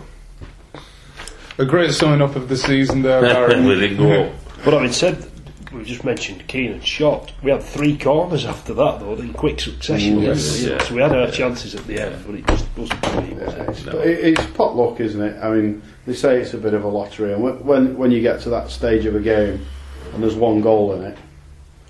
A 1.58 1.65
great 1.65 1.94
summing 1.94 2.22
up 2.22 2.36
of 2.36 2.50
the 2.50 2.58
season 2.58 3.02
there, 3.02 3.22
we 3.48 3.76
didn't 3.80 3.98
go 3.98 4.24
up. 4.24 4.34
But 4.65 4.73
having 4.73 4.91
said, 4.91 5.23
we 5.71 5.84
just 5.84 6.04
mentioned 6.04 6.47
Keane 6.47 6.71
and 6.71 6.84
shot. 6.86 7.32
We 7.43 7.51
had 7.51 7.62
three 7.62 7.97
corners 7.97 8.45
after 8.45 8.73
that, 8.73 8.99
though, 8.99 9.13
in 9.13 9.32
quick 9.34 9.60
succession. 9.60 10.19
Yes. 10.21 10.62
Yeah, 10.63 10.82
So 10.84 10.95
we 10.95 11.01
had 11.01 11.15
our 11.15 11.30
chances 11.30 11.75
at 11.75 11.86
the 11.86 11.99
end, 12.01 12.23
but 12.25 12.36
it 12.36 12.47
just 12.47 12.65
wasn't 12.75 13.01
pretty, 13.04 13.34
was 13.36 13.54
it? 13.54 13.69
It's, 13.69 13.82
but 13.84 13.95
it, 14.08 14.19
it's 14.39 14.45
pot 14.58 14.75
luck, 14.75 14.99
isn't 14.99 15.21
it? 15.21 15.41
I 15.43 15.51
mean, 15.51 15.82
they 16.08 16.13
say 16.13 16.39
it's 16.41 16.54
a 16.54 16.58
bit 16.58 16.73
of 16.73 16.84
a 16.84 16.88
lottery, 16.88 17.34
and 17.34 17.43
when- 17.43 17.63
when 17.65 17.97
when 17.97 18.12
you 18.12 18.21
get 18.21 18.41
to 18.41 18.49
that 18.49 18.69
stage 18.69 19.06
of 19.06 19.15
a 19.15 19.19
game 19.19 19.65
and 20.13 20.23
there's 20.23 20.36
one 20.36 20.62
goal 20.62 20.93
in 20.93 21.04
it, 21.04 21.17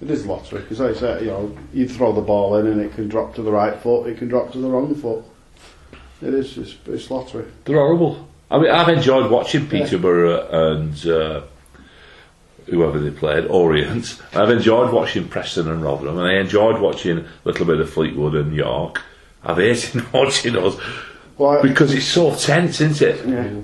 it 0.01 0.09
is 0.11 0.25
lottery 0.25 0.59
because 0.61 0.79
they 0.79 0.93
say 0.93 1.21
you 1.21 1.27
know 1.27 1.57
you 1.73 1.87
throw 1.87 2.11
the 2.11 2.21
ball 2.21 2.57
in 2.57 2.67
and 2.67 2.81
it 2.81 2.93
can 2.95 3.07
drop 3.07 3.33
to 3.35 3.41
the 3.41 3.51
right 3.51 3.75
foot, 3.81 4.07
it 4.07 4.17
can 4.17 4.27
drop 4.27 4.51
to 4.51 4.57
the 4.57 4.67
wrong 4.67 4.93
foot. 4.95 5.23
It 6.21 6.33
is 6.33 6.57
it's, 6.57 6.75
it's 6.87 7.09
lottery. 7.11 7.45
They're 7.65 7.77
horrible. 7.77 8.27
I 8.51 8.59
mean, 8.59 8.71
I've 8.71 8.89
enjoyed 8.89 9.29
watching 9.31 9.67
Peterborough 9.67 10.47
and 10.49 11.07
uh, 11.07 11.41
whoever 12.67 12.99
they 12.99 13.11
played, 13.11 13.45
Orient. 13.45 14.21
I've 14.33 14.49
enjoyed 14.49 14.91
watching 14.91 15.27
Preston 15.27 15.69
and 15.69 15.83
Rotherham, 15.83 16.17
and 16.17 16.27
I 16.27 16.39
enjoyed 16.39 16.79
watching 16.81 17.19
a 17.19 17.25
little 17.43 17.65
bit 17.65 17.79
of 17.79 17.89
Fleetwood 17.89 18.35
and 18.35 18.53
York. 18.53 19.01
I've 19.43 19.57
hated 19.57 20.11
watching 20.13 20.55
us 20.57 20.75
Well, 21.37 21.61
because 21.61 21.93
it's 21.93 22.05
so 22.05 22.33
tense, 22.35 22.81
isn't 22.81 23.07
it? 23.07 23.25
yeah. 23.27 23.61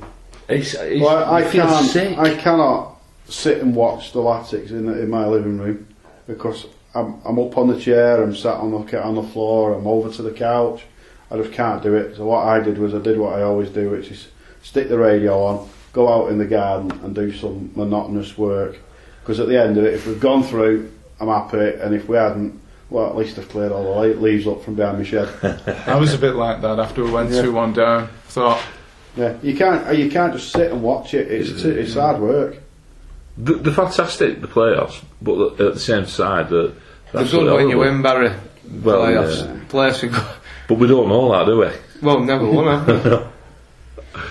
It's, 0.50 0.74
it's, 0.74 1.02
Well, 1.02 1.34
I, 1.34 1.50
can't. 1.50 1.86
sick. 1.90 2.18
I 2.18 2.36
cannot 2.36 2.98
sit 3.28 3.62
and 3.62 3.74
watch 3.76 4.12
the 4.12 4.20
Latics 4.20 4.72
in 4.72 4.90
in 4.90 5.10
my 5.10 5.26
living 5.26 5.58
room 5.58 5.88
because 6.28 6.66
I'm 6.94 7.22
I'm 7.26 7.40
up 7.40 7.58
on 7.58 7.68
the 7.70 7.80
chair. 7.80 8.22
I'm 8.22 8.36
sat 8.36 8.56
on 8.56 8.72
the 8.72 9.02
on 9.02 9.16
the 9.16 9.24
floor. 9.24 9.74
I'm 9.74 9.88
over 9.88 10.12
to 10.12 10.22
the 10.22 10.32
couch. 10.32 10.84
I 11.32 11.38
just 11.38 11.54
can't 11.54 11.82
do 11.82 11.96
it. 11.96 12.18
So 12.18 12.26
what 12.26 12.46
I 12.46 12.60
did 12.60 12.78
was 12.78 12.94
I 12.94 13.00
did 13.00 13.18
what 13.18 13.34
I 13.40 13.44
always 13.44 13.70
do, 13.70 13.90
which 13.92 14.12
is 14.12 14.28
stick 14.62 14.90
the 14.90 14.98
radio 14.98 15.42
on, 15.42 15.70
go 15.94 16.10
out 16.12 16.30
in 16.30 16.38
the 16.38 16.46
garden 16.46 16.92
and 17.04 17.16
do 17.16 17.32
some 17.32 17.72
monotonous 17.76 18.38
work. 18.38 18.78
Because 19.22 19.40
at 19.40 19.48
the 19.48 19.60
end 19.62 19.78
of 19.78 19.84
it, 19.86 19.94
if 19.94 20.08
we've 20.08 20.20
gone 20.20 20.44
through, 20.44 20.92
I'm 21.20 21.28
happy, 21.28 21.58
and 21.82 21.94
if 21.94 22.08
we 22.08 22.18
hadn't, 22.18 22.60
well, 22.90 23.08
at 23.08 23.16
least 23.16 23.38
I've 23.40 23.48
cleared 23.50 23.72
all 23.72 24.02
the 24.02 24.08
leaves 24.16 24.48
up 24.48 24.64
from 24.64 24.76
behind 24.76 24.98
my 24.98 25.04
shed. 25.04 25.30
I 25.88 25.96
was 25.96 26.14
a 26.14 26.18
bit 26.18 26.36
like 26.36 26.62
that 26.62 26.80
after 26.80 27.04
we 27.04 27.12
went 27.12 27.30
Yeah. 27.32 27.44
2 27.44 27.52
1 27.54 27.74
down. 27.74 28.08
Thought, 28.26 28.62
yeah, 29.16 29.36
you 29.44 29.56
can't 29.56 29.98
you 29.98 30.10
can't 30.10 30.34
just 30.34 30.52
sit 30.52 30.72
and 30.72 30.82
watch 30.82 31.14
it. 31.14 31.30
It's 31.32 31.62
t- 31.62 31.70
it's 31.70 31.94
hard 31.94 32.20
work. 32.22 32.58
The- 33.38 33.56
They're 33.56 33.74
fantastic, 33.74 34.42
the 34.42 34.48
playoffs, 34.48 35.02
but 35.22 35.60
at 35.62 35.74
the 35.76 35.80
same 35.80 36.06
side, 36.08 36.50
the 36.50 36.74
They're 37.14 37.26
good 37.26 37.54
when 37.54 37.70
you 37.70 37.78
win, 37.78 38.02
Barry. 38.02 38.32
Well, 38.84 39.02
Playoffs. 39.02 39.46
yeah. 39.46 39.60
Playoffs 39.70 40.04
are 40.04 40.08
good. 40.08 40.24
But 40.68 40.78
we 40.80 40.88
don't 40.88 41.10
know 41.10 41.32
that, 41.34 41.46
do 41.46 41.60
we? 41.60 41.70
Well, 42.02 42.20
never 42.22 42.46
won, 42.50 42.66
have 42.86 43.06
we? 43.06 43.20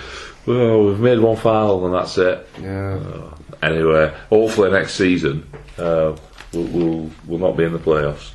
Well, 0.45 0.85
we've 0.85 0.99
made 0.99 1.19
one 1.19 1.37
foul 1.37 1.85
and 1.85 1.93
that's 1.93 2.17
it. 2.17 2.47
Yeah. 2.59 2.99
Oh. 2.99 3.33
Anyway, 3.61 4.13
hopefully 4.29 4.71
next 4.71 4.95
season 4.95 5.47
uh, 5.77 6.15
we'll, 6.53 6.63
we'll 6.67 7.11
we'll 7.27 7.39
not 7.39 7.55
be 7.57 7.63
in 7.63 7.73
the 7.73 7.79
playoffs, 7.79 8.31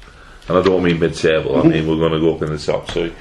and 0.48 0.56
I 0.56 0.62
don't 0.62 0.82
mean 0.82 0.98
mid-table. 1.00 1.56
I 1.56 1.62
mean 1.64 1.86
we're 1.88 1.96
going 1.96 2.12
to 2.12 2.20
go 2.20 2.34
up 2.34 2.42
in 2.42 2.50
the 2.50 2.58
top 2.58 2.86
two. 2.88 3.12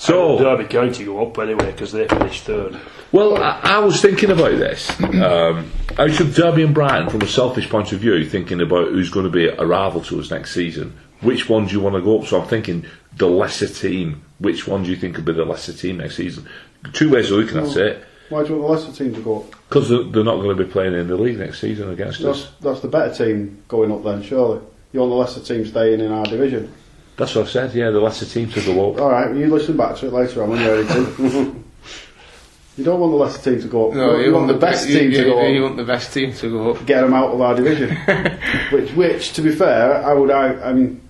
So, 0.00 0.38
Derby 0.38 0.66
County 0.66 1.04
go 1.04 1.26
up 1.26 1.36
anyway 1.38 1.72
because 1.72 1.90
they 1.90 2.06
finished 2.06 2.44
third. 2.44 2.78
well, 3.10 3.36
I, 3.42 3.60
I 3.64 3.78
was 3.80 4.00
thinking 4.00 4.30
about 4.30 4.52
this. 4.52 4.90
Um, 5.00 5.72
out 5.98 6.20
of 6.20 6.34
Derby 6.36 6.62
and 6.62 6.72
Brighton, 6.72 7.08
from 7.10 7.22
a 7.22 7.26
selfish 7.26 7.68
point 7.68 7.90
of 7.92 7.98
view, 7.98 8.24
thinking 8.24 8.60
about 8.60 8.88
who's 8.88 9.10
going 9.10 9.24
to 9.24 9.30
be 9.30 9.48
a 9.48 9.66
rival 9.66 10.00
to 10.02 10.20
us 10.20 10.30
next 10.30 10.54
season. 10.54 10.96
Which 11.20 11.48
one 11.48 11.66
do 11.66 11.72
you 11.72 11.80
want 11.80 11.96
to 11.96 12.00
go 12.00 12.20
up? 12.20 12.26
So 12.28 12.40
I'm 12.40 12.46
thinking 12.46 12.86
the 13.16 13.26
lesser 13.26 13.66
team. 13.66 14.22
Which 14.38 14.68
one 14.68 14.84
do 14.84 14.90
you 14.90 14.96
think 14.96 15.16
will 15.16 15.24
be 15.24 15.32
the 15.32 15.44
lesser 15.44 15.72
team 15.72 15.96
next 15.96 16.14
season? 16.16 16.46
Two 16.92 17.10
ways 17.10 17.32
of 17.32 17.38
looking 17.38 17.58
at 17.58 17.76
it. 17.76 18.04
Why 18.28 18.42
do 18.42 18.50
you 18.50 18.58
want 18.60 18.80
the 18.80 18.86
lesser 18.86 19.04
team 19.04 19.14
to 19.14 19.20
go 19.22 19.40
up? 19.40 19.50
Because 19.68 19.88
they're, 19.88 20.02
they're 20.02 20.24
not 20.24 20.36
going 20.36 20.56
to 20.56 20.64
be 20.64 20.70
playing 20.70 20.94
in 20.94 21.08
the 21.08 21.16
league 21.16 21.38
next 21.38 21.60
season 21.60 21.90
against 21.90 22.20
That's, 22.22 22.44
us. 22.44 22.52
that's 22.60 22.80
the 22.80 22.88
better 22.88 23.14
team 23.14 23.62
going 23.68 23.90
up 23.90 24.04
then, 24.04 24.22
surely. 24.22 24.60
You 24.92 25.00
want 25.00 25.10
the 25.10 25.16
lesser 25.16 25.40
team 25.40 25.66
staying 25.66 26.00
in 26.00 26.12
our 26.12 26.24
division. 26.24 26.72
That's 27.16 27.34
what 27.34 27.46
I 27.46 27.50
said. 27.50 27.74
Yeah, 27.74 27.90
the 27.90 28.00
lesser 28.00 28.26
team 28.26 28.50
to 28.50 28.60
go 28.64 28.92
up. 28.92 29.00
All 29.00 29.10
right, 29.10 29.34
you 29.34 29.46
listen 29.48 29.76
back 29.76 29.96
to 29.96 30.06
it 30.06 30.12
later 30.12 30.42
on 30.42 30.50
when 30.50 30.60
you're 30.60 30.82
ready 30.82 30.88
to. 30.88 31.64
you 32.76 32.84
don't 32.84 33.00
want 33.00 33.12
the 33.12 33.16
lesser 33.16 33.50
team 33.50 33.60
to 33.62 33.68
go 33.68 33.88
up. 33.88 33.94
No, 33.94 34.18
you, 34.18 34.32
want 34.32 34.46
the 34.46 34.54
best 34.54 34.88
you, 34.88 34.98
team 34.98 35.10
you, 35.10 35.18
to 35.18 35.24
go 35.24 35.46
you 35.46 35.58
up. 35.58 35.64
want 35.64 35.76
the 35.78 35.84
best 35.84 36.12
team 36.12 36.32
to 36.32 36.50
go 36.50 36.70
up. 36.72 36.86
Get 36.86 37.00
them 37.00 37.14
out 37.14 37.30
of 37.30 37.40
our 37.40 37.54
division. 37.54 37.96
which, 38.70 38.92
which, 38.92 39.32
to 39.32 39.42
be 39.42 39.52
fair, 39.52 40.04
I 40.04 40.12
would. 40.14 40.30
I, 40.30 40.70
I 40.70 40.72
mean, 40.72 41.00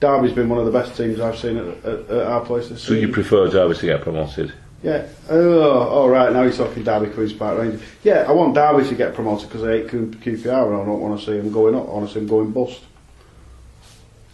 Derby's 0.00 0.32
been 0.32 0.48
one 0.48 0.58
of 0.58 0.64
the 0.64 0.72
best 0.72 0.96
teams 0.96 1.20
I've 1.20 1.38
seen 1.38 1.56
at, 1.56 1.66
at, 1.84 2.10
at 2.10 2.26
our 2.26 2.44
place 2.44 2.68
this 2.68 2.82
So 2.82 2.94
you 2.94 3.08
prefer 3.08 3.48
Derby 3.50 3.74
to 3.74 3.86
get 3.86 4.02
promoted? 4.02 4.52
Yeah. 4.82 5.06
Oh, 5.28 5.88
all 5.88 6.08
right. 6.08 6.32
Now 6.32 6.42
you're 6.42 6.52
talking 6.52 6.84
Derby 6.84 7.10
Queens 7.10 7.32
Park 7.32 7.58
Rangers. 7.58 7.82
Yeah, 8.04 8.24
I 8.28 8.32
want 8.32 8.54
Derby 8.54 8.88
to 8.88 8.94
get 8.94 9.14
promoted 9.14 9.48
because 9.48 9.64
I 9.64 9.78
hate 9.78 9.90
Q- 9.90 10.06
QPR 10.06 10.66
and 10.68 10.82
I 10.82 10.84
don't 10.84 11.00
want 11.00 11.18
to 11.18 11.26
see 11.26 11.36
them 11.36 11.52
going 11.52 11.74
up. 11.74 11.88
I 11.88 11.92
want 11.92 12.08
to 12.08 12.14
see 12.14 12.20
them 12.20 12.28
going 12.28 12.52
bust. 12.52 12.80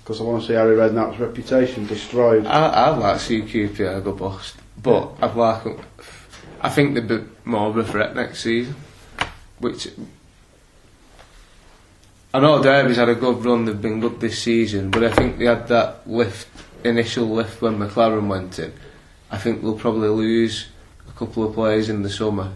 Because 0.02 0.20
I 0.20 0.24
want 0.24 0.42
to 0.42 0.48
see 0.48 0.52
Harry 0.52 0.76
Redknapp's 0.76 1.18
reputation 1.18 1.87
destroyed. 1.87 2.44
I, 2.44 2.90
I'd 2.90 2.98
like 2.98 3.18
to 3.18 3.24
see 3.24 3.40
QPR 3.40 4.04
go 4.04 4.12
bust, 4.12 4.57
but 4.83 5.12
I'd 5.22 5.35
like. 5.35 5.78
I 6.61 6.68
think 6.68 6.94
they'd 6.94 7.09
be 7.09 7.24
more 7.44 7.68
of 7.68 7.76
a 7.78 7.85
threat 7.85 8.14
next 8.14 8.42
season. 8.42 8.74
Which 9.61 9.88
I 12.35 12.40
know 12.40 12.62
Derby's 12.62 12.96
had 12.96 13.09
a 13.09 13.14
good 13.14 13.42
run; 13.46 13.64
they've 13.64 13.80
been 13.80 14.00
good 14.00 14.20
this 14.20 14.42
season, 14.42 14.90
but 14.90 15.04
I 15.04 15.12
think 15.12 15.38
they 15.38 15.46
had 15.46 15.68
that 15.68 16.07
lift, 16.07 16.48
initial 16.85 17.26
lift 17.26 17.62
when 17.62 17.78
McClaren 17.78 18.26
went 18.26 18.59
in. 18.59 18.74
I 19.35 19.38
think 19.38 19.62
they'll 19.62 19.75
probably 19.75 20.09
lose 20.09 20.66
a 21.09 21.12
couple 21.18 21.42
of 21.44 21.55
players 21.55 21.88
in 21.88 22.03
the 22.03 22.11
summer 22.11 22.53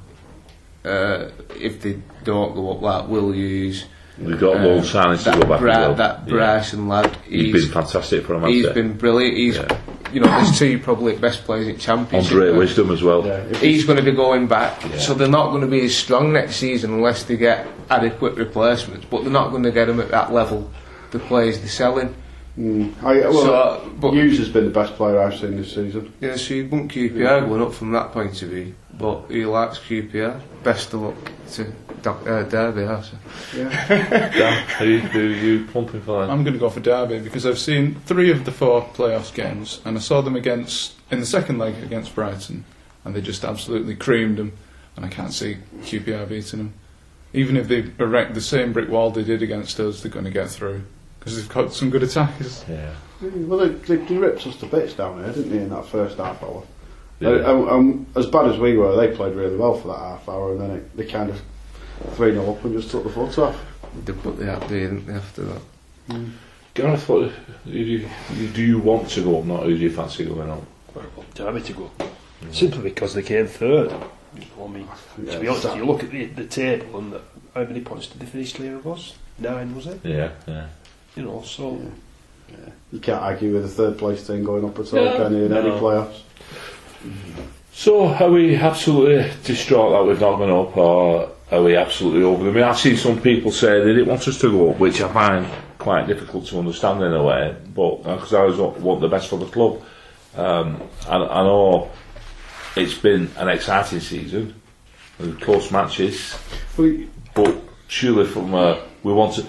uh, 0.85 1.27
if 1.59 1.83
they 1.83 2.01
don't 2.25 2.55
go 2.55 2.71
up. 2.73 2.81
Like 2.83 3.09
Will 3.09 3.35
use 3.35 3.85
We've 4.19 4.39
got 4.39 4.57
loan 4.61 4.83
signings 4.83 5.19
to 5.19 5.25
that, 5.31 5.43
go 5.43 5.49
back 5.49 5.61
Bri- 5.61 5.71
as 5.71 5.77
well. 5.79 5.95
that 5.95 6.23
Yeah. 6.27 6.33
Bryson 6.33 6.89
lad. 6.89 7.17
He's 7.29 7.53
been 7.53 7.73
fantastic 7.73 8.25
for 8.25 8.35
him, 8.35 8.45
He's 8.47 8.67
hasn't 8.67 8.75
been 8.75 8.97
brilliant. 8.97 9.37
He's, 9.37 9.57
Yeah. 9.57 9.79
you 10.13 10.21
know, 10.21 10.27
there's 10.29 10.59
two 10.59 10.79
probably 10.81 11.15
best 11.17 11.45
players 11.45 11.69
in 11.69 11.79
championship. 11.79 12.33
Andre 12.33 12.53
Uh, 12.53 12.59
Wisdom 12.59 12.91
as 12.91 13.03
well. 13.03 13.25
Yeah, 13.25 13.45
He's 13.59 13.85
going 13.85 13.97
to 13.99 14.03
be 14.03 14.11
going 14.13 14.47
back, 14.49 14.83
Yeah. 14.85 14.99
so 14.99 15.15
they're 15.15 15.29
not 15.29 15.51
going 15.51 15.61
to 15.61 15.69
be 15.69 15.85
as 15.85 15.95
strong 15.95 16.33
next 16.33 16.57
season 16.57 16.93
unless 16.95 17.23
they 17.25 17.37
get 17.37 17.67
adequate 17.91 18.35
replacements. 18.37 19.07
But 19.09 19.23
they're 19.23 19.33
not 19.33 19.51
going 19.53 19.63
to 19.65 19.71
get 19.73 19.87
them 19.87 20.01
at 20.01 20.09
that 20.11 20.33
level. 20.33 20.69
The 21.13 21.19
players 21.21 21.59
they're 21.61 21.69
selling. 21.69 22.15
Mm, 22.59 22.93
I, 23.05 23.21
well, 23.21 23.33
So, 23.33 23.91
but- 24.01 24.13
Hughes 24.13 24.39
has 24.39 24.49
been 24.49 24.65
the 24.65 24.71
best 24.71 24.95
player 24.95 25.21
I've 25.21 25.39
seen 25.39 25.57
this 25.57 25.75
season. 25.75 26.13
Yeah, 26.21 26.37
so 26.37 26.55
you 26.55 26.69
want 26.69 26.91
QPR 26.93 27.47
going 27.49 27.63
up 27.63 27.73
from 27.73 27.93
that 27.93 28.13
point 28.13 28.43
of 28.43 28.49
view. 28.49 28.75
But 28.99 29.31
he 29.31 29.45
likes 29.45 29.79
QPR. 29.79 30.41
Best 30.65 30.93
of 30.93 31.03
luck 31.03 31.15
to 31.53 31.73
Doc- 32.03 32.27
uh, 32.27 32.43
Derby. 32.43 32.83
Also. 32.85 33.17
Yeah. 33.57 33.87
Dan, 33.89 34.69
who, 34.79 34.99
who 34.99 35.21
are 35.21 35.37
you 35.37 35.67
pumping 35.73 36.01
for 36.03 36.23
then? 36.23 36.31
I'm 36.31 36.43
going 36.43 36.55
to 36.55 36.59
go 36.59 36.69
for 36.69 36.81
Derby 36.81 37.21
because 37.21 37.47
I've 37.47 37.61
seen 37.61 37.95
three 38.07 38.33
of 38.33 38.45
the 38.45 38.51
four 38.51 38.83
playoffs 38.83 39.33
games 39.33 39.81
and 39.85 39.97
I 39.97 40.01
saw 40.01 40.21
them 40.21 40.35
against 40.35 40.95
in 41.13 41.21
the 41.21 41.27
second 41.27 41.59
leg 41.59 41.81
against 41.85 42.13
Brighton 42.17 42.65
and 43.05 43.15
they 43.15 43.21
just 43.21 43.45
absolutely 43.45 43.95
creamed 43.95 44.39
them 44.39 44.53
and 44.97 45.05
I 45.07 45.09
can't 45.09 45.33
see 45.33 45.59
QPR 45.83 46.29
beating 46.29 46.59
them. 46.59 46.75
Even 47.33 47.57
if 47.57 47.69
they 47.69 47.93
erect 48.01 48.35
the 48.35 48.41
same 48.41 48.73
brick 48.73 48.89
wall 48.89 49.11
they 49.13 49.23
did 49.23 49.43
against 49.43 49.79
us, 49.79 50.03
they're 50.03 50.11
going 50.11 50.25
to 50.25 50.31
get 50.33 50.51
through 50.51 50.83
because 51.29 51.37
they've 51.37 51.55
got 51.55 51.73
some 51.73 51.91
good 51.91 52.03
attackers. 52.03 52.65
Yeah. 52.69 52.95
Well, 53.21 53.59
they, 53.59 53.69
they, 53.69 53.97
they 53.97 54.17
ripped 54.17 54.47
us 54.47 54.57
to 54.57 54.67
bits 54.67 54.95
down 54.95 55.21
there, 55.21 55.33
didn't 55.33 55.51
they, 55.51 55.59
in 55.59 55.69
that 55.71 55.87
first 55.87 56.19
half 56.19 56.43
hour? 56.43 56.63
Yeah. 57.21 57.31
Um, 57.31 57.69
um, 57.69 58.07
as 58.17 58.27
bad 58.27 58.47
as 58.47 58.59
we 58.59 58.77
were, 58.77 58.97
they 58.97 59.15
played 59.15 59.35
really 59.35 59.57
well 59.57 59.75
for 59.77 59.89
that 59.89 59.99
half 59.99 60.29
hour, 60.29 60.53
and 60.53 60.61
then 60.61 60.71
it, 60.71 60.97
they 60.97 61.05
kind 61.05 61.31
of 61.31 61.41
3 62.15 62.33
0 62.33 62.51
up 62.53 62.65
and 62.65 62.75
just 62.75 62.91
took 62.91 63.05
the 63.05 63.11
foot 63.11 63.37
off. 63.39 63.59
They 64.05 64.13
put 64.13 64.39
the 64.39 64.53
app 64.53 64.69
there, 64.69 64.97
after 65.11 65.43
that? 65.45 65.63
Gareth, 66.75 67.09
what, 67.09 67.33
do, 67.67 67.73
you, 67.73 68.09
do 68.55 68.63
you 68.63 68.79
want 68.79 69.09
to 69.11 69.23
go 69.23 69.41
up, 69.41 69.47
not 69.47 69.65
who 69.65 69.77
do 69.77 69.83
you 69.83 69.91
fancy 69.91 70.25
going 70.25 70.51
up? 70.51 70.63
Derby 71.35 71.61
to 71.63 71.73
go. 71.73 71.91
Simply 72.53 72.83
because 72.83 73.15
they 73.15 73.23
came 73.23 73.47
third. 73.47 73.93
I 73.93 74.67
mean, 74.69 74.87
to 75.27 75.41
be 75.41 75.49
honest, 75.49 75.63
so- 75.63 75.73
if 75.73 75.77
you 75.77 75.85
look 75.85 76.05
at 76.05 76.11
the, 76.11 76.27
the 76.27 76.47
table 76.47 76.99
and 76.99 77.13
the, 77.13 77.21
how 77.55 77.65
many 77.65 77.81
points 77.81 78.07
did 78.07 78.21
they 78.21 78.27
finish 78.27 78.53
clear 78.53 78.77
of 78.77 78.87
us? 78.87 79.15
Nine, 79.39 79.75
was 79.75 79.87
it? 79.87 80.01
Yeah, 80.05 80.31
yeah. 80.47 80.67
You 81.17 81.23
know, 81.25 81.43
so 81.43 81.81
You 82.93 83.01
can't 83.01 83.23
argue 83.23 83.53
with 83.55 83.65
a 83.65 83.69
third 83.69 83.99
place 83.99 84.27
team 84.27 84.45
going 84.45 84.65
up 84.65 84.79
at 84.79 84.93
all, 84.95 85.05
No, 85.05 85.17
can 85.17 85.35
you, 85.37 85.45
in 85.45 85.53
any 85.53 85.69
no. 85.69 85.81
playoffs? 85.81 86.21
So, 87.73 88.09
are 88.09 88.31
we 88.31 88.57
absolutely 88.57 89.31
distraught 89.45 89.93
that 89.93 90.09
we've 90.09 90.21
not 90.21 90.39
gone 90.39 90.51
up, 90.51 90.77
or 90.77 91.31
are 91.53 91.63
we 91.63 91.77
absolutely 91.77 92.23
over 92.25 92.43
them? 92.45 92.53
I 92.53 92.57
mean, 92.57 92.65
I've 92.65 92.79
seen 92.79 92.97
some 92.97 93.21
people 93.21 93.53
say 93.53 93.79
they 93.81 93.93
didn't 93.93 94.09
want 94.09 94.27
us 94.27 94.39
to 94.41 94.51
go 94.51 94.71
up, 94.71 94.79
which 94.81 95.01
I 95.01 95.13
find 95.13 95.47
quite 95.79 96.07
difficult 96.09 96.47
to 96.47 96.59
understand 96.59 97.03
in 97.03 97.13
a 97.13 97.23
way, 97.23 97.55
but 97.75 98.03
because 98.03 98.35
I 98.35 98.41
always 98.41 98.57
want, 98.59 98.81
want 98.81 99.01
the 99.01 99.09
best 99.09 99.29
for 99.29 99.39
the 99.39 99.47
club. 99.47 99.81
Um, 100.37 100.83
I, 101.09 101.17
I 101.17 101.43
know 101.45 101.91
it's 102.77 102.95
been 102.99 103.31
an 103.37 103.49
exciting 103.49 104.01
season, 104.01 104.61
with 105.19 105.41
close 105.41 105.71
matches, 105.71 106.37
We, 106.77 107.09
but 107.35 107.55
surely 107.87 108.27
from 108.27 108.55
uh, 108.55 108.79
we 109.05 109.13
want 109.13 109.35
to. 109.35 109.47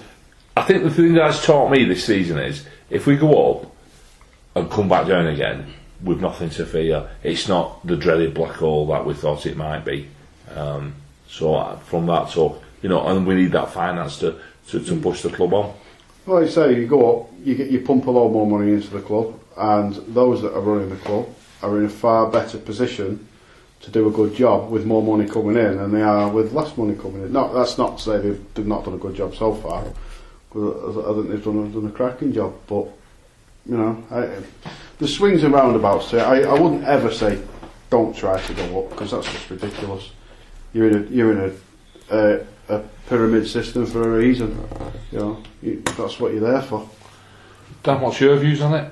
I 0.59 0.63
think 0.63 0.83
the 0.83 0.91
thing 0.91 1.13
that's 1.13 1.45
taught 1.45 1.71
me 1.71 1.85
this 1.85 2.03
season 2.03 2.37
is 2.37 2.65
if 2.89 3.07
we 3.07 3.15
go 3.15 3.61
up 3.61 3.71
and 4.55 4.69
come 4.69 4.89
back 4.89 5.07
down 5.07 5.27
again 5.27 5.73
with 6.03 6.19
nothing 6.19 6.49
to 6.49 6.65
fear, 6.65 7.09
it's 7.23 7.47
not 7.47 7.87
the 7.87 7.95
dreaded 7.95 8.33
black 8.33 8.55
hole 8.55 8.85
that 8.87 9.05
we 9.05 9.13
thought 9.13 9.45
it 9.45 9.55
might 9.55 9.85
be. 9.85 10.09
Um, 10.53 10.95
so 11.29 11.55
uh, 11.55 11.77
from 11.77 12.07
that 12.07 12.31
talk, 12.31 12.61
you 12.81 12.89
know, 12.89 13.07
and 13.07 13.25
we 13.25 13.35
need 13.35 13.53
that 13.53 13.71
finance 13.71 14.19
to, 14.19 14.37
to, 14.67 14.83
to 14.83 14.99
push 14.99 15.21
the 15.21 15.29
club 15.29 15.53
on. 15.53 15.73
like 16.25 16.47
I 16.47 16.49
say, 16.49 16.75
you 16.75 16.87
go 16.87 17.21
up, 17.21 17.29
you 17.41 17.55
get 17.55 17.71
you 17.71 17.79
pump 17.79 18.07
a 18.07 18.11
lot 18.11 18.27
more 18.27 18.45
money 18.45 18.73
into 18.73 18.89
the 18.89 19.01
club, 19.01 19.39
and 19.55 19.95
those 20.13 20.41
that 20.41 20.53
are 20.53 20.59
running 20.59 20.89
the 20.89 20.97
club 20.97 21.29
are 21.63 21.79
in 21.79 21.85
a 21.85 21.89
far 21.89 22.29
better 22.29 22.57
position 22.57 23.25
to 23.79 23.91
do 23.91 24.09
a 24.09 24.11
good 24.11 24.35
job 24.35 24.69
with 24.69 24.85
more 24.85 25.01
money 25.01 25.29
coming 25.29 25.55
in 25.55 25.77
than 25.77 25.93
they 25.93 26.01
are 26.01 26.27
with 26.27 26.51
less 26.51 26.75
money 26.75 26.95
coming 26.95 27.23
in. 27.23 27.31
Not 27.31 27.53
that's 27.53 27.77
not 27.77 27.99
to 27.99 28.03
say 28.03 28.17
they've, 28.17 28.53
they've 28.55 28.67
not 28.67 28.83
done 28.83 28.95
a 28.95 28.97
good 28.97 29.15
job 29.15 29.33
so 29.35 29.55
far. 29.55 29.85
'Cause 30.51 30.97
I 30.97 31.11
I 31.11 31.13
think 31.13 31.29
they've 31.29 31.43
done 31.43 31.65
a, 31.65 31.67
done 31.67 31.87
a 31.87 31.91
cracking 31.91 32.33
job, 32.33 32.53
but 32.67 32.87
you 33.65 33.77
know, 33.77 34.03
I, 34.11 34.29
the 34.97 35.07
swings 35.07 35.43
and 35.43 35.53
roundabouts. 35.53 36.13
I, 36.13 36.41
I 36.41 36.53
wouldn't 36.53 36.85
ever 36.85 37.11
say 37.11 37.39
don't 37.89 38.15
try 38.15 38.39
to 38.39 38.53
go 38.53 38.83
up 38.83 38.89
because 38.89 39.11
that's 39.11 39.31
just 39.31 39.49
ridiculous. 39.49 40.11
You're 40.73 40.89
in 40.89 40.95
a 41.03 41.07
you're 41.09 41.31
in 41.31 41.55
a, 42.11 42.15
a, 42.15 42.45
a 42.69 42.83
pyramid 43.07 43.47
system 43.47 43.85
for 43.85 44.01
a 44.03 44.17
reason. 44.19 44.57
You 45.11 45.19
know, 45.19 45.43
you, 45.61 45.81
that's 45.97 46.19
what 46.19 46.31
you're 46.33 46.41
there 46.41 46.61
for. 46.61 46.87
Dan, 47.83 48.01
what's 48.01 48.19
your 48.19 48.35
views 48.37 48.61
on 48.61 48.73
it? 48.73 48.91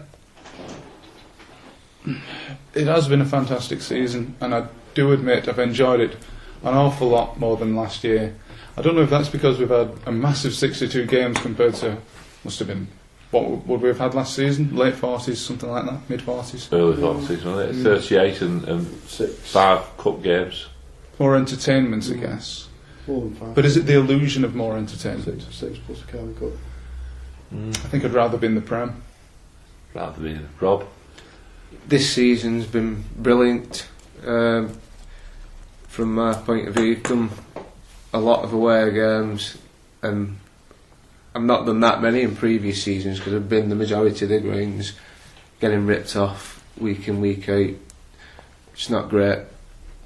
It 2.74 2.88
has 2.88 3.08
been 3.08 3.22
a 3.22 3.26
fantastic 3.26 3.82
season, 3.82 4.36
and 4.40 4.54
I 4.56 4.68
do 4.94 5.12
admit 5.12 5.48
I've 5.48 5.60
enjoyed 5.60 6.00
it 6.00 6.16
an 6.64 6.74
awful 6.74 7.10
lot 7.10 7.40
more 7.40 7.58
than 7.58 7.76
last 7.76 8.04
year. 8.04 8.36
I 8.78 8.82
don't 8.82 8.96
know 8.96 9.02
if 9.02 9.10
that's 9.10 9.30
because 9.30 9.58
we've 9.58 9.70
had 9.70 9.92
a 10.06 10.12
massive 10.12 10.54
62 10.54 11.08
games 11.08 11.40
compared 11.40 11.74
to 11.76 11.98
must 12.44 12.60
have 12.60 12.68
been 12.68 12.88
what 13.32 13.68
would 13.68 13.82
we 13.82 13.90
have 13.90 14.00
had 14.00 14.14
last 14.14 14.36
season? 14.36 14.74
Late 14.76 14.94
40s, 14.94 15.36
something 15.36 15.70
like 15.70 15.86
that, 15.86 16.10
mid 16.10 16.22
40s. 16.22 16.72
Early 16.72 16.96
thoughts, 17.02 17.30
wasn't 17.30 17.78
it? 17.78 17.84
38 17.84 18.42
and, 18.42 18.64
and 18.66 18.88
Six, 19.02 19.34
five 19.52 19.98
cup 19.98 20.24
games. 20.24 20.68
More 21.20 21.36
entertainment, 21.36 22.10
I 22.10 22.16
guess. 22.16 22.70
four 23.06 23.24
and 23.24 23.38
five. 23.38 23.56
But 23.56 23.66
is 23.66 23.76
it 23.76 23.82
the 23.82 23.96
illusion 23.96 24.46
of 24.46 24.56
more 24.56 24.78
entertainment? 24.78 25.42
six, 25.42 25.56
six 25.56 25.78
plus 25.86 26.04
a 26.04 26.06
Carling 26.06 26.36
Cup. 26.36 26.52
I 27.52 27.88
think 27.90 28.06
I'd 28.06 28.14
rather 28.14 28.38
be 28.38 28.48
in 28.48 28.56
the 28.56 28.62
Prem. 28.62 29.02
Rather 29.94 30.22
than 30.22 30.36
the 30.36 30.66
Rob. 30.66 30.86
This 31.88 32.10
season's 32.14 32.66
been 32.66 33.04
brilliant. 33.16 33.88
Um, 34.26 34.78
from 35.88 36.16
my 36.16 36.34
point 36.34 36.68
of 36.68 36.76
view, 36.76 36.96
done 36.96 37.30
a 38.14 38.20
lot 38.20 38.44
of 38.44 38.54
away 38.54 38.92
games, 38.92 39.58
and 40.02 40.38
I've 41.36 41.44
not 41.44 41.66
done 41.66 41.80
that 41.82 42.02
many 42.02 42.22
in 42.22 42.36
previous 42.36 42.84
seasons 42.84 43.20
because 43.20 43.34
I've 43.34 43.50
been 43.50 43.70
the 43.70 43.76
majority 43.76 44.26
of 44.26 44.30
the 44.30 44.40
greens 44.40 44.94
getting 45.60 45.86
ripped 45.86 46.16
off 46.16 46.64
week 46.78 47.08
in 47.08 47.22
week 47.22 47.50
out. 47.50 47.74
It's 48.74 48.90
not 48.90 49.10
great 49.10 49.40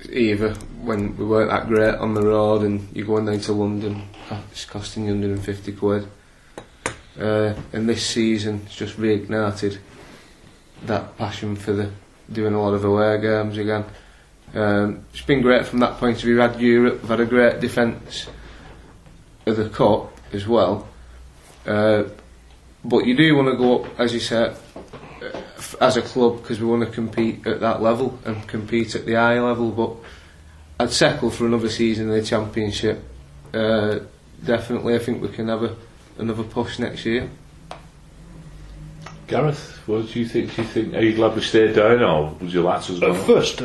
either 0.09 0.53
when 0.81 1.15
we 1.17 1.25
weren't 1.25 1.51
that 1.51 1.67
great 1.67 1.95
on 1.95 2.13
the 2.13 2.21
road 2.21 2.63
and 2.63 2.87
you're 2.95 3.05
going 3.05 3.25
down 3.25 3.39
to 3.39 3.53
London, 3.53 4.07
it's 4.51 4.65
costing 4.65 5.05
you 5.05 5.11
150 5.11 5.71
quid. 5.73 6.07
Uh, 7.19 7.53
and 7.73 7.87
this 7.87 8.05
season, 8.05 8.61
it's 8.65 8.75
just 8.75 8.97
reignited 8.97 9.77
that 10.85 11.17
passion 11.17 11.55
for 11.55 11.73
the 11.73 11.91
doing 12.31 12.53
a 12.53 12.61
lot 12.61 12.73
of 12.73 12.83
away 12.85 13.19
games 13.21 13.57
again. 13.57 13.83
Um, 14.53 15.05
it's 15.13 15.21
been 15.21 15.41
great 15.41 15.65
from 15.65 15.79
that 15.79 15.97
point 15.97 16.17
of 16.17 16.23
view. 16.23 16.35
We've 16.35 16.49
had 16.51 16.59
Europe, 16.59 17.01
we've 17.01 17.09
had 17.09 17.19
a 17.19 17.25
great 17.25 17.59
defence 17.59 18.27
of 19.45 19.57
the 19.57 19.69
cup 19.69 20.11
as 20.33 20.47
well. 20.47 20.87
Uh, 21.65 22.03
but 22.83 23.05
you 23.05 23.15
do 23.15 23.35
want 23.35 23.47
to 23.49 23.55
go 23.55 23.83
up, 23.83 23.99
as 23.99 24.13
you 24.13 24.19
said, 24.19 24.57
uh, 25.21 25.25
f- 25.57 25.75
as 25.79 25.97
a 25.97 26.01
club 26.01 26.41
because 26.41 26.59
we 26.59 26.65
want 26.65 26.83
to 26.83 26.89
compete 26.91 27.45
at 27.45 27.59
that 27.59 27.81
level 27.81 28.19
and 28.25 28.47
compete 28.47 28.95
at 28.95 29.05
the 29.05 29.13
high 29.13 29.39
level. 29.39 29.71
But 29.71 29.95
I'd 30.79 30.91
settle 30.91 31.29
for 31.29 31.45
another 31.45 31.69
season 31.69 32.09
in 32.09 32.13
the 32.19 32.23
Championship. 32.23 33.03
Uh, 33.53 33.99
definitely, 34.43 34.95
I 34.95 34.99
think 34.99 35.21
we 35.21 35.29
can 35.29 35.47
have 35.47 35.63
a, 35.63 35.75
another 36.17 36.43
push 36.43 36.79
next 36.79 37.05
year. 37.05 37.29
Gareth, 39.27 39.79
what 39.85 40.11
do 40.11 40.19
you 40.19 40.27
think? 40.27 40.55
Do 40.55 40.61
you 40.63 40.67
think? 40.67 40.93
Are 40.95 41.01
you 41.01 41.13
glad 41.13 41.35
we 41.35 41.41
stayed 41.41 41.75
down, 41.75 42.01
or 42.01 42.31
would 42.41 42.51
you 42.51 42.63
like 42.63 42.83
to 42.83 42.93
as 42.93 43.03
At 43.03 43.15
first, 43.25 43.61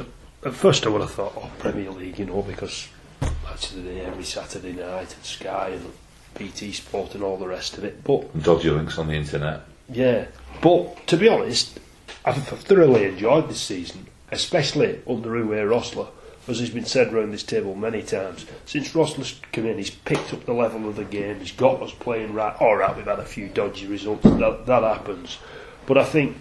at 0.46 0.54
first 0.54 0.86
I 0.86 0.90
would 0.90 1.00
have 1.00 1.10
thought, 1.10 1.32
oh, 1.36 1.50
Premier 1.58 1.90
League, 1.90 2.18
you 2.18 2.26
know, 2.26 2.42
because 2.42 2.88
of 3.20 3.74
the 3.74 3.82
day 3.82 4.00
every 4.00 4.24
Saturday 4.24 4.72
night 4.72 5.14
and 5.14 5.24
Sky 5.24 5.70
and 5.70 5.92
BT 6.38 6.72
Sport 6.72 7.14
and 7.14 7.24
all 7.24 7.36
the 7.36 7.48
rest 7.48 7.78
of 7.78 7.84
it. 7.84 8.04
But 8.04 8.42
Dodgy 8.42 8.70
links 8.70 8.98
on 8.98 9.08
the 9.08 9.14
internet. 9.14 9.62
yeah, 9.88 10.26
but 10.60 11.06
to 11.08 11.16
be 11.16 11.28
honest, 11.28 11.80
I've 12.24 12.46
thoroughly 12.46 13.04
enjoyed 13.04 13.48
this 13.48 13.60
season, 13.60 14.06
especially 14.30 15.00
under 15.08 15.30
Uwe 15.30 15.66
Rosler. 15.68 16.08
As 16.48 16.60
has 16.60 16.70
been 16.70 16.84
said 16.84 17.12
around 17.12 17.32
this 17.32 17.42
table 17.42 17.74
many 17.74 18.02
times, 18.02 18.46
since 18.66 18.92
Rosler's 18.92 19.40
come 19.52 19.66
in, 19.66 19.78
he's 19.78 19.90
picked 19.90 20.32
up 20.32 20.44
the 20.44 20.52
level 20.52 20.88
of 20.88 20.94
the 20.94 21.04
game. 21.04 21.40
He's 21.40 21.50
got 21.50 21.82
us 21.82 21.90
playing 21.90 22.34
right. 22.34 22.54
All 22.60 22.76
right, 22.76 22.96
we've 22.96 23.04
had 23.04 23.18
a 23.18 23.24
few 23.24 23.48
dodgy 23.48 23.88
results. 23.88 24.22
That, 24.22 24.64
that 24.66 24.82
happens, 24.84 25.38
but 25.86 25.98
I 25.98 26.04
think 26.04 26.36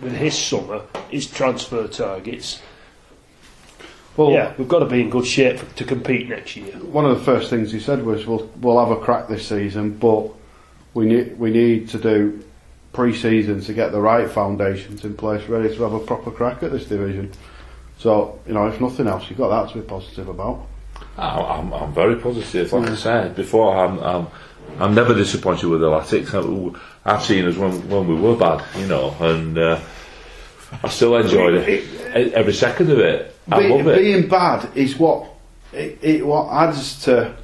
with 0.00 0.12
his 0.12 0.38
summer, 0.38 0.82
his 1.10 1.28
transfer 1.28 1.88
targets, 1.88 2.62
Well, 4.16 4.30
yeah, 4.30 4.52
we've 4.58 4.68
got 4.68 4.80
to 4.80 4.86
be 4.86 5.00
in 5.00 5.10
good 5.10 5.26
shape 5.26 5.58
for, 5.58 5.76
to 5.76 5.84
compete 5.84 6.28
next 6.28 6.54
year. 6.56 6.72
one 6.78 7.06
of 7.06 7.18
the 7.18 7.24
first 7.24 7.48
things 7.48 7.72
he 7.72 7.80
said 7.80 8.04
was, 8.04 8.26
"We'll 8.26 8.50
we'll 8.60 8.78
have 8.78 8.90
a 8.90 9.00
crack 9.00 9.28
this 9.28 9.46
season, 9.48 9.92
but 9.98 10.28
we 10.94 11.06
need 11.06 11.38
we 11.38 11.50
need 11.50 11.88
to 11.90 11.98
do 11.98 12.44
pre-season 12.92 13.62
to 13.62 13.72
get 13.72 13.90
the 13.90 14.00
right 14.00 14.28
foundations 14.30 15.02
in 15.04 15.14
place, 15.16 15.48
ready 15.48 15.74
to 15.74 15.82
have 15.82 15.94
a 15.94 16.00
proper 16.00 16.30
crack 16.30 16.62
at 16.62 16.72
this 16.72 16.84
division." 16.86 17.32
So 17.98 18.38
you 18.46 18.52
know, 18.52 18.66
if 18.66 18.80
nothing 18.80 19.06
else, 19.06 19.28
you've 19.30 19.38
got 19.38 19.48
that 19.64 19.72
to 19.72 19.80
be 19.80 19.86
positive 19.86 20.28
about. 20.28 20.66
I- 21.16 21.40
I'm, 21.58 21.72
I'm 21.72 21.92
very 21.94 22.16
positive. 22.16 22.70
Like 22.72 22.90
I 22.90 22.94
said 22.96 23.34
before, 23.34 23.76
I'm, 23.76 23.98
I'm, 24.00 24.26
I'm 24.78 24.94
never 24.94 25.14
disappointed 25.14 25.68
with 25.68 25.80
the 25.80 25.88
Latics. 25.88 26.34
I- 26.34 27.14
I've 27.14 27.22
seen 27.22 27.46
us 27.46 27.56
when, 27.56 27.88
when 27.88 28.06
we 28.06 28.14
were 28.14 28.36
bad, 28.36 28.62
you 28.78 28.86
know, 28.86 29.14
and 29.20 29.58
uh, 29.58 29.80
I 30.84 30.88
still 30.88 31.16
enjoyed 31.16 31.54
it. 31.54 32.34
Every 32.34 32.52
second 32.52 32.90
of 32.90 32.98
it. 32.98 33.31
Be-. 33.48 33.82
Being 33.82 34.28
bad 34.28 34.76
is 34.76 34.98
what 34.98 35.28
it, 35.72 35.98
it 36.02 36.26
what 36.26 36.52
adds 36.52 37.02
to 37.04 37.34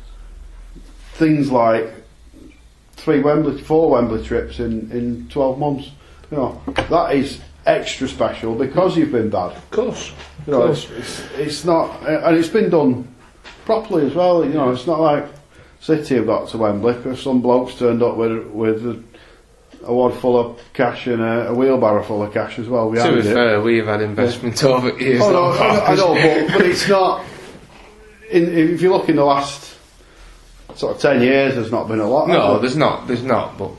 things 1.15 1.51
like 1.51 1.93
three 2.93 3.21
Wembley, 3.21 3.61
four 3.61 3.91
Wembley 3.91 4.25
trips 4.25 4.61
in 4.61 4.91
in 4.93 5.29
twelve 5.29 5.59
months. 5.59 5.91
You 6.31 6.37
know 6.37 6.63
that 6.67 7.15
is 7.15 7.41
extra 7.67 8.09
special 8.09 8.55
because 8.55 8.97
you've 8.97 9.13
been 9.13 9.31
bad. 9.31 9.57
Of 9.57 9.71
course. 9.71 10.13
You 10.47 10.53
know, 10.53 10.67
it's, 10.69 10.91
it's, 10.91 11.21
it's 11.35 11.65
not, 11.65 12.01
and 12.07 12.37
it's 12.37 12.49
been 12.49 12.71
done 12.71 13.07
properly 13.67 14.07
as 14.07 14.15
well. 14.15 14.45
You 14.45 14.55
know, 14.55 14.71
it's 14.71 14.87
not 14.87 15.01
like 15.01 15.27
City 15.81 16.17
have 16.17 16.27
got 16.27 16.49
to 16.49 16.59
Wembley 16.59 16.95
because 16.95 17.23
some 17.23 17.41
blokes 17.43 17.75
turned 17.75 18.03
up 18.03 18.17
with 18.17 18.47
with 18.47 19.08
a, 19.83 19.87
a 19.87 19.93
wad 19.95 20.15
full 20.15 20.39
of 20.39 20.61
cash 20.73 21.07
and 21.07 21.23
a, 21.23 21.49
a 21.49 21.55
wheelbarrow 21.55 22.03
full 22.03 22.23
of 22.23 22.33
cash 22.33 22.59
as 22.59 22.69
well. 22.69 22.89
We 22.91 22.99
To 22.99 23.03
behind 23.05 23.23
be 23.23 23.29
it. 23.29 23.33
fair, 23.35 23.61
we've 23.61 23.87
had 23.87 24.01
investment 24.03 24.63
over 24.65 24.91
years. 24.99 25.21
Oh 25.23 25.31
no. 25.33 25.45
I, 25.53 25.93
I 25.93 25.95
know, 25.95 26.15
but, 26.15 26.59
but 26.59 26.67
it's 26.67 26.89
not. 26.89 27.25
In, 28.31 28.53
if 28.75 28.83
you 28.83 28.91
look 28.93 29.09
in 29.09 29.17
the 29.17 29.25
last 29.25 29.77
sort 30.75 30.97
of 30.97 31.01
ten 31.03 31.23
years, 31.23 31.55
there's 31.55 31.71
not 31.73 31.89
been 31.89 32.01
a 32.01 32.07
lot. 32.09 32.29
No, 32.29 32.53
there? 32.53 32.61
there's 32.61 32.77
not. 32.77 33.07
There's 33.07 33.23
not. 33.23 33.57
But 33.57 33.71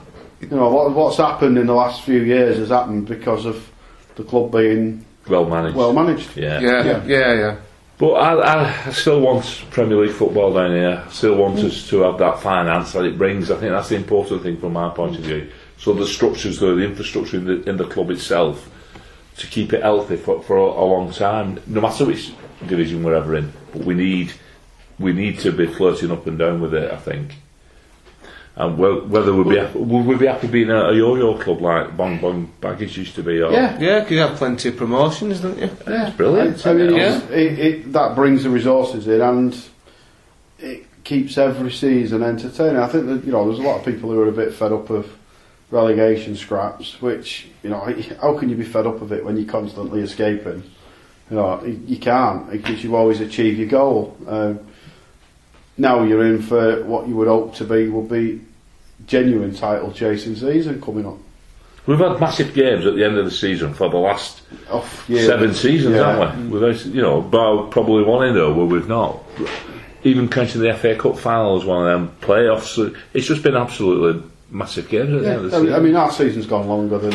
you 0.42 0.48
know 0.50 0.70
what, 0.70 0.92
what's 0.94 1.18
happened 1.18 1.58
in 1.58 1.68
the 1.68 1.74
last 1.74 2.02
few 2.02 2.22
years 2.22 2.58
has 2.58 2.70
happened 2.70 3.08
because 3.08 3.46
of 3.46 3.70
the 4.16 4.24
club 4.24 4.52
being 4.52 5.06
Well 5.28 5.46
managed. 5.46 5.76
well 5.76 5.94
managed. 5.94 6.36
yeah. 6.36 6.60
yeah, 6.60 6.84
Yeah. 6.84 7.04
yeah, 7.06 7.34
yeah. 7.34 7.56
But 8.00 8.12
I, 8.14 8.34
I, 8.34 8.88
I 8.88 8.92
still 8.92 9.20
want 9.20 9.66
Premier 9.72 9.98
League 9.98 10.16
football 10.16 10.54
down 10.54 10.72
here. 10.72 11.04
I 11.06 11.12
still 11.12 11.36
want 11.36 11.60
us 11.60 11.88
to 11.90 12.00
have 12.04 12.18
that 12.20 12.40
finance 12.40 12.94
that 12.94 13.04
it 13.04 13.18
brings. 13.18 13.52
I 13.52 13.58
think 13.58 13.72
that's 13.74 13.90
the 13.90 13.98
important 13.98 14.42
thing 14.42 14.58
from 14.58 14.72
my 14.74 14.88
point 14.90 15.18
of 15.18 15.22
view. 15.24 15.50
So 15.80 15.94
the 15.94 16.06
structures 16.06 16.60
there, 16.60 16.76
the 16.76 16.84
infrastructure 16.84 17.38
in 17.38 17.46
the, 17.46 17.70
in 17.70 17.78
the 17.78 17.86
club 17.86 18.10
itself, 18.12 18.70
to 19.38 19.48
keep 19.48 19.72
it 19.72 19.82
healthy 19.82 20.18
for, 20.18 20.42
for 20.44 20.58
a, 20.58 20.62
a 20.64 20.86
long 20.86 21.12
time, 21.12 21.60
no 21.68 21.80
matter 21.80 22.06
which 22.06 22.34
division 22.68 23.02
we're 23.04 23.16
ever 23.16 23.36
in. 23.38 23.54
But 23.72 23.84
we 23.84 23.94
need 23.94 24.34
we 25.00 25.14
need 25.14 25.40
to 25.40 25.52
be 25.54 25.66
flirting 25.66 26.12
up 26.12 26.28
and 26.28 26.38
down 26.38 26.60
with 26.60 26.74
it. 26.74 26.92
I 26.92 26.98
think. 26.98 27.36
And 28.58 28.78
whe- 28.78 29.08
whether 29.08 29.34
we'd 29.34 29.48
be 29.48 29.58
happy, 29.58 29.80
would 29.80 30.06
we 30.06 30.16
be 30.18 30.26
happy 30.26 30.48
being 30.48 30.70
a, 30.70 30.90
a 30.90 30.94
yo-yo 30.94 31.38
club 31.38 31.62
like 31.62 31.96
Boing 31.96 32.20
Boing 32.20 32.48
Baggies 32.60 32.98
used 32.98 33.16
to 33.16 33.24
be? 33.24 33.42
Or, 33.42 33.50
Yeah. 33.54 33.80
Yeah, 33.80 34.00
because 34.00 34.12
you 34.12 34.20
have 34.20 34.36
plenty 34.38 34.68
of 34.68 34.76
promotions, 34.76 35.40
don't 35.40 35.58
you? 35.58 35.70
Yeah, 35.88 36.10
brilliant, 36.18 36.68
I, 36.68 36.72
I 36.72 36.74
mean, 36.74 36.88
isn't 36.88 37.00
it? 37.00 37.02
it's- 37.02 37.32
it, 37.32 37.60
it, 37.60 37.94
that 37.94 38.16
brings 38.16 38.44
the 38.44 38.50
resources 38.50 39.08
in, 39.08 39.22
and 39.22 39.58
it 40.60 40.86
keeps 41.06 41.38
every 41.38 41.72
season 41.72 42.22
entertaining. 42.22 42.76
I 42.82 42.88
think 42.88 43.06
that 43.06 43.24
you 43.24 43.32
know, 43.32 43.46
there's 43.48 43.60
a 43.60 43.64
lot 43.64 43.80
of 43.80 43.86
people 43.86 44.12
who 44.12 44.20
are 44.20 44.28
a 44.28 44.34
bit 44.34 44.54
fed 44.54 44.74
up 44.74 44.90
of 44.90 45.10
relegation 45.72 46.36
scraps. 46.36 47.02
Which 47.02 47.48
you 47.64 47.70
know, 47.70 47.80
how 48.22 48.38
can 48.38 48.50
you 48.50 48.56
be 48.56 48.64
fed 48.66 48.88
up 48.88 49.02
of 49.02 49.12
it 49.12 49.24
when 49.24 49.38
you're 49.38 49.50
constantly 49.50 50.02
escaping? 50.02 50.64
You 51.30 51.36
know, 51.36 51.64
you 51.64 51.98
can't 51.98 52.50
because 52.52 52.84
you 52.84 52.96
always 52.96 53.20
achieve 53.22 53.58
your 53.58 53.68
goal. 53.68 54.18
Um, 54.28 54.60
now 55.78 56.04
you're 56.04 56.26
in 56.26 56.42
for 56.42 56.84
what 56.86 57.08
you 57.08 57.16
would 57.16 57.28
hope 57.28 57.56
to 57.56 57.64
be 57.64 57.88
will 57.88 58.02
be 58.04 58.42
genuine 59.06 59.54
title 59.56 59.92
chasing 59.92 60.36
season 60.36 60.82
coming 60.82 61.06
up. 61.06 61.18
We've 61.86 61.98
had 61.98 62.20
massive 62.20 62.54
games 62.54 62.86
at 62.86 62.96
the 62.96 63.06
end 63.06 63.18
of 63.18 63.26
the 63.26 63.32
season 63.32 63.74
for 63.74 63.90
the 63.90 63.98
last 63.98 64.42
Oh, 64.70 64.88
yeah. 65.08 65.26
seven 65.26 65.54
seasons, 65.56 65.96
Yeah. 65.96 66.16
haven't 66.18 66.52
we? 66.52 66.60
We've 66.60 66.86
you 66.88 67.02
know, 67.02 67.22
bar 67.22 67.64
probably 67.68 68.04
one 68.04 68.28
in 68.28 68.34
there 68.36 68.52
where 68.52 68.66
we've 68.66 68.88
not. 68.88 69.24
Even 70.04 70.28
counting 70.30 70.62
the 70.62 70.74
FA 70.74 70.96
Cup 70.96 71.18
final 71.18 71.58
as 71.58 71.66
one 71.66 71.88
of 71.88 71.92
them 71.92 72.16
playoffs, 72.22 72.96
it's 73.14 73.26
just 73.28 73.42
been 73.44 73.56
absolutely 73.56 74.22
massive 74.52 74.90
games 74.90 75.14
at 75.14 75.22
the 75.22 75.26
Yeah, 75.28 75.34
end 75.36 75.46
of 75.46 75.52
the 75.52 75.58
I 75.58 75.60
mean, 75.60 75.68
season. 75.70 75.82
I 75.82 75.84
mean, 75.86 75.96
our 75.96 76.12
season's 76.12 76.46
gone 76.46 76.68
longer 76.68 76.98
than 76.98 77.14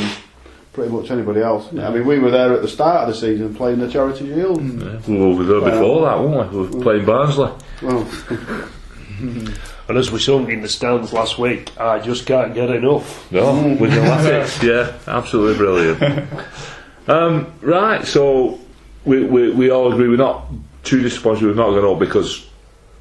pretty 0.73 0.93
much 0.93 1.11
anybody 1.11 1.41
else. 1.41 1.67
isn't? 1.69 1.81
I 1.81 1.91
mean, 1.91 2.07
we 2.07 2.19
were 2.19 2.31
there 2.31 2.53
at 2.53 2.63
the 2.63 2.69
start 2.69 3.09
of 3.09 3.15
the 3.15 3.15
season 3.21 3.55
playing 3.55 3.79
the 3.79 3.91
Charity 3.91 4.27
Shield. 4.27 4.63
Yeah, 4.63 4.99
we 5.07 5.35
were 5.35 5.45
there 5.45 5.61
before 5.61 6.03
that, 6.03 6.21
weren't 6.21 6.53
we? 6.53 6.59
We 6.61 6.67
were 6.69 6.83
playing 6.83 7.05
Barnsley. 7.07 7.51
Well, 7.83 8.09
And 9.87 9.99
as 9.99 10.11
we 10.11 10.19
sung 10.19 10.51
in 10.51 10.63
the 10.63 10.69
stands 10.69 11.13
last 11.13 11.39
week, 11.39 11.71
I 11.79 11.99
just 11.99 12.27
can't 12.27 12.55
get 12.55 12.71
enough. 12.71 13.31
No, 13.31 13.77
with 13.79 13.93
the 13.93 14.01
Latics. 14.01 14.63
Yeah, 14.67 14.93
absolutely 15.07 15.57
brilliant. 15.59 16.29
um, 17.07 17.53
right, 17.61 18.05
so 18.07 18.59
we, 19.05 19.25
we, 19.25 19.51
we 19.51 19.71
all 19.71 19.93
agree 19.93 20.09
we're 20.09 20.17
not 20.17 20.47
too 20.85 21.03
disappointed 21.03 21.45
we've 21.45 21.55
not 21.57 21.71
gone 21.71 21.85
up 21.85 21.99
because 21.99 22.47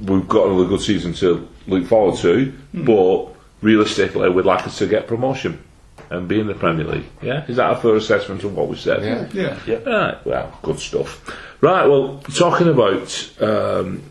we've 0.01 0.27
got 0.27 0.47
another 0.47 0.65
good 0.65 0.81
season 0.81 1.13
to 1.13 1.47
look 1.67 1.85
forward 1.85 2.17
to, 2.19 2.53
but 2.73 3.32
realistically, 3.63 4.29
we'd 4.29 4.45
like 4.45 4.67
us 4.67 4.77
to 4.79 4.87
get 4.87 5.07
promotion 5.07 5.63
and 6.09 6.27
be 6.27 6.39
in 6.39 6.47
the 6.47 6.53
Premier 6.53 6.85
League. 6.85 7.05
Yeah, 7.21 7.45
is 7.47 7.55
that 7.55 7.71
a 7.71 7.75
fair 7.77 7.95
assessment 7.95 8.43
of 8.43 8.55
what 8.55 8.67
we 8.67 8.75
said? 8.75 9.03
Yeah. 9.03 9.27
Yeah. 9.33 9.59
yeah. 9.65 9.89
Right, 9.89 10.25
well, 10.25 10.59
good 10.61 10.79
stuff. 10.79 11.27
Right, 11.61 11.85
well, 11.87 12.19
talking 12.35 12.67
about 12.67 13.31
um, 13.41 14.03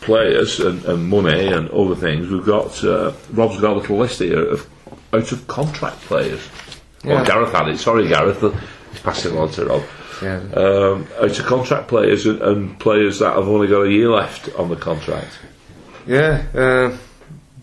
players 0.00 0.60
and, 0.60 0.84
and 0.84 1.08
money 1.08 1.46
and 1.46 1.68
other 1.70 1.94
things, 1.94 2.28
we've 2.28 2.46
got 2.46 2.82
uh, 2.82 3.12
Rob's 3.32 3.60
got 3.60 3.74
a 3.74 3.76
little 3.76 3.98
list 3.98 4.20
here 4.20 4.48
of 4.48 4.68
out 5.12 5.30
of 5.30 5.46
contract 5.46 6.00
players. 6.02 6.48
Yeah. 7.04 7.20
Or 7.20 7.24
Gareth 7.24 7.52
had 7.52 7.68
it. 7.68 7.78
Sorry, 7.78 8.08
Gareth. 8.08 8.40
He's 8.90 9.00
passing 9.00 9.34
it 9.34 9.38
on 9.38 9.50
to 9.50 9.66
Rob. 9.66 9.82
Yeah. 10.22 10.36
Um, 10.54 11.06
out 11.20 11.38
of 11.38 11.46
contract 11.46 11.88
players 11.88 12.26
and, 12.26 12.40
and 12.40 12.78
players 12.80 13.18
that 13.18 13.36
have 13.36 13.48
only 13.48 13.66
got 13.66 13.82
a 13.82 13.90
year 13.90 14.10
left 14.10 14.48
on 14.54 14.70
the 14.70 14.76
contract. 14.76 15.38
Yeah, 16.06 16.44
uh, 16.54 16.96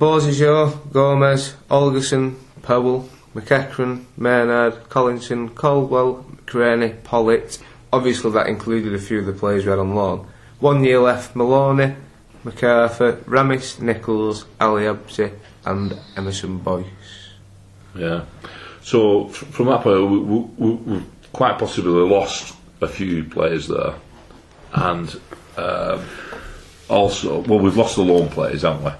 Beausejour, 0.01 0.91
Gomez, 0.91 1.53
Olgerson, 1.69 2.35
Powell, 2.63 3.07
McEachran, 3.35 4.03
Maynard, 4.17 4.89
Collison, 4.89 5.53
Caldwell, 5.53 6.25
McCraney, 6.37 7.03
Pollitt. 7.03 7.59
Obviously, 7.93 8.31
that 8.31 8.47
included 8.47 8.95
a 8.95 8.97
few 8.97 9.19
of 9.19 9.27
the 9.27 9.31
players 9.31 9.63
we 9.63 9.69
had 9.69 9.77
on 9.77 9.93
loan. 9.93 10.25
One 10.59 10.83
year 10.83 10.97
left 10.97 11.35
Maloney, 11.35 11.95
McArthur, 12.43 13.17
Ramis, 13.25 13.79
Nichols, 13.79 14.45
Ali 14.59 14.85
Habsi, 14.85 15.37
and 15.65 15.95
Emerson 16.17 16.57
Boyce. 16.57 16.87
Yeah. 17.93 18.25
So 18.81 19.27
from 19.27 19.67
that 19.67 19.81
point, 19.81 20.09
we, 20.09 20.17
we, 20.17 20.39
we, 20.57 20.71
we've 20.71 21.05
quite 21.31 21.59
possibly 21.59 22.09
lost 22.09 22.55
a 22.81 22.87
few 22.87 23.23
players 23.23 23.67
there, 23.67 23.93
and 24.73 25.21
um, 25.57 26.03
also, 26.89 27.41
well, 27.41 27.59
we've 27.59 27.77
lost 27.77 27.97
the 27.97 28.01
loan 28.01 28.29
players, 28.29 28.63
haven't 28.63 28.83
we? 28.83 28.91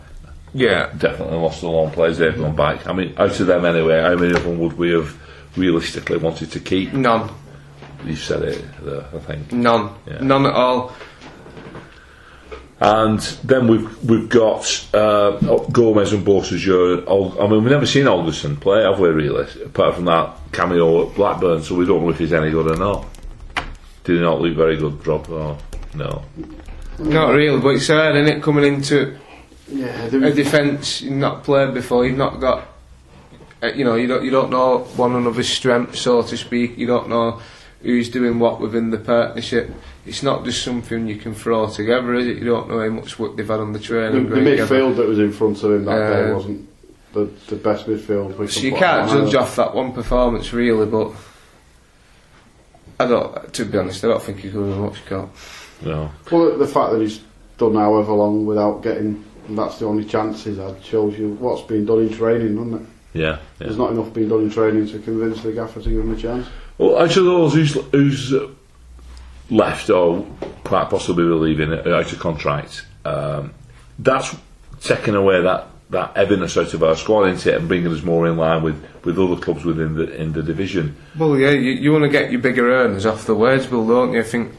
Yeah, 0.53 0.91
Definitely 0.97 1.37
lost 1.37 1.61
the 1.61 1.69
loan 1.69 1.91
players. 1.91 2.17
They've 2.17 2.35
gone 2.37 2.55
back. 2.55 2.87
I 2.87 2.93
mean, 2.93 3.13
out 3.17 3.39
of 3.39 3.47
them 3.47 3.63
anyway, 3.65 4.01
how 4.01 4.15
many 4.15 4.33
of 4.33 4.43
them 4.43 4.59
would 4.59 4.77
we 4.77 4.91
have 4.91 5.17
realistically 5.57 6.17
wanted 6.17 6.51
to 6.51 6.59
keep? 6.59 6.93
none. 6.93 7.29
You 8.05 8.15
said 8.15 8.41
it 8.41 8.65
I 9.13 9.19
think. 9.19 9.51
None. 9.51 9.93
Yeah. 10.07 10.21
None 10.21 10.47
at 10.47 10.53
all. 10.53 10.91
And 12.79 13.19
then 13.43 13.67
we've 13.67 14.03
we've 14.03 14.27
got 14.27 14.87
uh, 14.95 15.37
Gomez 15.71 16.13
and 16.13 16.25
Beausejour. 16.25 17.05
I 17.39 17.47
mean, 17.47 17.61
we've 17.61 17.71
never 17.71 17.85
seen 17.85 18.07
Alderson 18.07 18.57
play, 18.57 18.81
have 18.81 18.99
we? 18.99 19.09
Really, 19.09 19.47
apart 19.63 19.93
from 19.95 20.05
that 20.05 20.35
cameo 20.51 21.07
at 21.07 21.15
Blackburn, 21.15 21.61
so 21.61 21.75
we 21.75 21.85
don't 21.85 22.01
know 22.03 22.09
if 22.09 22.17
he's 22.17 22.33
any 22.33 22.49
good 22.49 22.71
or 22.71 22.75
not. 22.75 23.05
Did 24.03 24.15
he 24.15 24.21
not 24.21 24.41
look 24.41 24.55
very 24.57 24.77
good, 24.77 25.05
Rob? 25.05 25.29
Or 25.29 25.59
no? 25.93 26.23
Not 26.97 27.29
really, 27.33 27.61
but 27.61 27.75
it's 27.75 27.87
hard, 27.87 28.15
isn't 28.15 28.37
it, 28.37 28.41
coming 28.41 28.63
into 28.63 29.15
yeah, 29.71 30.05
a 30.05 30.31
defence 30.31 31.01
you've 31.01 31.13
not 31.13 31.43
played 31.43 31.73
before, 31.73 32.05
you've 32.05 32.17
not 32.17 32.39
got, 32.39 32.67
uh, 33.63 33.67
you 33.67 33.83
know, 33.85 33.95
you 33.95 34.07
don't 34.07 34.23
you 34.23 34.31
don't 34.31 34.49
know 34.49 34.79
one 34.95 35.15
another's 35.15 35.49
strengths, 35.49 36.01
so 36.01 36.21
to 36.21 36.37
speak. 36.37 36.77
You 36.77 36.87
don't 36.87 37.09
know 37.09 37.41
who's 37.81 38.09
doing 38.09 38.37
what 38.39 38.59
within 38.61 38.89
the 38.91 38.97
partnership. 38.97 39.71
It's 40.05 40.23
not 40.23 40.43
just 40.45 40.63
something 40.63 41.07
you 41.07 41.15
can 41.17 41.33
throw 41.33 41.69
together, 41.69 42.13
is 42.15 42.27
it? 42.27 42.37
You 42.37 42.45
don't 42.45 42.69
know 42.69 42.79
how 42.79 42.89
much 42.89 43.17
work 43.19 43.35
they've 43.37 43.47
had 43.47 43.59
on 43.59 43.73
the 43.73 43.79
the, 43.79 43.85
training. 43.85 44.23
the 44.23 44.29
ground 44.29 44.45
together. 44.45 44.75
midfield 44.75 44.95
that 44.97 45.07
was 45.07 45.19
in 45.19 45.31
front 45.31 45.61
of 45.63 45.71
him 45.71 45.85
that 45.85 45.97
day 46.09 46.29
Uh, 46.31 46.33
wasn't 46.35 46.69
the, 47.13 47.25
the 47.47 47.55
best 47.55 47.85
midfield. 47.87 48.37
We 48.37 48.47
So 48.47 48.61
you 48.61 48.71
can't 48.71 49.09
on 49.09 49.17
judge 49.25 49.29
either. 49.29 49.39
off 49.39 49.55
that 49.57 49.73
one 49.75 49.93
performance, 49.93 50.51
really. 50.53 50.85
But 50.87 51.11
I 52.99 53.05
don't. 53.07 53.53
To 53.53 53.65
be 53.65 53.77
honest, 53.77 54.03
I 54.03 54.07
don't 54.09 54.21
think 54.23 54.39
he 54.39 54.49
could 54.51 54.67
have 54.69 54.77
much 54.77 55.05
got. 55.07 55.29
No. 55.83 56.11
Well, 56.31 56.57
the 56.57 56.67
fact 56.67 56.91
that 56.93 57.01
he's 57.01 57.19
done 57.57 57.75
however 57.75 58.13
long 58.13 58.45
without 58.45 58.81
getting, 58.83 59.23
and 59.51 59.57
that's 59.57 59.79
the 59.79 59.85
only 59.85 60.05
chance 60.05 60.45
he's 60.45 60.55
had, 60.55 60.81
shows 60.81 61.19
you 61.19 61.33
what's 61.33 61.61
been 61.63 61.85
done 61.85 62.03
in 62.03 62.13
training, 62.13 62.55
doesn't 62.55 62.73
it? 62.73 62.87
Yeah. 63.11 63.23
yeah. 63.23 63.37
There's 63.59 63.77
not 63.77 63.91
enough 63.91 64.13
being 64.13 64.29
done 64.29 64.43
in 64.43 64.49
training 64.49 64.87
to 64.87 64.99
convince 64.99 65.43
the 65.43 65.51
gaffer 65.51 65.81
to 65.81 65.89
give 65.89 65.99
him 65.99 66.13
a 66.13 66.17
chance. 66.17 66.47
Well, 66.77 66.97
out 66.97 67.17
of 67.17 67.25
those 67.25 67.53
who's, 67.53 67.73
who's 67.91 68.33
uh, 68.33 68.47
left 69.49 69.89
or 69.89 70.25
quite 70.63 70.89
possibly 70.89 71.25
will 71.25 71.39
leaving 71.39 71.73
out 71.73 72.13
of 72.13 72.19
contract, 72.19 72.85
um, 73.03 73.53
that's 73.99 74.33
taking 74.79 75.15
away 75.15 75.41
that, 75.41 75.67
that 75.89 76.15
heaviness 76.15 76.55
out 76.55 76.73
of 76.73 76.81
our 76.81 76.95
squad 76.95 77.23
into 77.25 77.51
it 77.51 77.57
and 77.57 77.67
bringing 77.67 77.91
us 77.91 78.03
more 78.03 78.25
in 78.27 78.37
line 78.37 78.63
with, 78.63 78.81
with 79.03 79.19
other 79.19 79.35
clubs 79.35 79.65
within 79.65 79.95
the 79.95 80.15
in 80.15 80.31
the 80.31 80.41
division. 80.41 80.95
Well, 81.17 81.37
yeah, 81.37 81.49
you, 81.49 81.71
you 81.71 81.91
want 81.91 82.05
to 82.05 82.09
get 82.09 82.31
your 82.31 82.39
bigger 82.39 82.71
earners 82.71 83.05
off 83.05 83.25
the 83.25 83.35
wage 83.35 83.69
bill, 83.69 83.85
don't 83.85 84.13
you? 84.13 84.21
I 84.21 84.23
think 84.23 84.53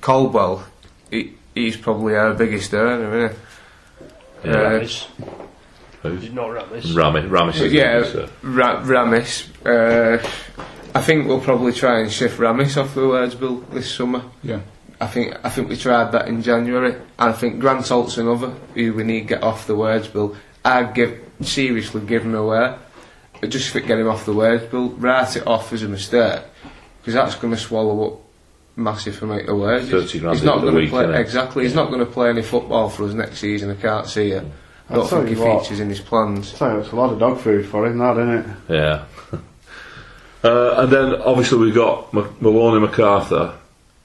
Caldwell, 0.00 0.64
he, 1.10 1.34
he's 1.56 1.76
probably 1.76 2.14
our 2.14 2.34
biggest 2.34 2.72
earner, 2.72 3.18
isn't 3.18 3.36
he? 3.36 3.42
Yeah. 4.44 4.50
Uh, 4.50 4.80
Ramis. 4.80 5.06
Who's? 6.02 6.30
Not 6.32 6.48
Ramis. 6.48 6.82
Ramis, 6.82 7.28
Ramis 7.28 7.60
is 7.60 7.72
yeah, 7.72 8.00
the 8.00 8.04
biggest, 8.04 8.32
Ra- 8.42 8.82
Ramis. 8.82 9.48
Uh, 9.64 10.28
I 10.94 11.00
think 11.00 11.26
we'll 11.26 11.40
probably 11.40 11.72
try 11.72 12.00
and 12.00 12.12
shift 12.12 12.38
Ramis 12.38 12.76
off 12.76 12.94
the 12.94 13.06
wage 13.08 13.38
bill 13.38 13.56
this 13.72 13.92
summer. 13.92 14.22
Yeah. 14.42 14.60
I 15.00 15.06
think 15.06 15.34
I 15.44 15.48
think 15.48 15.68
we 15.68 15.76
tried 15.76 16.12
that 16.12 16.28
in 16.28 16.42
January. 16.42 16.92
And 16.94 17.04
I 17.18 17.32
think 17.32 17.60
Grant 17.60 17.88
Holt's 17.88 18.18
another 18.18 18.50
who 18.74 18.92
we 18.94 19.04
need 19.04 19.20
to 19.22 19.26
get 19.26 19.42
off 19.42 19.66
the 19.66 19.74
wage 19.74 20.12
bill. 20.12 20.36
I'd 20.64 20.94
give 20.94 21.20
seriously 21.40 22.02
give 22.02 22.24
him 22.24 22.34
away. 22.34 22.76
Just 23.48 23.70
for 23.70 23.80
get 23.80 23.98
him 23.98 24.08
off 24.08 24.24
the 24.24 24.32
wage 24.32 24.70
bill, 24.70 24.90
write 24.90 25.36
it 25.36 25.46
off 25.46 25.72
as 25.72 25.82
a 25.82 25.88
mistake 25.88 26.42
because 27.00 27.14
that's 27.14 27.34
going 27.34 27.52
to 27.52 27.58
swallow 27.58 28.06
up 28.06 28.20
massive 28.76 29.22
amount 29.22 29.48
of 29.48 29.58
wages. 29.58 29.90
30 29.90 30.18
grand 30.20 30.36
he's 30.36 30.44
not 30.44 30.60
going 30.60 30.74
to 30.74 30.88
play 30.90 31.04
innit? 31.04 31.18
exactly. 31.20 31.64
He's 31.64 31.74
not 31.74 31.88
going 31.88 32.00
to 32.00 32.06
play 32.06 32.30
any 32.30 32.42
football 32.42 32.88
for 32.88 33.04
us 33.04 33.12
next 33.14 33.38
season. 33.38 33.70
I 33.70 33.74
can't 33.74 34.06
see 34.06 34.30
it. 34.32 34.44
I 34.88 34.94
I'll 34.94 35.00
don't 35.00 35.08
tell 35.10 35.24
think 35.24 35.36
he 35.36 35.42
what. 35.42 35.62
features 35.62 35.80
in 35.80 35.88
his 35.88 36.00
plans. 36.00 36.56
So 36.56 36.78
it's 36.78 36.90
a 36.92 36.96
lot 36.96 37.12
of 37.12 37.18
dog 37.18 37.38
food 37.38 37.66
for 37.66 37.86
him, 37.86 37.98
that 37.98 38.16
isn't 38.18 38.38
it? 38.38 38.56
Yeah. 38.68 39.04
uh, 40.44 40.74
and 40.82 40.92
then 40.92 41.14
obviously 41.22 41.58
we've 41.58 41.74
got 41.74 42.12
M- 42.14 42.34
Maloney 42.40 42.86
McArthur, 42.86 43.54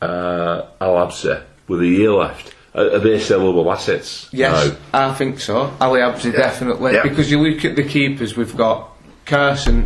uh, 0.01 0.65
Al 0.79 0.95
Habsi, 1.07 1.41
with 1.67 1.81
a 1.81 1.87
year 1.87 2.11
left. 2.11 2.53
Are, 2.75 2.95
are 2.95 2.99
they 2.99 3.17
sellable 3.17 3.71
assets? 3.73 4.29
Yes, 4.31 4.67
No. 4.69 4.77
I 4.93 5.13
think 5.13 5.39
so. 5.39 5.73
Ali 5.81 5.99
Habsi 6.01 6.31
definitely 6.31 6.93
Yeah. 6.93 7.03
because 7.03 7.31
you 7.31 7.39
look 7.41 7.65
at 7.65 7.75
the 7.75 7.83
keepers 7.83 8.37
we've 8.37 8.55
got. 8.55 8.89
Carson, 9.25 9.85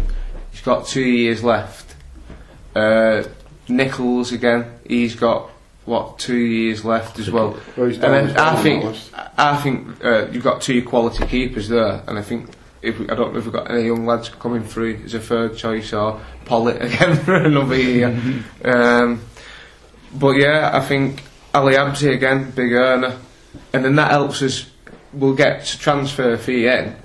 he's 0.52 0.62
got 0.62 0.86
two 0.88 1.02
years 1.02 1.44
left. 1.44 1.96
Uh, 2.76 3.24
Nichols 3.68 4.32
again, 4.32 4.80
he's 4.88 5.16
got 5.16 5.50
what 5.86 6.20
two 6.20 6.38
years 6.38 6.86
left 6.86 7.20
as 7.20 7.30
well. 7.32 7.58
Well, 7.76 7.88
And 7.88 8.02
then 8.02 8.38
I 8.38 8.62
think. 8.62 8.96
I 9.38 9.58
think 9.58 10.04
uh, 10.04 10.28
you've 10.32 10.44
got 10.44 10.62
two 10.62 10.84
quality 10.84 11.26
keepers 11.26 11.70
there, 11.70 12.04
and 12.08 12.20
I 12.20 12.22
think 12.22 12.50
if 12.82 13.00
we, 13.00 13.10
I 13.10 13.16
don't 13.16 13.34
know 13.34 13.40
if 13.40 13.46
we've 13.46 13.54
got 13.54 13.72
any 13.72 13.86
young 13.86 14.06
lads 14.06 14.30
coming 14.30 14.64
through 14.64 15.02
as 15.06 15.14
a 15.14 15.20
third 15.20 15.58
choice 15.58 15.94
or 15.94 16.22
Pollitt 16.46 16.82
again 16.82 17.16
for 17.18 17.36
another 17.36 17.76
year. 17.76 18.08
um, 18.66 19.22
but 20.14 20.38
yeah, 20.38 20.72
I 20.74 20.82
think 20.82 21.24
Ali 21.54 21.74
Habsi 21.74 22.14
again, 22.14 22.52
big 22.52 22.74
earner, 22.74 23.18
and 23.74 23.84
then 23.84 23.96
that 23.96 24.12
helps 24.12 24.42
us. 24.42 24.68
We'll 25.14 25.36
get 25.36 25.66
to 25.66 25.78
transfer 25.78 26.38
fee 26.38 26.68
in 26.68 26.96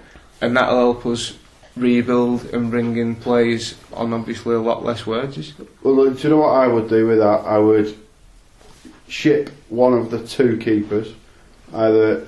and 0.41 0.57
that'll 0.57 0.79
help 0.79 1.07
us 1.07 1.37
rebuild 1.77 2.45
and 2.47 2.71
bring 2.71 2.97
in 2.97 3.15
players 3.15 3.75
on 3.93 4.13
obviously 4.13 4.55
a 4.55 4.61
lot 4.61 4.85
less 4.85 5.07
wages. 5.07 5.53
Well, 5.83 6.11
do 6.11 6.23
you 6.23 6.31
know 6.31 6.39
what 6.39 6.55
I 6.55 6.67
would 6.67 6.89
do 6.89 7.07
with 7.07 7.19
that? 7.19 7.45
I 7.45 7.59
would 7.59 7.97
ship 9.09 9.51
one 9.69 9.93
of 9.93 10.11
the 10.11 10.27
two 10.27 10.57
keepers, 10.57 11.13
either 11.73 12.27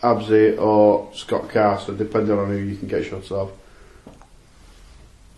Habsi 0.00 0.60
or 0.60 1.10
Scott 1.12 1.50
Carson, 1.50 1.96
depending 1.96 2.38
on 2.38 2.48
who 2.48 2.56
you 2.56 2.76
can 2.76 2.88
get 2.88 3.04
shots 3.04 3.30
of. 3.30 3.52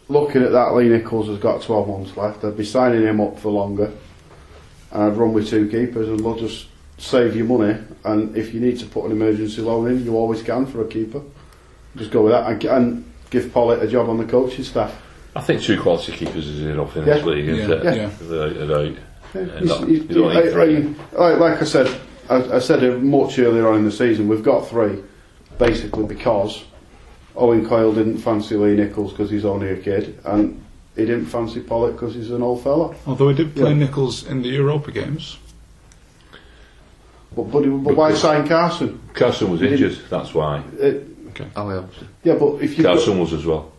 Looking 0.08 0.42
at 0.42 0.52
that, 0.52 0.74
Lee 0.74 0.88
Nichols 0.88 1.28
has 1.28 1.38
got 1.38 1.62
12 1.62 1.88
months 1.88 2.16
left. 2.16 2.44
I'd 2.44 2.56
be 2.56 2.64
signing 2.64 3.02
him 3.02 3.20
up 3.20 3.38
for 3.38 3.50
longer, 3.50 3.92
and 4.90 5.02
I'd 5.02 5.16
run 5.16 5.32
with 5.32 5.48
two 5.48 5.68
keepers, 5.68 6.08
and 6.08 6.20
we'll 6.20 6.38
just 6.38 6.66
save 6.98 7.34
you 7.34 7.44
money. 7.44 7.78
And 8.04 8.36
if 8.36 8.52
you 8.52 8.60
need 8.60 8.78
to 8.80 8.86
put 8.86 9.06
an 9.06 9.12
emergency 9.12 9.62
loan 9.62 9.88
in, 9.88 10.04
you 10.04 10.16
always 10.16 10.42
can 10.42 10.66
for 10.66 10.82
a 10.82 10.88
keeper. 10.88 11.22
Just 11.96 12.10
go 12.10 12.22
with 12.22 12.32
that, 12.32 12.64
and 12.64 13.09
give 13.30 13.52
Pollitt 13.52 13.82
a 13.82 13.86
job 13.88 14.08
on 14.08 14.18
the 14.18 14.24
coaching 14.24 14.64
staff. 14.64 15.00
I 15.34 15.40
think 15.40 15.62
two 15.62 15.80
quality 15.80 16.12
keepers 16.12 16.48
is 16.48 16.60
enough 16.62 16.96
in 16.96 17.06
Yeah. 17.06 17.14
this 17.14 17.24
league, 17.24 17.48
isn't 17.48 17.70
Yeah, 17.84 17.90
it? 17.90 17.96
yeah. 17.96 18.10
Without 18.20 18.56
a 18.56 18.66
doubt. 18.66 18.84
Yeah, 19.34 19.40
Yeah, 19.42 19.44
he's- 19.58 19.64
not- 19.68 19.88
he's- 19.88 20.02
you 20.02 20.08
don't 20.22 20.34
need 20.34 20.42
I- 20.48 20.50
three. 20.50 20.94
I- 21.16 21.20
like, 21.30 21.38
like 21.38 21.62
I 21.62 21.64
said, 21.64 21.88
I, 22.28 22.56
I 22.56 22.58
said 22.58 22.82
it 22.82 23.00
much 23.02 23.38
earlier 23.38 23.68
on 23.68 23.76
in 23.78 23.84
the 23.84 23.92
season. 23.92 24.26
We've 24.28 24.42
got 24.42 24.68
three, 24.68 24.98
basically 25.58 26.04
because 26.04 26.64
Owen 27.36 27.64
Coyle 27.64 27.92
didn't 27.92 28.18
fancy 28.18 28.56
Lee 28.56 28.74
Nichols 28.74 29.12
because 29.12 29.30
he's 29.30 29.44
only 29.44 29.70
a 29.70 29.76
kid, 29.76 30.18
and 30.24 30.60
he 30.96 31.02
didn't 31.06 31.26
fancy 31.26 31.60
Pollitt 31.60 31.92
because 31.92 32.14
he's 32.14 32.32
an 32.32 32.42
old 32.42 32.62
fella. 32.64 32.92
Although 33.06 33.28
he 33.28 33.34
did 33.36 33.54
play 33.54 33.70
Yeah. 33.70 33.76
Nichols 33.76 34.26
in 34.26 34.42
the 34.42 34.48
Europa 34.48 34.90
games. 34.90 35.36
But 37.36 37.44
but, 37.52 37.62
but 37.62 37.94
why 37.96 38.12
sign 38.14 38.48
Carson? 38.48 38.98
Carson 39.14 39.50
was 39.52 39.60
He 39.60 39.68
injured, 39.68 39.96
that's 40.10 40.34
why. 40.34 40.62
It, 40.80 41.06
Ali 41.56 41.74
Habsi. 41.76 42.06
yeah, 42.24 42.34
but 42.34 42.56
if 42.62 42.76
you 42.78 42.84
Carson 42.84 43.18
was 43.18 43.32
as 43.32 43.44
well. 43.46 43.72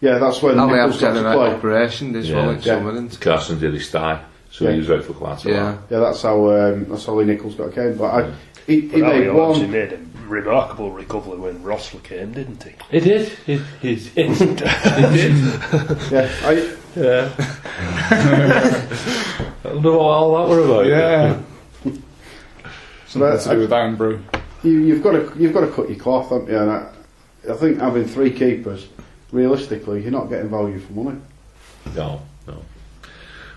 yeah, 0.00 0.18
that's 0.18 0.42
when 0.42 0.58
Ali 0.58 0.74
Nichols 0.74 1.00
had 1.00 1.16
an 1.16 1.26
operation 1.26 2.14
as 2.16 2.28
Yeah. 2.28 2.36
well 2.36 2.50
in 2.50 2.56
Yeah. 2.56 2.62
summer, 2.62 2.92
didn't 2.92 3.20
Carson 3.20 3.58
did 3.58 3.74
his 3.74 3.90
thigh, 3.90 4.20
so 4.50 4.64
Yeah. 4.64 4.72
he 4.72 4.78
was 4.78 4.90
out 4.90 5.04
for 5.04 5.12
quite 5.14 5.44
a 5.44 5.48
he? 5.48 5.54
while. 5.54 5.60
Yeah. 5.64 5.76
Yeah, 5.90 5.98
that's 6.00 6.22
how 6.22 6.50
um, 6.50 6.86
that's 6.88 7.06
how 7.06 7.14
Lee 7.14 7.24
Nichols 7.24 7.54
got 7.54 7.68
a 7.68 7.70
game. 7.70 7.96
But 7.96 8.04
I, 8.14 8.30
he, 8.66 8.80
he 8.82 9.00
But 9.00 9.02
Ali 9.04 9.18
made 9.20 9.28
obviously 9.28 9.62
one. 9.64 9.70
made 9.72 9.92
a 9.92 9.98
remarkable 10.28 10.90
recovery 10.92 11.38
when 11.38 11.62
Rosler 11.62 12.02
came, 12.02 12.32
didn't 12.32 12.62
he? 12.62 12.72
He 12.90 13.00
did. 13.00 13.28
He, 13.46 13.60
he, 13.80 13.94
he, 13.96 14.26
he 14.26 14.46
did. 14.46 15.36
Yeah, 16.10 16.30
I, 16.44 16.72
Yeah. 16.96 17.30
I 19.64 19.68
don't 19.68 19.82
know 19.82 19.92
what 19.92 20.00
all 20.00 20.36
that 20.46 20.48
were 20.54 20.60
about. 20.64 20.86
Yeah. 20.86 21.38
Something 23.06 23.30
But 23.30 23.40
to 23.40 23.48
do 23.50 23.58
with 23.60 23.72
Irn-Bru. 23.72 24.20
You, 24.62 24.78
you've 24.78 25.02
got 25.02 25.12
to 25.12 25.32
you've 25.38 25.52
got 25.52 25.62
to 25.62 25.72
cut 25.72 25.88
your 25.90 25.98
cloth, 25.98 26.30
haven't 26.30 26.48
you? 26.48 26.58
And 26.58 26.70
I, 26.70 26.88
I 27.50 27.54
think 27.54 27.78
having 27.80 28.04
three 28.06 28.30
keepers, 28.30 28.86
realistically, 29.32 30.02
you're 30.02 30.12
not 30.12 30.28
getting 30.28 30.48
value 30.50 30.78
for 30.78 30.92
money. 30.92 31.18
No, 31.96 32.22
no. 32.46 32.62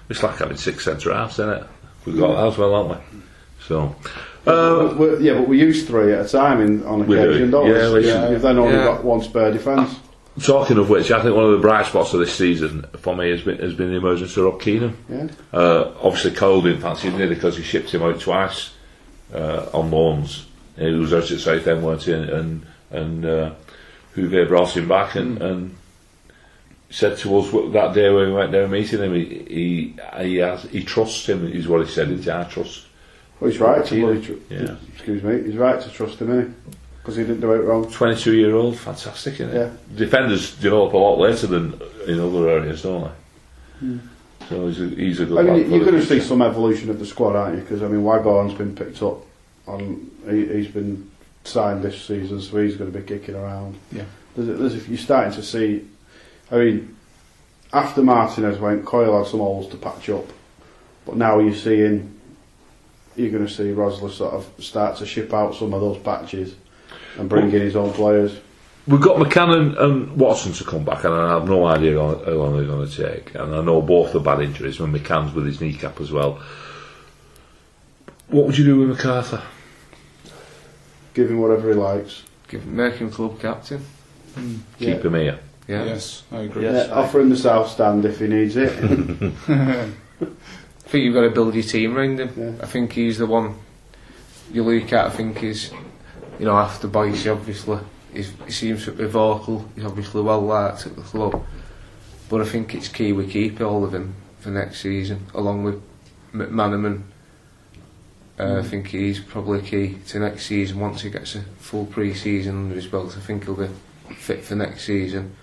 It's 0.09 0.23
like 0.23 0.37
having 0.37 0.57
six 0.57 0.83
centre 0.85 1.13
halves, 1.13 1.33
isn't 1.39 1.49
it? 1.49 1.63
We've 2.05 2.17
got 2.17 2.35
that 2.35 2.47
as 2.53 2.57
well, 2.57 2.83
haven't 2.87 3.03
we? 3.13 3.21
So, 3.67 3.95
uh, 4.47 4.93
But 4.93 4.97
we- 4.97 5.27
yeah, 5.27 5.33
but 5.39 5.47
we 5.47 5.59
use 5.59 5.87
three 5.87 6.13
at 6.13 6.25
a 6.25 6.29
time 6.29 6.61
in, 6.61 6.83
on 6.85 7.01
occasion, 7.01 7.49
don't 7.51 7.65
we? 7.65 7.73
Yeah, 7.73 7.91
we 7.93 8.01
do. 8.01 8.31
You've 8.33 8.41
then 8.41 8.57
only 8.59 8.75
Yeah. 8.75 8.83
got 8.85 9.03
one 9.03 9.21
spare 9.21 9.51
defence. 9.51 9.99
talking 10.43 10.77
of 10.77 10.89
which, 10.89 11.11
I 11.11 11.21
think 11.21 11.35
one 11.35 11.45
of 11.45 11.51
the 11.51 11.57
bright 11.59 11.85
spots 11.85 12.13
of 12.13 12.19
this 12.19 12.33
season 12.33 12.85
for 12.97 13.15
me 13.15 13.29
has 13.31 13.41
been 13.41 13.57
has 13.59 13.73
been 13.73 13.89
the 13.91 13.95
emergence 13.97 14.35
of 14.37 14.43
Rob 14.45 14.59
Kiernan. 14.61 14.95
Yeah. 15.09 15.27
Uh, 15.53 15.91
obviously, 16.01 16.31
Coyle 16.31 16.61
didn't 16.61 16.81
fancy 16.81 17.07
him 17.09 17.17
nearly 17.17 17.35
because 17.35 17.57
he 17.57 17.63
shipped 17.63 17.91
him 17.93 18.03
out 18.03 18.19
twice 18.19 18.71
uh, 19.33 19.67
on 19.73 19.89
loans. 19.91 20.45
He 20.77 20.91
was 20.91 21.13
out 21.13 21.31
at 21.31 21.39
Southend, 21.39 21.83
weren't 21.83 22.03
he? 22.03 22.13
And 22.13 22.29
and, 22.29 22.65
and 22.91 23.25
uh, 23.25 23.53
Hugo 24.13 24.45
brought 24.47 24.75
him 24.75 24.87
back 24.87 25.15
and, 25.15 25.41
and 25.41 25.75
said 26.89 27.17
to 27.19 27.37
us 27.37 27.51
that 27.73 27.93
day 27.93 28.09
when 28.09 28.27
we 28.27 28.33
went 28.33 28.51
down 28.51 28.71
meeting 28.71 28.99
him, 28.99 29.13
he 29.13 29.25
he 29.25 30.23
he, 30.23 30.35
has, 30.37 30.63
he 30.63 30.83
trusts 30.83 31.27
him. 31.27 31.47
Is 31.47 31.67
what 31.67 31.85
he 31.85 31.91
said. 31.91 32.09
Is 32.09 32.27
I 32.27 32.43
trust. 32.45 32.85
Well, 33.39 33.51
he's 33.51 33.59
right 33.59 33.85
to 33.85 34.01
bloody 34.01 34.25
tr- 34.25 34.53
Yeah. 34.53 34.75
Excuse 34.93 35.23
me, 35.23 35.43
he's 35.43 35.57
right 35.57 35.81
to 35.81 35.89
trust 35.89 36.21
him, 36.21 36.39
is 36.39 36.53
Because 36.99 37.17
he 37.17 37.23
didn't 37.23 37.41
do 37.41 37.51
it 37.51 37.59
wrong. 37.59 37.89
Twenty-two 37.91 38.33
year 38.33 38.55
old, 38.55 38.77
fantastic, 38.77 39.35
isn't 39.35 39.49
it? 39.49 39.55
Yeah. 39.55 39.97
Defenders 39.97 40.55
develop 40.55 40.93
a 40.93 40.97
lot 40.97 41.19
later 41.19 41.47
than 41.47 41.79
in 42.07 42.19
other 42.19 42.49
areas, 42.49 42.83
don't 42.83 43.11
they? 43.81 43.99
So 44.47 44.67
he's 44.67 44.79
a, 44.81 44.87
he's 44.89 45.19
a 45.19 45.25
good. 45.25 45.37
I 45.49 45.53
mean, 45.53 45.71
you're 45.71 45.85
going 45.85 45.99
to 45.99 46.05
see 46.05 46.19
some 46.21 46.41
evolution 46.41 46.89
of 46.89 46.99
the 46.99 47.05
squad, 47.05 47.35
aren't 47.35 47.55
you? 47.55 47.61
Because 47.61 47.83
I 47.83 47.87
mean, 47.87 48.03
Wagorn's 48.03 48.53
been 48.53 48.75
picked 48.75 49.01
up 49.01 49.25
on. 49.67 50.11
He, 50.29 50.45
he's 50.47 50.67
been 50.67 51.11
signed 51.43 51.83
this 51.83 52.01
season, 52.01 52.41
so 52.41 52.57
he's 52.57 52.75
going 52.75 52.91
to 52.91 52.99
be 52.99 53.05
kicking 53.05 53.35
around. 53.35 53.77
Yeah. 53.91 54.05
There's, 54.35 54.59
there's, 54.59 54.87
you're 54.87 54.97
starting 54.97 55.33
to 55.33 55.43
see, 55.43 55.87
I 56.51 56.57
mean, 56.57 56.95
after 57.71 58.01
Martinez 58.01 58.59
went, 58.59 58.85
Coyle 58.85 59.17
had 59.17 59.29
some 59.29 59.39
holes 59.39 59.69
to 59.69 59.77
patch 59.77 60.09
up, 60.09 60.25
but 61.05 61.15
now 61.15 61.39
you're 61.39 61.55
seeing. 61.55 62.13
You're 63.15 63.31
going 63.31 63.47
to 63.47 63.51
see 63.51 63.71
Rosler 63.71 64.11
sort 64.11 64.33
of 64.33 64.51
start 64.59 64.97
to 64.97 65.05
ship 65.05 65.33
out 65.33 65.55
some 65.55 65.73
of 65.73 65.79
those 65.79 65.97
patches 65.99 66.53
and 67.17 67.29
bring 67.29 67.45
in 67.45 67.61
his 67.61 67.77
own 67.77 67.93
players. 67.93 68.37
We've 68.87 68.99
got 68.99 69.15
McCann 69.15 69.79
and 69.81 70.17
Watson 70.17 70.51
to 70.51 70.63
come 70.65 70.83
back, 70.83 71.05
and 71.05 71.13
I 71.13 71.31
have 71.31 71.47
no 71.47 71.65
idea 71.65 71.97
how 71.97 72.11
long 72.31 72.57
they're 72.57 72.67
going 72.67 72.87
to 72.87 73.09
take. 73.09 73.33
And 73.33 73.55
I 73.55 73.61
know 73.61 73.81
both 73.81 74.13
are 74.15 74.19
bad 74.19 74.41
injuries. 74.41 74.81
When 74.81 74.91
McCann's 74.91 75.33
with 75.33 75.45
his 75.45 75.61
kneecap 75.61 76.01
as 76.01 76.11
well. 76.11 76.43
What 78.27 78.47
would 78.47 78.57
you 78.57 78.65
do 78.65 78.85
with 78.85 78.99
McArthur? 78.99 79.41
Give 81.15 81.31
him 81.31 81.39
whatever 81.39 81.69
he 81.69 81.75
likes. 81.75 82.23
Give, 82.47 82.63
make 82.67 82.95
him 82.95 83.09
club 83.09 83.39
captain. 83.39 83.83
Hmm. 84.35 84.57
Yeah. 84.77 84.93
Keep 84.93 85.05
him 85.05 85.13
here. 85.15 85.39
Yeah. 85.67 85.85
Yes, 85.85 86.23
I 86.31 86.41
agree. 86.41 86.63
Yes. 86.63 86.87
Yeah, 86.87 86.93
offer 86.93 87.21
him 87.21 87.29
the 87.29 87.37
south 87.37 87.71
stand 87.71 88.05
if 88.05 88.19
he 88.19 88.27
needs 88.27 88.55
it. 88.55 88.71
I 90.21 90.87
think 90.87 91.03
you've 91.05 91.15
got 91.15 91.21
to 91.21 91.31
build 91.31 91.55
your 91.55 91.63
team 91.63 91.97
around 91.97 92.19
him. 92.19 92.33
Yeah. 92.37 92.63
I 92.63 92.67
think 92.67 92.93
he's 92.93 93.17
the 93.17 93.25
one 93.25 93.55
you 94.51 94.63
look 94.63 94.93
at. 94.93 95.07
I 95.07 95.09
think 95.09 95.39
he's, 95.39 95.71
you 96.37 96.45
know, 96.45 96.55
after 96.55 96.87
Boyce, 96.87 97.25
obviously, 97.25 97.79
he's, 98.13 98.31
he 98.45 98.51
seems 98.51 98.85
to 98.85 98.91
be 98.91 99.05
vocal. 99.05 99.67
He's 99.73 99.85
obviously 99.85 100.21
well 100.21 100.41
liked 100.41 100.85
at 100.85 100.95
the 100.95 101.01
club. 101.01 101.43
But 102.29 102.41
I 102.41 102.45
think 102.45 102.75
it's 102.75 102.87
key 102.87 103.13
we 103.13 103.25
keep 103.25 103.61
all 103.61 103.83
of 103.83 103.93
him 103.93 104.15
for 104.39 104.49
next 104.49 104.81
season, 104.81 105.25
along 105.33 105.63
with 105.63 105.81
McManaman. 106.33 107.03
Uh, 108.37 108.43
I 108.43 108.61
hmm. 108.61 108.67
think 108.67 108.87
he's 108.87 109.19
probably 109.19 109.61
key 109.61 109.97
to 110.07 110.19
next 110.19 110.45
season 110.47 110.79
once 110.79 111.01
he 111.01 111.09
gets 111.09 111.35
a 111.35 111.41
full 111.41 111.85
pre-season 111.85 112.65
under 112.65 112.75
his 112.75 112.87
belt. 112.87 113.15
I 113.17 113.21
think 113.21 113.45
he'll 113.45 113.55
be 113.55 113.69
fit 114.13 114.43
for 114.43 114.55
next 114.55 114.85
season 114.85 115.35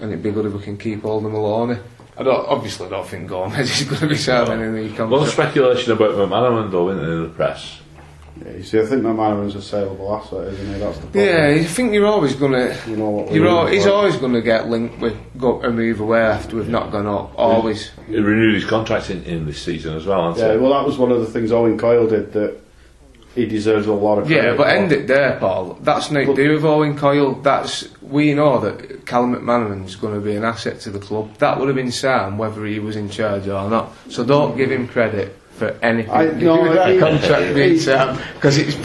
and 0.00 0.10
it'd 0.10 0.22
be 0.22 0.30
good 0.30 0.46
if 0.46 0.52
we 0.52 0.62
can 0.62 0.76
keep 0.76 1.04
all 1.04 1.20
the 1.20 1.28
alone. 1.28 1.80
I 2.18 2.22
don't, 2.22 2.46
obviously 2.48 2.86
I 2.86 2.90
don't 2.90 3.06
think 3.06 3.28
Gomez 3.28 3.80
is 3.80 3.88
going 3.88 4.00
to 4.00 4.08
be 4.08 4.16
signing 4.16 4.60
in 4.60 4.74
the 4.74 4.88
contract. 4.88 5.12
A 5.12 5.14
lot 5.14 5.26
of 5.26 5.32
speculation 5.32 5.92
about 5.92 6.10
McManaman 6.10 6.70
though, 6.70 6.90
isn't 6.90 7.02
there, 7.02 7.12
in 7.14 7.22
the 7.24 7.28
press? 7.30 7.80
Yeah, 8.44 8.52
you 8.52 8.62
see, 8.62 8.78
I 8.80 8.84
think 8.86 9.02
McManaman's 9.02 9.54
a 9.54 9.62
saleable 9.62 10.14
asset, 10.14 10.52
isn't 10.52 10.74
he? 10.74 10.78
That's 10.78 10.98
the 10.98 11.06
problem. 11.06 11.24
Yeah, 11.24 11.46
I 11.60 11.64
think 11.64 11.92
you're 11.94 12.06
always 12.06 12.34
gonna. 12.34 12.76
You 12.86 12.96
know 12.96 13.10
what 13.10 13.32
You're 13.32 13.44
need 13.44 13.50
al- 13.50 13.66
he's 13.66 13.84
for- 13.84 13.90
always 13.92 14.16
going 14.16 14.34
to 14.34 14.42
get 14.42 14.68
linked 14.68 14.98
with 15.00 15.16
go 15.38 15.62
a 15.62 15.70
move 15.70 16.00
away 16.00 16.20
after 16.20 16.56
we've 16.56 16.68
not 16.68 16.92
gone 16.92 17.06
up. 17.06 17.32
Always. 17.38 17.90
He 18.06 18.16
renewed 18.18 18.54
his 18.54 18.64
contract 18.66 19.08
in, 19.10 19.22
in 19.24 19.46
this 19.46 19.62
season 19.62 19.96
as 19.96 20.04
well, 20.06 20.28
hasn't 20.32 20.46
Yeah, 20.48 20.54
he? 20.54 20.60
well, 20.60 20.72
that 20.72 20.86
was 20.86 20.98
one 20.98 21.10
of 21.12 21.20
the 21.20 21.26
things 21.26 21.50
Owen 21.50 21.78
Coyle 21.78 22.06
did 22.08 22.32
that 22.34 22.60
he 23.34 23.44
deserves 23.46 23.86
a 23.86 23.92
lot 23.92 24.18
of 24.18 24.26
credit. 24.26 24.44
Yeah, 24.44 24.54
but 24.56 24.64
for. 24.64 24.68
end 24.70 24.92
it 24.92 25.06
there, 25.06 25.38
Paul. 25.38 25.78
That's 25.82 26.10
not 26.10 26.24
to 26.26 26.34
do 26.34 26.54
with 26.54 26.64
Owen 26.64 26.96
Coyle. 26.96 27.34
That's 27.34 27.88
we 28.02 28.32
know 28.34 28.58
that 28.60 29.04
Callum 29.06 29.34
McManaman's 29.34 29.96
going 29.96 30.14
to 30.14 30.20
be 30.20 30.36
an 30.36 30.44
asset 30.44 30.80
to 30.80 30.90
the 30.90 30.98
club. 30.98 31.36
That 31.38 31.58
would 31.58 31.68
have 31.68 31.76
been 31.76 31.90
Sam 31.92 32.36
whether 32.38 32.64
he 32.66 32.78
was 32.80 32.96
in 32.96 33.08
charge 33.10 33.46
or 33.48 33.68
not. 33.70 33.92
So 34.10 34.24
don't 34.24 34.56
give 34.56 34.70
him 34.70 34.88
credit 34.88 35.36
for 35.56 35.76
anything. 35.82 36.12
I- 36.12 36.26
to 36.26 36.34
do 36.34 36.44
no, 36.46 36.62
with 36.62 36.74
that 36.74 36.98
contract 36.98 37.54
being 37.54 37.72
he- 37.72 37.78
Sam 37.78 38.10
um, 38.10 38.18
because 38.34 38.58
it's 38.58 38.76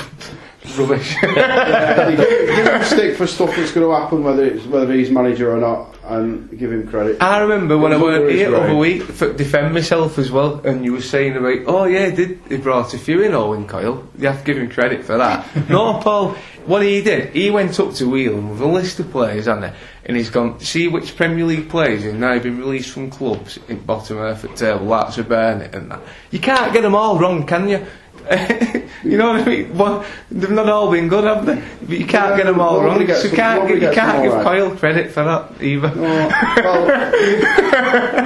rubbish. 0.78 1.16
Yeah, 1.24 2.10
give, 2.16 2.18
give 2.18 2.68
him 2.68 2.84
stick 2.84 3.18
for 3.18 3.28
stuff 3.28 3.56
that's 3.56 3.72
going 3.72 3.88
to 3.88 3.94
happen, 3.94 4.24
whether 4.24 4.46
it's 4.46 4.66
whether 4.66 4.94
he's 4.94 5.12
manager 5.12 5.56
or 5.56 5.60
not, 5.60 5.96
and 6.04 6.50
give 6.58 6.72
him 6.72 6.88
credit. 6.88 7.22
I 7.22 7.40
remember 7.40 7.78
when 7.78 7.94
I 7.94 7.96
always 7.96 8.36
here 8.36 8.52
right. 8.52 8.64
other 8.64 8.76
week 8.76 9.04
for 9.04 9.34
defend 9.34 9.74
myself 9.74 10.18
as 10.18 10.32
well, 10.32 10.66
and 10.66 10.84
you 10.84 10.94
were 10.94 11.02
saying 11.02 11.36
about, 11.36 11.60
oh 11.68 11.86
yeah, 11.86 12.10
he 12.10 12.16
did 12.16 12.40
he 12.48 12.58
brought 12.58 12.94
a 12.94 12.98
few 12.98 13.22
in 13.22 13.34
Owen 13.34 13.68
Coyle? 13.68 14.08
You 14.18 14.28
have 14.28 14.40
to 14.40 14.44
give 14.44 14.58
him 14.58 14.70
credit 14.70 15.06
for 15.06 15.18
that. 15.18 15.48
no, 15.70 16.00
Paul, 16.00 16.36
what 16.66 16.84
he 16.84 17.02
did, 17.02 17.34
he 17.34 17.50
went 17.50 17.80
up 17.80 17.94
to 17.96 18.10
Whelan 18.10 18.50
with 18.50 18.62
a 18.62 18.68
list 18.68 19.00
of 19.00 19.12
players, 19.12 19.46
hasn't 19.46 19.74
he? 19.74 19.80
And 20.06 20.18
he's 20.18 20.30
gone, 20.30 20.60
see 20.60 20.88
which 20.88 21.16
Premier 21.16 21.46
League 21.46 21.70
players 21.70 22.04
have 22.04 22.16
now 22.16 22.38
been 22.40 22.58
released 22.58 22.92
from 22.92 23.10
clubs 23.10 23.60
in 23.68 23.80
bottom 23.80 24.18
half 24.18 24.44
at 24.44 24.56
table, 24.56 24.88
that's 24.90 25.18
a 25.18 25.24
Barnett 25.24 25.74
and 25.76 25.92
that. 25.92 26.02
You 26.32 26.40
can't 26.40 26.74
get 26.74 26.82
them 26.82 26.96
all 26.96 27.18
wrong, 27.18 27.46
can 27.46 27.68
you? 27.68 27.86
you 29.04 29.18
know 29.18 29.32
what 29.34 29.42
I 29.42 29.46
mean? 29.46 29.78
Well, 29.78 30.06
they've 30.30 30.50
not 30.52 30.70
all 30.70 30.92
been 30.92 31.08
good, 31.08 31.24
have 31.24 31.46
they? 31.46 31.62
But 31.82 31.90
you 31.98 32.06
can't 32.06 32.32
Yeah, 32.32 32.38
get 32.38 32.46
them 32.46 32.60
all 32.62 32.82
wrong. 32.84 33.06
gets 33.06 33.24
you 33.24 33.30
them- 33.30 33.36
can't, 33.38 33.62
nobody 33.64 33.80
give- 33.80 33.90
you 33.90 33.96
can't 33.96 34.24
give 34.24 34.34
right. 34.34 34.44
Coyle 34.44 34.76
credit 34.76 35.12
for 35.12 35.24
that 35.24 35.62
either. 35.62 35.96
No, 35.96 36.02
well, 36.02 37.16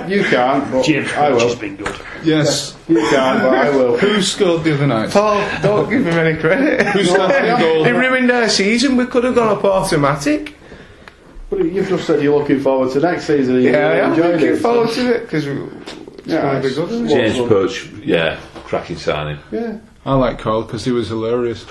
you, 0.09 0.15
you 0.17 0.23
can't, 0.25 0.71
but 0.71 0.83
James 0.85 1.07
I 1.09 1.13
Crouch 1.13 1.41
has 1.41 1.53
will. 1.53 1.61
been 1.61 1.75
good. 1.77 1.95
Yes. 2.23 2.75
You 2.87 2.99
can't, 3.09 3.41
but 3.41 3.53
I 3.53 3.69
will. 3.69 3.97
Who 3.97 4.21
scored 4.21 4.63
the 4.63 4.73
other 4.73 4.87
night? 4.87 5.11
Paul, 5.11 5.47
don't 5.61 5.89
give 5.89 6.05
him 6.05 6.13
any 6.17 6.37
credit. 6.39 6.85
Who 6.87 7.03
scored 7.03 7.31
the 7.31 7.55
goal? 7.59 7.85
It 7.85 7.91
ruined 7.91 8.31
our 8.31 8.49
season. 8.49 8.97
We 8.97 9.05
could 9.05 9.23
have 9.23 9.35
gone 9.35 9.55
up 9.57 9.63
automatic. 9.63 10.55
But 11.49 11.63
you've 11.65 11.87
just 11.87 12.07
said 12.07 12.21
you're 12.23 12.37
looking 12.39 12.59
forward 12.59 12.91
to 12.93 12.99
next 12.99 13.27
season. 13.27 13.61
Yeah, 13.61 13.71
you're 13.71 13.85
I 13.85 13.97
am 13.97 14.15
looking 14.33 14.47
it. 14.55 14.57
forward 14.57 14.89
to 14.89 15.15
it 15.15 15.21
because 15.21 15.45
it's 15.45 15.93
Yeah, 16.25 16.59
going 16.61 16.63
to 16.63 16.69
good. 16.73 17.09
James 17.09 17.37
Well, 17.39 17.47
Perch, 17.47 17.85
yeah, 18.03 18.39
cracking 18.65 18.97
signing. 18.97 19.37
Yeah. 19.51 19.77
I 20.05 20.13
like 20.15 20.39
Coyle 20.39 20.63
because 20.63 20.83
he 20.85 20.91
was 20.91 21.07
hilarious. 21.07 21.65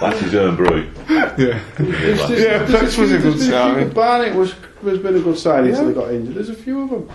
That's 0.00 0.20
his 0.20 0.34
own 0.34 0.56
brew. 0.56 0.90
Yeah. 1.08 1.34
Yeah, 1.38 1.60
There's 1.78 2.18
just- 2.18 2.30
Yeah, 2.32 2.58
there's 2.64 2.70
Perch 2.70 2.98
was 2.98 3.12
a 3.12 3.18
good 3.18 3.38
signing. 3.40 3.90
Barnett 3.90 4.34
was, 4.34 4.52
has 4.82 4.98
been 4.98 5.16
a 5.16 5.20
good 5.20 5.38
signing 5.38 5.70
until 5.70 5.84
Yeah. 5.84 5.88
he 5.90 5.94
got 5.94 6.10
injured. 6.12 6.34
There's 6.34 6.48
a 6.48 6.54
few 6.54 6.82
of 6.82 6.90
them. 6.90 7.08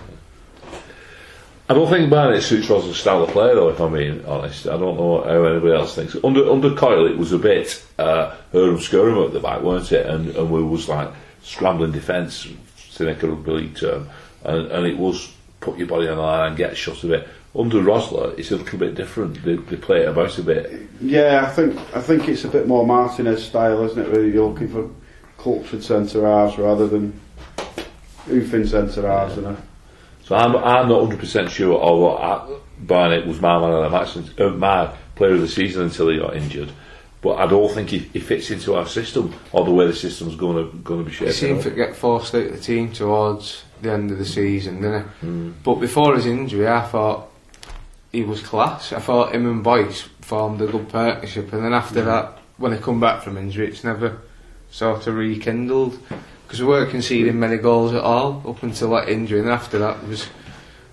I 1.70 1.74
don't 1.74 1.88
think 1.90 2.08
Barnett 2.08 2.42
suits 2.42 2.70
Ross's 2.70 2.96
style 2.96 3.22
of 3.24 3.30
play, 3.30 3.54
though. 3.54 3.68
If 3.68 3.78
I'm 3.78 3.92
being 3.92 4.24
honest, 4.24 4.66
I 4.66 4.78
don't 4.78 4.96
know 4.96 5.22
how 5.22 5.44
anybody 5.44 5.74
else 5.74 5.94
thinks. 5.94 6.16
Under 6.24 6.50
under 6.50 6.74
Coyle, 6.74 7.06
it 7.06 7.18
was 7.18 7.32
a 7.32 7.38
bit 7.38 7.84
uh, 7.98 8.34
her 8.52 8.70
and 8.70 8.80
Scurum 8.80 9.22
at 9.22 9.34
the 9.34 9.40
back, 9.40 9.60
weren't 9.60 9.92
it? 9.92 10.06
And 10.06 10.34
and 10.34 10.50
we 10.50 10.62
was 10.62 10.88
like 10.88 11.10
scrambling 11.42 11.92
defence, 11.92 12.48
cynical 12.78 13.28
rugby 13.30 13.68
term, 13.68 14.08
and, 14.44 14.66
and 14.72 14.86
it 14.86 14.96
was 14.96 15.30
put 15.60 15.78
your 15.78 15.86
body 15.88 16.08
on 16.08 16.16
the 16.16 16.22
line 16.22 16.48
and 16.48 16.56
get 16.56 16.76
shot 16.76 17.02
a 17.04 17.06
bit. 17.08 17.28
Under 17.58 17.78
Rosler, 17.82 18.38
it's 18.38 18.50
a 18.50 18.56
little 18.56 18.78
bit 18.78 18.94
different. 18.94 19.42
They, 19.42 19.56
they 19.56 19.76
play 19.76 20.02
it 20.02 20.08
about 20.08 20.36
a 20.38 20.42
bit. 20.42 20.82
Yeah, 21.00 21.44
I 21.46 21.50
think 21.50 21.76
I 21.96 22.00
think 22.00 22.28
it's 22.28 22.44
a 22.44 22.48
bit 22.48 22.66
more 22.68 22.86
Martinez 22.86 23.44
style, 23.46 23.82
isn't 23.84 23.98
it? 24.00 24.12
Where 24.12 24.24
you're 24.24 24.48
looking 24.48 24.68
for 24.68 24.90
cultured 25.42 25.82
centre 25.82 26.26
halves 26.26 26.58
rather 26.58 26.86
than 26.86 27.18
oofing 28.26 28.68
centre 28.68 29.06
halves. 29.08 29.38
And 29.38 29.56
So 30.24 30.36
I'm 30.36 30.54
I'm 30.56 30.88
not 30.88 31.00
100 31.00 31.18
percent 31.18 31.50
sure. 31.50 31.80
Although 31.80 32.60
Barnett 32.80 33.26
was 33.26 33.40
my 33.40 33.58
man 33.58 33.72
of 33.72 33.90
the 33.90 33.98
match, 33.98 34.12
since- 34.12 34.38
uh, 34.38 34.50
my 34.50 34.86
player 35.16 35.32
of 35.34 35.40
the 35.40 35.48
season 35.48 35.82
until 35.84 36.10
he 36.10 36.18
got 36.18 36.36
injured. 36.36 36.70
But 37.20 37.38
I 37.38 37.46
don't 37.48 37.72
think 37.74 37.88
he, 37.90 37.98
he 37.98 38.20
fits 38.20 38.52
into 38.52 38.76
our 38.76 38.86
system 38.86 39.34
or 39.50 39.64
the 39.64 39.72
way 39.72 39.86
the 39.88 39.92
system's 39.94 40.36
going 40.36 40.56
to 40.70 40.76
going 40.78 41.00
to 41.00 41.04
be 41.04 41.16
He 41.16 41.16
shaped. 41.16 41.34
seemed 41.34 41.58
up. 41.58 41.64
to 41.64 41.70
get 41.70 41.96
forced 41.96 42.32
out 42.34 42.46
of 42.46 42.52
the 42.52 42.60
team 42.60 42.92
towards 42.92 43.64
the 43.82 43.92
end 43.92 44.10
of 44.10 44.18
the 44.18 44.24
season 44.24 44.80
didn't 44.82 45.06
he? 45.20 45.26
Mm. 45.26 45.54
But 45.62 45.76
before 45.76 46.14
his 46.16 46.26
injury 46.26 46.68
I 46.68 46.82
thought 46.82 47.30
he 48.12 48.22
was 48.22 48.40
class. 48.40 48.92
I 48.92 49.00
thought 49.00 49.34
him 49.34 49.46
and 49.46 49.62
Boyce 49.62 50.02
formed 50.20 50.60
a 50.60 50.66
good 50.66 50.88
partnership 50.88 51.52
and 51.52 51.64
then 51.64 51.72
after 51.72 52.00
yeah. 52.00 52.04
that 52.06 52.38
when 52.56 52.72
he 52.72 52.78
come 52.78 53.00
back 53.00 53.22
from 53.22 53.36
injury 53.36 53.68
it's 53.68 53.84
never 53.84 54.18
sort 54.70 55.06
of 55.06 55.14
rekindled 55.14 55.98
because 56.46 56.60
we 56.60 56.66
weren't 56.66 56.90
conceding 56.90 57.38
many 57.38 57.56
goals 57.56 57.92
at 57.94 58.02
all 58.02 58.42
up 58.46 58.62
until 58.62 58.90
that 58.90 59.08
injury 59.08 59.40
and 59.40 59.48
after 59.48 59.78
that 59.78 60.06
was 60.06 60.26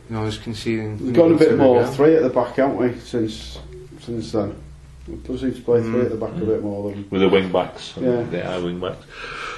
you 0.09 0.15
know, 0.15 0.21
I 0.21 0.25
was 0.25 0.37
conceding 0.37 0.99
we've 0.99 1.13
got 1.13 1.31
a 1.31 1.35
bit 1.35 1.57
more 1.57 1.81
again. 1.81 1.93
three 1.93 2.15
at 2.15 2.23
the 2.23 2.29
back 2.29 2.55
haven't 2.55 2.77
we 2.77 2.99
since 2.99 3.59
since 3.99 4.31
then 4.31 4.55
it 5.07 5.23
does 5.23 5.41
seem 5.41 5.53
to 5.53 5.61
play 5.61 5.81
three 5.81 5.91
Mm. 6.01 6.05
at 6.05 6.09
the 6.11 6.17
back 6.17 6.31
a 6.35 6.45
bit 6.45 6.61
more 6.63 6.89
than. 6.91 7.05
with 7.09 7.21
the 7.21 7.29
wing 7.29 7.51
backs. 7.51 7.93
Yeah. 7.99 8.23
The 8.23 8.43
high 8.43 8.59
wing 8.59 8.79
backs. 8.79 9.05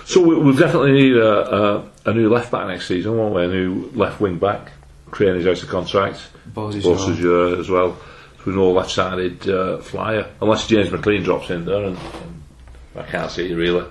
So 0.05 0.21
we, 0.21 0.35
we'll 0.37 0.55
definitely 0.55 0.91
need 0.93 1.17
a, 1.17 1.55
a, 1.55 1.89
a 2.05 2.13
new 2.13 2.29
left 2.29 2.51
back 2.51 2.67
next 2.67 2.87
season, 2.87 3.17
won't 3.17 3.35
we? 3.35 3.43
A 3.43 3.47
new 3.47 3.89
left 3.93 4.19
wing 4.21 4.37
back. 4.39 4.71
Crane 5.11 5.35
is 5.35 5.47
out 5.47 5.61
of 5.63 5.69
contract. 5.69 6.19
Boz's 6.53 6.83
Boss 6.83 7.07
is 7.07 7.23
uh, 7.25 7.59
as 7.59 7.69
well. 7.69 7.97
So 8.43 8.51
no 8.51 8.71
left 8.71 8.91
sided 8.91 9.47
uh, 9.49 9.77
flyer. 9.79 10.27
Unless 10.41 10.67
James 10.67 10.91
McLean 10.91 11.23
drops 11.23 11.49
in 11.49 11.65
there, 11.65 11.83
and, 11.83 11.97
and 11.97 12.43
I 12.95 13.03
can't 13.03 13.29
see 13.31 13.51
it 13.51 13.55
really. 13.55 13.85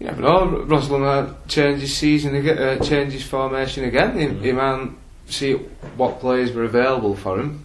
Yeah, 0.00 0.14
but 0.14 0.20
no, 0.20 0.64
Rosler 0.66 1.00
might 1.00 1.46
change 1.48 1.80
his 1.80 1.96
season 1.96 2.34
again, 2.34 2.58
uh, 2.58 2.82
change 2.82 3.12
his 3.12 3.24
formation 3.24 3.84
again. 3.84 4.18
He, 4.18 4.46
he 4.46 4.52
might 4.52 4.90
see 5.26 5.52
what 5.96 6.18
players 6.18 6.52
were 6.52 6.64
available 6.64 7.14
for 7.14 7.38
him. 7.38 7.64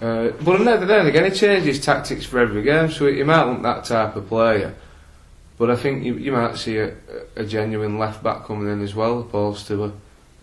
Uh, 0.00 0.28
but 0.42 0.58
then, 0.64 0.86
then 0.86 1.06
again, 1.06 1.24
he 1.30 1.36
changes 1.36 1.80
tactics 1.80 2.24
for 2.24 2.38
every 2.38 2.62
game, 2.62 2.90
so 2.90 3.06
he 3.06 3.22
might 3.24 3.44
want 3.44 3.62
that 3.64 3.84
type 3.84 4.14
of 4.16 4.28
player. 4.28 4.74
But 5.58 5.70
I 5.70 5.76
think 5.76 6.04
you, 6.04 6.14
you 6.14 6.30
might 6.30 6.56
see 6.56 6.78
a, 6.78 6.94
a 7.34 7.44
genuine 7.44 7.98
left 7.98 8.22
back 8.22 8.44
coming 8.44 8.72
in 8.72 8.80
as 8.82 8.94
well, 8.94 9.18
opposed 9.20 9.66
to 9.68 9.84
a, 9.86 9.92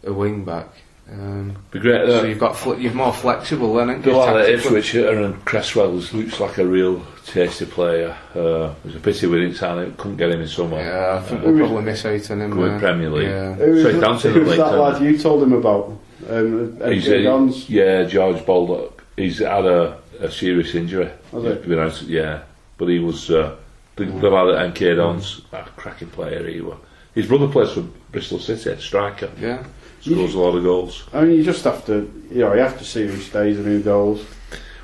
a 0.05 0.11
wing 0.13 0.43
back. 0.43 0.67
Um, 1.09 1.55
Be 1.71 1.79
great. 1.79 2.05
so 2.07 2.19
Uh, 2.19 2.23
you've 2.23 2.39
got 2.39 2.57
fl- 2.57 2.73
you're 2.73 2.91
more 2.93 3.13
flexible 3.13 3.75
then. 3.75 3.91
ain't 3.91 4.03
the 4.03 4.09
you, 4.09 4.17
lad 4.17 4.35
at 4.37 4.45
tactically? 4.47 4.79
Ipswich, 4.79 4.95
Aaron 4.95 5.39
Cresswell, 5.45 5.91
looks 5.91 6.39
like 6.39 6.57
a 6.57 6.65
real 6.65 7.01
tasty 7.27 7.65
player. 7.65 8.17
Uh, 8.35 8.73
it 8.83 8.85
was 8.87 8.95
a 8.95 8.99
pity 8.99 9.27
we 9.27 9.39
didn't 9.41 9.55
sign 9.55 9.77
him, 9.77 9.93
couldn't 9.97 10.17
get 10.17 10.31
him 10.31 10.41
in 10.41 10.47
somewhere. 10.47 10.83
Yeah, 10.83 11.15
I 11.17 11.21
think 11.21 11.41
Who 11.41 11.53
we'll 11.53 11.59
probably 11.67 11.83
miss 11.83 12.03
out 12.05 12.31
on 12.31 12.41
him. 12.41 12.51
Good 12.51 12.71
uh, 12.71 12.79
Premier 12.79 13.09
League. 13.11 13.27
Yeah. 13.29 13.53
Who's, 13.53 13.83
Southampton 13.83 14.33
who's 14.33 14.47
have 14.49 14.57
that 14.57 14.77
lad 14.77 15.01
you 15.03 15.17
told 15.17 15.43
him 15.43 15.53
about? 15.53 15.97
Um, 16.27 16.81
He's 16.91 17.07
a- 17.07 17.21
yeah, 17.69 18.03
George 18.05 18.43
Baldock. 18.45 18.94
He's 19.15 19.39
had 19.39 19.65
a, 19.65 19.97
a 20.19 20.29
serious 20.29 20.75
injury. 20.75 21.09
Has 21.31 21.65
he? 21.65 21.79
out, 21.79 22.01
yeah, 22.03 22.43
but 22.77 22.87
he 22.87 22.99
was 22.99 23.29
uh, 23.31 23.55
the, 23.95 24.05
the 24.05 24.29
lad 24.29 24.55
at 24.55 24.73
MK 24.73 24.97
Dons, 24.97 25.41
a 25.51 25.63
cracking 25.63 26.09
player 26.09 26.47
he 26.47 26.61
was. 26.61 26.77
His 27.13 27.27
brother 27.27 27.47
plays 27.47 27.71
for 27.71 27.81
Bristol 28.11 28.39
City, 28.39 28.75
striker, 28.81 29.31
yeah. 29.39 29.63
scores 30.01 30.35
a 30.35 30.39
lot 30.39 30.55
of 30.55 30.63
goals. 30.63 31.03
I 31.13 31.23
mean, 31.23 31.37
you 31.37 31.43
just 31.43 31.63
have 31.63 31.85
to, 31.85 32.11
you 32.29 32.39
know, 32.39 32.53
you 32.53 32.59
have 32.59 32.77
to 32.77 32.83
see 32.83 33.07
who 33.07 33.17
stays 33.17 33.57
and 33.57 33.65
who 33.65 33.81
goes. 33.81 34.25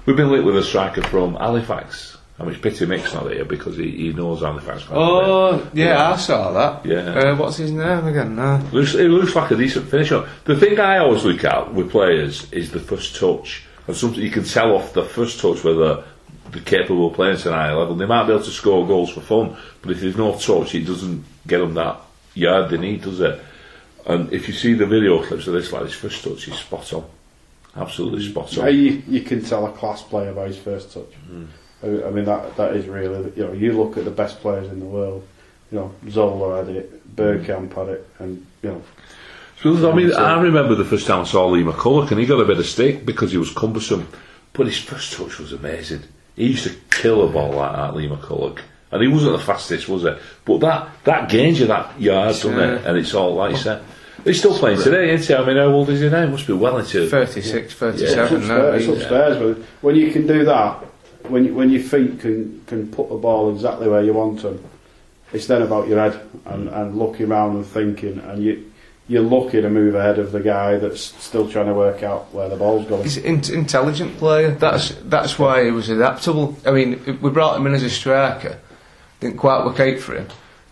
We've 0.05 0.15
been 0.15 0.31
linked 0.31 0.45
with 0.45 0.57
a 0.57 0.63
striker 0.63 1.03
from 1.03 1.35
Halifax. 1.35 2.17
I 2.39 2.43
mean, 2.43 2.53
it's 2.53 2.61
pity 2.61 2.85
Mick's 2.87 3.13
not 3.13 3.31
here 3.31 3.45
because 3.45 3.77
he, 3.77 3.91
he 3.91 4.13
knows 4.13 4.39
Halifax. 4.41 4.85
quite 4.85 4.97
a 4.97 4.99
Oh, 4.99 5.67
yeah, 5.73 6.11
I 6.11 6.15
saw 6.15 6.51
that. 6.53 6.85
Yeah. 6.85 7.19
Uh, 7.19 7.35
what's 7.35 7.57
his 7.57 7.71
name 7.71 8.07
again? 8.07 8.39
Uh, 8.39 8.57
bit. 8.57 8.73
Looks, 8.73 8.95
it 8.95 9.09
looks 9.09 9.35
like 9.35 9.51
a 9.51 9.55
decent 9.57 9.89
finisher. 9.89 10.27
The 10.45 10.55
thing 10.55 10.79
I 10.79 10.97
always 10.97 11.23
look 11.23 11.43
at 11.43 11.71
with 11.73 11.91
players 11.91 12.51
is 12.51 12.71
the 12.71 12.79
first 12.79 13.15
touch, 13.15 13.63
and 13.87 13.95
something 13.95 14.21
you 14.21 14.31
can 14.31 14.43
tell 14.43 14.75
off 14.75 14.93
the 14.93 15.03
first 15.03 15.39
touch 15.39 15.63
whether 15.63 16.03
they're 16.51 16.61
capable 16.63 17.07
of 17.07 17.13
playing 17.13 17.35
at 17.35 17.45
an 17.45 17.53
high 17.53 17.73
level. 17.73 17.95
They 17.95 18.05
might 18.05 18.25
be 18.27 18.33
able 18.33 18.43
to 18.43 18.51
score 18.51 18.85
goals 18.87 19.09
for 19.11 19.21
fun, 19.21 19.55
but 19.81 19.91
if 19.91 20.01
there's 20.01 20.17
no 20.17 20.37
touch, 20.37 20.75
it 20.75 20.85
doesn't 20.85 21.23
get 21.47 21.59
them 21.59 21.73
that 21.75 21.99
yard 22.33 22.69
they 22.69 22.77
need, 22.77 23.01
does 23.01 23.19
it? 23.19 23.39
And 24.05 24.31
if 24.33 24.47
you 24.47 24.53
see 24.53 24.73
the 24.73 24.85
video 24.85 25.23
clips 25.23 25.47
of 25.47 25.53
this, 25.53 25.69
his 25.71 25.93
first 25.93 26.23
touch, 26.23 26.43
he's 26.45 26.57
spot 26.57 26.91
on, 26.93 27.05
absolutely 27.75 28.27
spot 28.27 28.51
Yeah, 28.53 28.63
on. 28.65 28.75
you, 28.75 29.03
you 29.07 29.21
can 29.21 29.43
tell 29.43 29.65
a 29.67 29.71
class 29.71 30.01
player 30.01 30.33
by 30.33 30.47
his 30.47 30.57
first 30.57 30.93
touch. 30.93 31.13
Hmm. 31.27 31.45
I, 31.83 31.87
I 32.05 32.09
mean, 32.09 32.25
that 32.25 32.55
that 32.57 32.75
is 32.75 32.87
really, 32.87 33.31
you 33.35 33.45
know, 33.45 33.53
you 33.53 33.73
look 33.73 33.97
at 33.97 34.05
the 34.05 34.11
best 34.11 34.39
players 34.39 34.69
in 34.71 34.79
the 34.79 34.85
world. 34.85 35.27
You 35.71 35.77
know, 35.79 35.95
Zola 36.09 36.57
had 36.65 36.75
it, 36.75 37.15
Bergkamp 37.15 37.73
had 37.73 37.87
it, 37.89 38.09
and 38.19 38.45
you 38.61 38.69
know, 38.69 38.81
So, 39.63 39.91
I 39.91 39.95
mean, 39.95 40.11
So- 40.11 40.17
I 40.23 40.41
remember 40.41 40.75
the 40.75 40.85
first 40.85 41.05
time 41.07 41.21
I 41.21 41.23
saw 41.25 41.47
Lee 41.47 41.63
McCulloch, 41.63 42.09
and 42.11 42.19
he 42.19 42.25
got 42.25 42.39
a 42.39 42.45
bit 42.45 42.57
of 42.57 42.65
stick 42.65 43.05
because 43.05 43.31
he 43.31 43.37
was 43.37 43.51
cumbersome, 43.51 44.07
but 44.53 44.65
his 44.65 44.79
first 44.79 45.13
touch 45.13 45.39
was 45.39 45.53
amazing. 45.53 46.01
He 46.35 46.47
used 46.47 46.63
to 46.63 46.71
kill 46.89 47.23
a 47.23 47.31
ball 47.31 47.51
like 47.51 47.75
that, 47.75 47.95
Lee 47.95 48.07
McCulloch. 48.07 48.59
And 48.91 49.01
he 49.01 49.07
wasn't 49.07 49.37
the 49.37 49.43
fastest, 49.43 49.87
was 49.87 50.01
he? 50.03 50.09
But 50.45 50.57
that, 50.59 50.89
that 51.05 51.29
gains 51.29 51.59
you 51.59 51.67
that 51.67 51.99
yard, 51.99 52.29
doesn't 52.29 52.59
it? 52.59 52.85
And 52.85 52.97
it's 52.97 53.13
all, 53.13 53.35
like 53.35 53.51
you 53.51 53.57
said. 53.57 53.81
He's 54.25 54.39
still 54.39 54.57
playing 54.57 54.81
today, 54.81 55.13
isn't 55.13 55.35
he? 55.35 55.41
I 55.41 55.45
mean, 55.47 55.57
how 55.57 55.67
old 55.73 55.89
is 55.89 56.01
he 56.01 56.09
now? 56.09 56.25
He 56.25 56.31
must 56.31 56.45
be 56.45 56.53
well 56.53 56.77
into 56.77 57.07
36, 57.07 57.47
it's 57.57 57.73
37 57.73 58.47
now. 58.47 58.55
upstairs. 58.55 58.75
It's 58.75 58.85
he's- 58.85 58.97
upstairs 59.01 59.37
but 59.37 59.65
when 59.81 59.95
you 59.95 60.11
can 60.11 60.27
do 60.27 60.43
that, 60.45 60.85
when 61.27 61.45
you, 61.45 61.53
when 61.55 61.69
your 61.69 61.81
feet 61.81 62.19
can 62.19 62.61
can 62.67 62.87
put 62.91 63.09
the 63.09 63.15
ball 63.15 63.53
exactly 63.53 63.87
where 63.87 64.03
you 64.03 64.13
want 64.13 64.41
them, 64.41 64.63
it's 65.33 65.45
then 65.47 65.61
about 65.61 65.87
your 65.87 65.99
head 65.99 66.19
and, 66.45 66.67
and 66.69 66.97
looking 66.97 67.31
around 67.31 67.55
and 67.55 67.65
thinking, 67.65 68.19
and 68.19 68.43
you 68.43 68.70
you're 69.11 69.21
lucky 69.21 69.61
to 69.61 69.69
move 69.69 69.93
ahead 69.93 70.19
of 70.19 70.31
the 70.31 70.39
guy 70.39 70.77
that's 70.77 71.01
still 71.01 71.49
trying 71.49 71.65
to 71.65 71.73
work 71.73 72.01
out 72.01 72.33
where 72.33 72.47
the 72.47 72.55
ball's 72.55 72.87
going. 72.87 73.03
He's 73.03 73.17
an 73.17 73.25
in- 73.25 73.53
intelligent 73.53 74.17
player. 74.17 74.51
That's 74.51 74.95
that's 75.03 75.37
why 75.37 75.65
he 75.65 75.71
was 75.71 75.89
adaptable. 75.89 76.55
I 76.65 76.71
mean, 76.71 77.19
we 77.21 77.29
brought 77.29 77.57
him 77.57 77.67
in 77.67 77.73
as 77.73 77.83
a 77.83 77.89
striker. 77.89 78.57
Didn't 79.19 79.35
quite 79.35 79.65
work 79.65 79.81
out 79.81 79.99
for 79.99 80.15
him. 80.15 80.29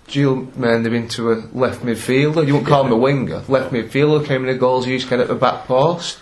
Jewell 0.07 0.47
made 0.55 0.85
him 0.85 0.93
into 0.93 1.33
a 1.33 1.35
left 1.51 1.81
midfielder. 1.81 2.47
You 2.47 2.53
wouldn't 2.53 2.67
call 2.67 2.85
him 2.85 2.93
a 2.93 2.97
winger. 2.97 3.43
Left 3.49 3.73
midfielder 3.73 4.25
came 4.25 4.45
in 4.45 4.47
the 4.47 4.57
goals. 4.57 4.85
He 4.85 4.93
used 4.93 5.09
to 5.09 5.09
get 5.09 5.19
at 5.19 5.27
the 5.27 5.35
back 5.35 5.65
post. 5.65 6.19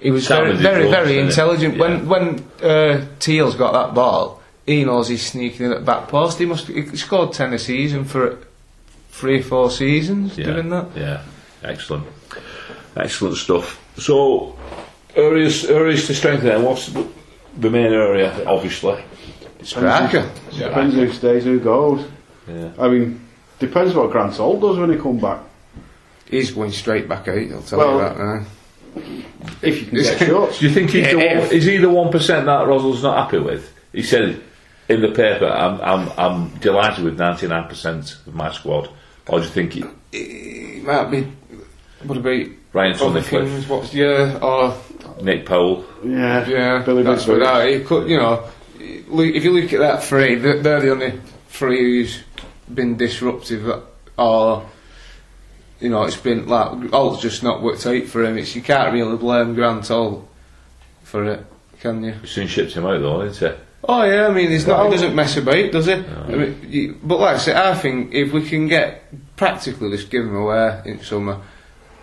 He 0.00 0.10
was 0.10 0.26
very, 0.26 0.50
Sounded 0.50 0.62
very, 0.62 0.82
his 0.82 0.90
very 0.90 1.18
intelligent. 1.20 1.74
innit? 1.76 1.78
When 1.78 2.08
when 2.08 2.68
uh, 2.68 3.06
Teale's 3.20 3.54
got 3.54 3.72
that 3.72 3.94
ball, 3.94 4.42
he 4.66 4.84
knows 4.84 5.06
he's 5.06 5.24
sneaking 5.24 5.66
in 5.66 5.72
at 5.72 5.84
back 5.84 6.08
post. 6.08 6.40
He 6.40 6.44
must 6.44 6.66
he 6.66 6.96
scored 6.96 7.32
ten 7.34 7.52
a 7.52 7.58
season 7.58 8.04
for 8.04 8.36
three 9.10 9.38
or 9.38 9.44
four 9.44 9.70
seasons 9.70 10.36
yeah, 10.36 10.46
doing 10.46 10.70
that. 10.70 10.88
Yeah, 10.96 11.22
excellent. 11.66 12.06
Excellent 12.96 13.36
stuff. 13.36 13.80
So, 13.98 14.56
areas, 15.14 15.64
areas 15.66 16.06
to 16.06 16.14
strengthen 16.14 16.48
then. 16.48 16.62
What's 16.62 16.86
the- 16.88 17.06
the 17.58 17.70
main 17.70 17.92
area, 17.92 18.32
obviously? 18.46 19.02
Striker. 19.62 20.28
Depends 20.56 20.94
who 20.94 21.10
stays, 21.12 21.44
who 21.44 21.58
goes. 21.58 22.04
Yeah. 22.48 22.68
I 22.78 22.88
mean, 22.88 23.20
depends 23.58 23.94
what 23.94 24.10
Grant 24.10 24.34
Holt 24.36 24.60
does 24.60 24.78
when 24.78 24.90
he 24.92 24.98
come 24.98 25.18
back. 25.18 25.40
He's 26.30 26.50
going 26.52 26.72
straight 26.72 27.08
back 27.08 27.26
out. 27.28 27.38
I'll 27.52 27.62
tell 27.62 27.78
Well- 27.78 27.92
you 27.94 27.98
that 28.00 28.18
now. 28.18 28.46
if 29.62 29.80
you 29.80 29.86
can 29.86 29.98
get 30.02 30.18
shots. 30.18 30.58
Do 30.60 30.68
you 30.68 30.72
think 30.74 30.90
he's 30.90 31.08
the 31.10 31.16
one, 31.16 31.26
is 31.52 31.64
he 31.64 31.76
the 31.78 31.88
one 31.90 32.10
percent 32.10 32.46
that 32.46 32.66
Rosler's 32.66 33.02
not 33.02 33.24
happy 33.24 33.38
with? 33.38 33.70
He 33.92 34.02
said 34.02 34.40
in 34.88 35.00
the 35.02 35.08
paper, 35.08 35.46
"I'm 35.46 35.80
I'm, 35.80 36.12
I'm 36.18 36.48
delighted 36.60 37.04
with 37.04 37.18
ninety 37.18 37.46
nine 37.46 37.68
percent 37.68 38.16
of 38.26 38.34
my 38.34 38.50
squad." 38.52 38.88
Or 39.28 39.38
do 39.40 39.44
you 39.44 39.50
think 39.50 39.72
he, 39.72 39.84
It 40.12 40.84
might 40.84 41.10
be. 41.10 41.26
Would 42.06 42.18
it 42.18 42.22
be 42.22 42.56
Ryan 42.72 42.94
other 42.94 43.20
Tunnicliffe, 43.20 43.48
things? 43.48 43.68
What's 43.68 43.94
yeah? 43.94 44.38
Or 44.42 44.76
Nick 45.22 45.46
Powell? 45.46 45.84
Yeah, 46.04 46.48
yeah, 46.48 46.82
Billy 46.82 47.02
that's 47.02 47.24
Big 47.24 47.36
Boots. 47.36 47.40
without. 47.40 47.70
You 47.70 47.80
could, 47.84 48.08
you 48.08 48.16
know, 48.18 48.48
if 48.78 49.44
you 49.44 49.52
look 49.52 49.72
at 49.72 49.80
that 49.80 50.04
three, 50.04 50.36
they're, 50.36 50.60
they're 50.60 50.80
the 50.80 50.90
only 50.90 51.20
three 51.48 51.78
who's 51.78 52.22
been 52.72 52.96
disruptive, 52.96 53.82
or 54.18 54.68
you 55.80 55.88
know, 55.88 56.04
it's 56.04 56.16
been 56.16 56.46
like 56.46 56.92
all's 56.92 57.20
just 57.22 57.42
not 57.42 57.62
worked 57.62 57.86
out 57.86 58.04
for 58.04 58.24
him. 58.24 58.38
It's 58.38 58.54
you 58.54 58.62
can't 58.62 58.92
really 58.92 59.16
blame 59.16 59.54
Grant 59.54 59.90
all 59.90 60.28
for 61.02 61.24
it, 61.24 61.44
can 61.80 62.02
you? 62.02 62.14
We 62.20 62.28
soon 62.28 62.46
shipped 62.46 62.72
him 62.72 62.86
out 62.86 63.00
though, 63.00 63.28
didn't 63.28 63.36
he? 63.36 63.62
Oh 63.88 64.02
yeah, 64.02 64.26
I 64.26 64.32
mean, 64.32 64.50
he's 64.50 64.66
not. 64.66 64.86
He 64.86 64.90
doesn't 64.90 65.14
mess 65.14 65.36
about, 65.36 65.70
does 65.70 65.86
he? 65.86 65.92
I 65.92 66.34
mean, 66.34 66.66
you, 66.68 66.98
but 67.02 67.20
like 67.20 67.36
I 67.36 67.38
say, 67.38 67.54
I 67.54 67.74
think 67.74 68.12
if 68.12 68.32
we 68.32 68.46
can 68.46 68.66
get 68.68 69.04
practically 69.36 69.90
just 69.90 70.10
give 70.10 70.24
him 70.24 70.34
away 70.34 70.82
in 70.86 71.02
summer, 71.02 71.40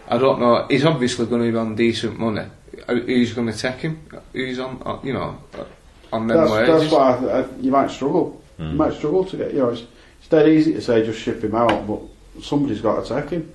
I 0.08 0.18
don't 0.18 0.40
know. 0.40 0.68
He's 0.70 0.86
obviously 0.86 1.26
going 1.26 1.44
to 1.44 1.52
be 1.52 1.58
on 1.58 1.76
decent 1.76 2.20
money. 2.20 2.46
Uh, 2.88 2.96
Who's 2.96 3.34
going 3.34 3.52
to 3.52 3.58
take 3.58 3.78
him? 3.78 4.06
Who's 4.34 4.60
on? 4.60 4.82
on 4.84 5.06
you 5.06 5.14
know, 5.14 5.42
uh, 5.54 5.64
on 6.12 6.28
them 6.28 6.38
That's, 6.38 6.52
wages? 6.52 6.92
that's 6.92 6.94
why 6.94 7.32
I, 7.32 7.42
I, 7.42 7.46
you 7.60 7.72
might 7.72 7.90
struggle. 7.90 8.42
You 8.60 8.66
might 8.66 8.94
struggle 8.94 9.26
to 9.26 9.38
get. 9.38 9.54
You 9.54 9.60
know, 9.60 9.70
it's, 9.70 9.84
it's 10.20 10.28
dead 10.30 10.48
easy 10.48 10.74
to 10.74 10.82
say 10.82 11.06
just 11.06 11.20
ship 11.20 11.44
him 11.44 11.56
out, 11.56 11.88
but 11.88 12.02
somebody's 12.42 12.82
got 12.82 13.04
to 13.04 13.22
take 13.22 13.32
him. 13.32 13.52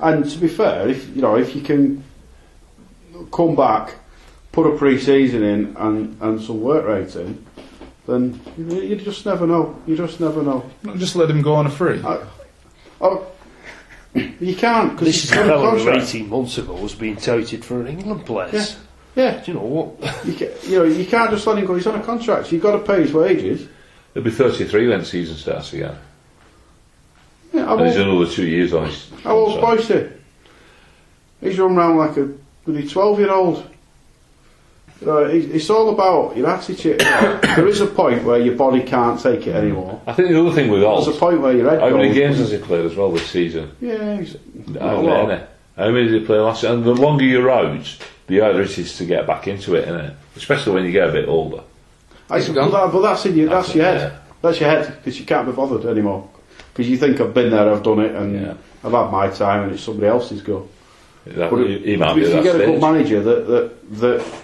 And 0.00 0.28
to 0.28 0.38
be 0.38 0.48
fair, 0.48 0.88
if 0.88 1.14
you 1.14 1.22
know, 1.22 1.36
if 1.36 1.54
you 1.54 1.62
can 1.62 2.04
come 3.32 3.54
back, 3.54 3.94
put 4.50 4.66
a 4.66 4.76
pre-season 4.76 5.42
in, 5.42 5.76
and 5.76 6.20
and 6.20 6.42
some 6.42 6.60
work 6.60 6.84
rate 6.86 7.14
in, 7.16 7.46
then 8.06 8.40
you, 8.58 8.82
you 8.82 8.96
just 8.96 9.24
never 9.24 9.46
know. 9.46 9.80
You 9.86 9.96
just 9.96 10.20
never 10.20 10.42
know. 10.42 10.68
Not 10.82 10.96
just 10.96 11.16
let 11.16 11.30
him 11.30 11.42
go 11.42 11.54
on 11.54 11.66
a 11.66 11.70
free. 11.70 12.02
I, 12.02 12.26
oh, 13.00 13.26
you 14.14 14.54
can't 14.56 14.92
because 14.92 15.06
This 15.08 15.24
is 15.24 15.30
he's 15.30 15.40
a 15.40 15.44
got 15.46 15.78
who 15.78 15.90
18 15.90 16.28
months 16.28 16.58
ago 16.58 16.74
was 16.74 16.94
being 16.94 17.16
touted 17.16 17.64
for 17.64 17.80
an 17.80 17.86
England 17.88 18.26
place. 18.26 18.76
Yeah, 19.14 19.24
Yeah. 19.32 19.40
Do 19.44 19.52
you 19.52 19.58
know 19.58 19.64
what? 19.64 20.26
you, 20.26 20.34
ca 20.34 20.48
you 20.68 20.78
know, 20.78 20.84
you 20.84 21.06
can't 21.06 21.30
just 21.30 21.46
let 21.46 21.58
him 21.58 21.66
go. 21.66 21.74
He's 21.74 21.86
on 21.86 21.98
a 21.98 22.02
contract. 22.02 22.46
So 22.46 22.52
you've 22.52 22.62
got 22.62 22.72
to 22.72 22.78
pay 22.80 23.02
his 23.02 23.12
wages. 23.12 23.68
He'll 24.14 24.22
be 24.22 24.30
thirty 24.30 24.64
three 24.64 24.88
when 24.88 25.00
the 25.00 25.06
season 25.06 25.36
starts 25.36 25.72
again. 25.72 25.96
Yeah, 27.52 27.70
I 27.70 27.76
And 27.76 27.86
he's 27.86 27.96
won't, 27.96 28.10
another 28.10 28.30
two 28.30 28.46
years 28.46 28.72
on 28.74 28.86
his 28.86 29.10
how 29.22 29.36
old's 29.36 29.60
contract. 29.60 29.88
Boyce? 29.88 30.12
He's 31.40 31.58
run 31.58 31.76
around 31.76 31.96
like 31.96 32.16
a 32.18 32.30
bloody 32.64 32.86
twelve-year-old. 32.88 33.68
Uh, 35.04 35.04
you 35.04 35.06
know, 35.06 35.18
it's, 35.24 35.46
it's 35.54 35.70
all 35.70 35.90
about 35.90 36.36
your 36.36 36.48
attitude. 36.48 37.00
there 37.00 37.66
is 37.66 37.80
a 37.80 37.86
point 37.86 38.24
where 38.24 38.40
your 38.40 38.54
body 38.56 38.82
can't 38.82 39.20
take 39.20 39.46
it 39.46 39.54
anymore. 39.54 40.00
I 40.06 40.12
think 40.12 40.28
the 40.30 40.40
other 40.40 40.52
thing 40.52 40.70
with 40.70 40.80
There's 40.82 41.06
a 41.08 41.10
Alt, 41.10 41.18
point 41.20 41.40
where 41.40 41.56
your 41.56 41.70
head 41.70 41.80
how 41.80 41.90
many 41.96 42.08
goes, 42.08 42.16
games 42.16 42.38
has 42.38 42.50
he 42.52 42.58
played 42.58 42.84
as 42.86 42.94
well 42.96 43.10
this 43.12 43.26
season? 43.28 43.70
Yeah, 43.80 44.18
he's, 44.18 44.36
How 44.78 44.96
a 44.96 45.00
lot. 45.00 45.28
many? 45.28 45.42
How 45.76 45.90
many 45.90 46.08
did 46.08 46.20
he 46.20 46.26
play 46.26 46.38
last 46.38 46.62
year? 46.62 46.72
And 46.72 46.84
the 46.84 46.94
longer 46.94 47.24
you're 47.24 47.50
out, 47.50 47.98
the 48.26 48.38
harder 48.40 48.62
it 48.62 48.78
is 48.78 48.96
to 48.98 49.04
get 49.04 49.26
back 49.26 49.48
into 49.48 49.74
it, 49.74 49.88
isn't 49.88 50.00
it? 50.00 50.14
Especially 50.36 50.72
when 50.74 50.84
you 50.84 50.92
get 50.92 51.08
a 51.08 51.12
bit 51.12 51.28
older. 51.28 51.62
I, 52.30 52.38
He's 52.38 52.48
but, 52.48 52.54
gone. 52.54 52.70
that, 52.72 52.92
but 52.92 53.00
that's 53.02 53.26
in 53.26 53.36
your, 53.36 53.48
that's, 53.48 53.68
That's 53.68 53.76
your 53.76 53.84
it, 53.86 53.98
head. 54.00 54.12
yeah. 54.12 54.18
That's 54.42 54.60
your 54.60 54.70
head 54.70 54.96
because 54.96 55.18
you 55.20 55.26
can't 55.26 55.46
be 55.46 55.52
bothered 55.52 55.84
anymore. 55.86 56.28
Because 56.72 56.88
you 56.88 56.96
think 56.96 57.20
I've 57.20 57.34
been 57.34 57.50
there, 57.50 57.70
I've 57.72 57.82
done 57.82 58.00
it, 58.00 58.14
and 58.14 58.34
Yeah. 58.40 58.54
I've 58.84 58.92
had 58.92 59.10
my 59.10 59.28
time, 59.28 59.64
and 59.64 59.72
it's 59.72 59.82
somebody 59.82 60.06
else's 60.08 60.42
go. 60.42 60.68
That, 61.26 61.50
But 61.50 61.66
he, 61.66 61.78
he 61.78 61.96
might 61.96 62.14
be 62.14 62.22
if 62.22 62.28
at 62.28 62.30
you 62.30 62.36
that 62.36 62.42
get 62.42 62.54
a 62.54 62.58
stage. 62.58 62.66
good 62.66 62.80
manager 62.80 63.22
that, 63.22 63.46
that 63.46 64.00
that 64.00 64.41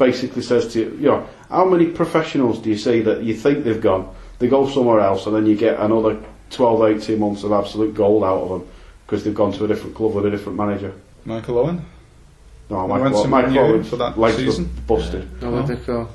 basically 0.00 0.42
says 0.42 0.72
to 0.72 0.80
you, 0.80 0.90
you 0.98 1.06
know, 1.08 1.28
how 1.50 1.64
many 1.64 1.86
professionals 1.86 2.58
do 2.58 2.70
you 2.70 2.76
see 2.76 3.00
that 3.02 3.22
you 3.22 3.34
think 3.34 3.62
they've 3.64 3.80
gone, 3.82 4.12
they 4.40 4.48
go 4.48 4.68
somewhere 4.68 4.98
else, 4.98 5.26
and 5.26 5.36
then 5.36 5.46
you 5.46 5.54
get 5.54 5.78
another 5.78 6.18
12, 6.50 7.02
18 7.02 7.20
months 7.20 7.44
of 7.44 7.52
absolute 7.52 7.94
gold 7.94 8.24
out 8.24 8.38
of 8.40 8.48
them 8.48 8.68
because 9.06 9.22
they've 9.22 9.34
gone 9.34 9.52
to 9.52 9.64
a 9.64 9.68
different 9.68 9.94
club 9.94 10.14
with 10.14 10.24
a 10.26 10.30
different 10.30 10.56
manager. 10.58 10.92
Michael 11.26 11.58
Owen. 11.58 11.84
No, 12.70 12.82
He 12.82 12.88
Mike, 12.88 13.02
went 13.02 13.16
to 13.16 13.28
Michael 13.28 13.50
Man 13.50 13.58
Owen 13.70 13.84
for 13.84 13.96
that 13.96 14.18
legs 14.18 14.36
were 14.38 14.44
season. 14.44 14.70
busted. 14.86 15.42
No, 15.42 15.50
what 15.50 15.66
they 15.66 15.76
call? 15.76 16.08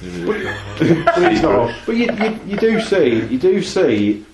but 0.02 1.42
not. 1.42 1.74
But 1.86 1.96
you, 1.96 2.06
you, 2.12 2.40
you 2.46 2.56
do 2.56 2.80
see, 2.80 3.26
you 3.26 3.38
do 3.38 3.62
see 3.62 4.24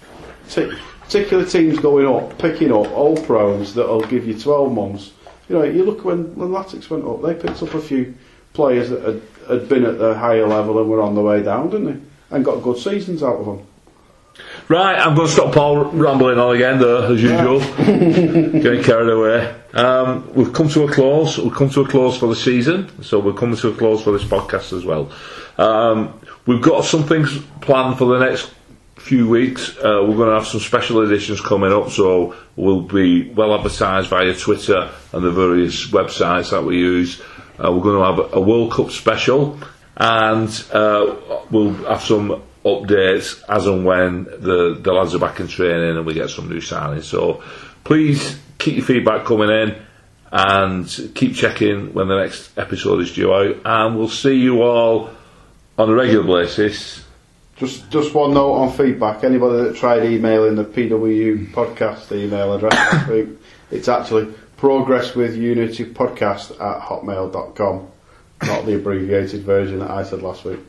t- 0.50 0.72
particular 1.00 1.44
teams 1.46 1.78
going 1.78 2.06
up, 2.06 2.36
picking 2.38 2.70
up 2.70 2.86
old 2.92 3.24
pros 3.24 3.74
that'll 3.74 4.02
give 4.06 4.26
you 4.26 4.38
12 4.38 4.72
months. 4.72 5.12
You 5.48 5.56
know, 5.56 5.64
you 5.64 5.84
look 5.84 6.04
when, 6.04 6.34
when 6.36 6.50
Latics 6.50 6.90
went 6.90 7.06
up, 7.06 7.22
they 7.22 7.34
picked 7.34 7.62
up 7.62 7.72
a 7.74 7.80
few 7.80 8.14
players 8.58 8.90
that 8.90 9.02
had, 9.02 9.22
had 9.48 9.68
been 9.68 9.84
at 9.84 10.00
the 10.00 10.18
higher 10.18 10.48
level 10.48 10.80
and 10.80 10.90
were 10.90 11.00
on 11.00 11.14
the 11.14 11.22
way 11.22 11.44
down, 11.44 11.70
didn't 11.70 11.86
they? 11.86 12.34
And 12.34 12.44
got 12.44 12.60
good 12.60 12.76
seasons 12.76 13.22
out 13.22 13.36
of 13.36 13.46
them. 13.46 13.64
Right, 14.66 14.98
I'm 14.98 15.14
going 15.14 15.28
to 15.28 15.32
stop 15.32 15.54
Paul 15.54 15.84
rambling 15.92 16.40
on 16.40 16.56
again, 16.56 16.80
though, 16.80 17.12
as 17.12 17.22
usual. 17.22 17.60
Getting 18.60 18.82
carried 18.82 19.10
away. 19.10 19.54
Um, 19.74 20.34
we've 20.34 20.52
come 20.52 20.68
to 20.70 20.82
a 20.82 20.92
close. 20.92 21.38
We've 21.38 21.54
come 21.54 21.70
to 21.70 21.82
a 21.82 21.88
close 21.88 22.18
for 22.18 22.26
the 22.26 22.34
season, 22.34 23.02
so 23.04 23.20
we're 23.20 23.32
coming 23.32 23.56
to 23.58 23.68
a 23.68 23.74
close 23.74 24.02
for 24.02 24.10
this 24.10 24.24
podcast 24.24 24.76
as 24.76 24.84
well. 24.84 25.12
Um, 25.56 26.20
we've 26.46 26.60
got 26.60 26.84
some 26.84 27.04
things 27.04 27.38
planned 27.60 27.96
for 27.96 28.06
the 28.06 28.26
next 28.26 28.50
few 28.96 29.28
weeks. 29.28 29.76
Uh, 29.78 30.04
we're 30.04 30.16
going 30.16 30.30
to 30.30 30.34
have 30.34 30.48
some 30.48 30.60
special 30.60 31.02
editions 31.02 31.40
coming 31.40 31.72
up, 31.72 31.90
so 31.90 32.34
we'll 32.56 32.82
be 32.82 33.30
well 33.30 33.54
advertised 33.54 34.08
via 34.08 34.34
Twitter 34.34 34.90
and 35.12 35.24
the 35.24 35.30
various 35.30 35.86
websites 35.92 36.50
that 36.50 36.64
we 36.64 36.76
use. 36.78 37.22
Uh, 37.62 37.72
we're 37.72 37.82
going 37.82 37.98
to 37.98 38.22
have 38.22 38.34
a 38.34 38.40
World 38.40 38.72
Cup 38.72 38.90
special, 38.90 39.58
and 39.96 40.48
uh, 40.72 41.16
we'll 41.50 41.74
have 41.86 42.02
some 42.02 42.42
updates 42.64 43.42
as 43.48 43.66
and 43.66 43.84
when 43.84 44.24
the, 44.24 44.78
the 44.80 44.92
lads 44.92 45.14
are 45.14 45.18
back 45.18 45.40
in 45.40 45.48
training 45.48 45.96
and 45.96 46.06
we 46.06 46.14
get 46.14 46.30
some 46.30 46.48
new 46.48 46.60
signings. 46.60 47.04
So 47.04 47.42
please 47.84 48.38
keep 48.58 48.76
your 48.76 48.84
feedback 48.84 49.24
coming 49.24 49.50
in 49.50 49.76
and 50.30 51.12
keep 51.14 51.34
checking 51.34 51.94
when 51.94 52.08
the 52.08 52.18
next 52.18 52.56
episode 52.58 53.00
is 53.00 53.12
due 53.14 53.32
out. 53.32 53.56
And 53.64 53.96
we'll 53.96 54.08
see 54.08 54.34
you 54.34 54.62
all 54.62 55.10
on 55.78 55.88
a 55.88 55.94
regular 55.94 56.42
basis. 56.42 57.04
Just 57.56 57.90
just 57.90 58.14
one 58.14 58.34
note 58.34 58.52
on 58.52 58.72
feedback. 58.72 59.24
Anybody 59.24 59.64
that 59.64 59.76
tried 59.76 60.04
emailing 60.04 60.54
the 60.54 60.64
PW 60.64 61.50
podcast 61.50 62.12
email 62.12 62.54
address 62.54 62.72
last 62.72 63.08
week, 63.08 63.28
it's 63.72 63.88
actually 63.88 64.32
progress 64.58 65.14
with 65.14 65.36
unity 65.36 65.84
podcast 65.84 66.50
at 66.52 66.82
hotmail.com. 66.82 67.88
Not 68.42 68.66
the 68.66 68.76
abbreviated 68.76 69.42
version 69.42 69.80
that 69.80 69.90
I 69.90 70.02
said 70.04 70.22
last 70.22 70.44
week. 70.44 70.60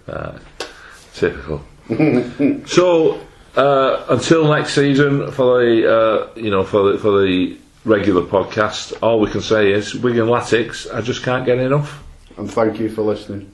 Typical. 1.14 1.62
so 2.66 3.20
uh, 3.56 4.06
until 4.10 4.48
next 4.48 4.74
season 4.74 5.32
for 5.32 5.60
the 5.60 5.92
uh, 5.92 6.40
you 6.40 6.50
know 6.50 6.64
for 6.64 6.92
the 6.92 6.98
for 6.98 7.22
the 7.22 7.58
regular 7.86 8.22
podcast, 8.22 8.98
all 9.02 9.20
we 9.20 9.30
can 9.30 9.42
say 9.42 9.72
is 9.72 9.96
Wigan 9.96 10.28
Latics. 10.28 10.92
I 10.94 11.02
just 11.02 11.24
can't 11.24 11.46
get 11.46 11.60
enough. 11.60 12.04
And 12.38 12.52
thank 12.52 12.80
you 12.80 12.90
for 12.90 13.02
listening. 13.02 13.52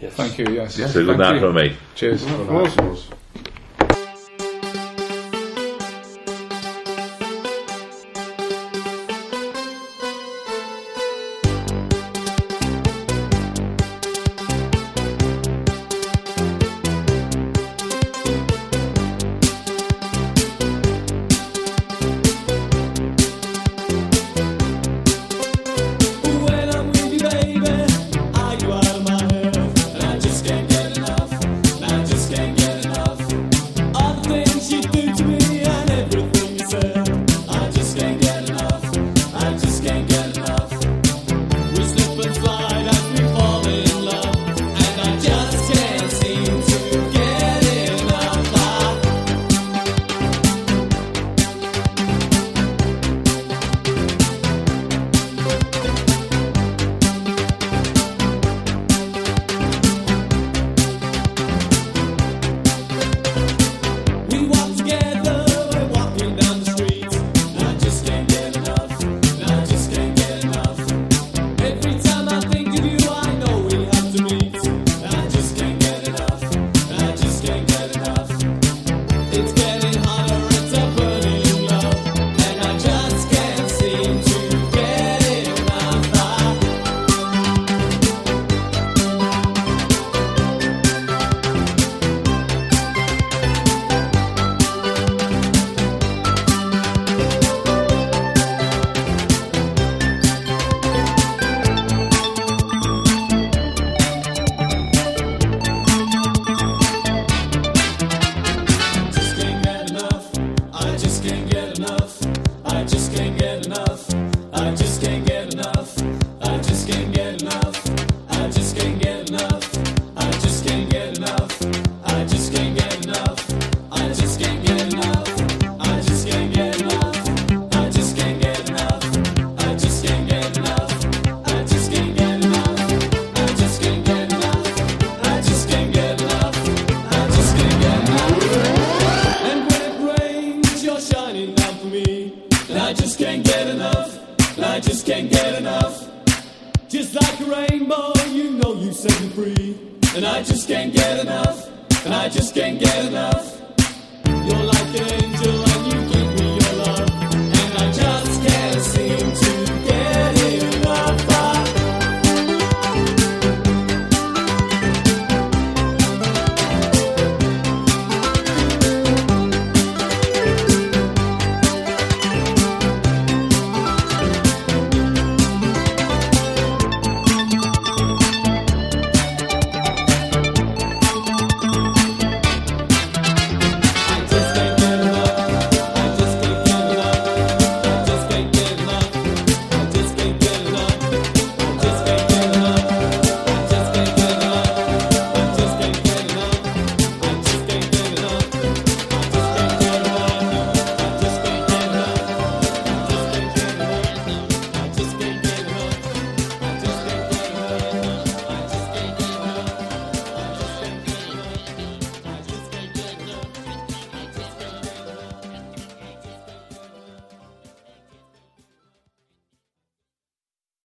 Yes. 0.00 0.14
Thank 0.14 0.38
you, 0.38 0.46
yes. 0.50 0.76
So 0.76 0.86
good 1.04 1.06
Thank 1.06 1.18
night 1.18 1.34
you. 1.34 1.40
from 1.40 1.54
me. 1.56 1.76
Cheers. 1.94 3.19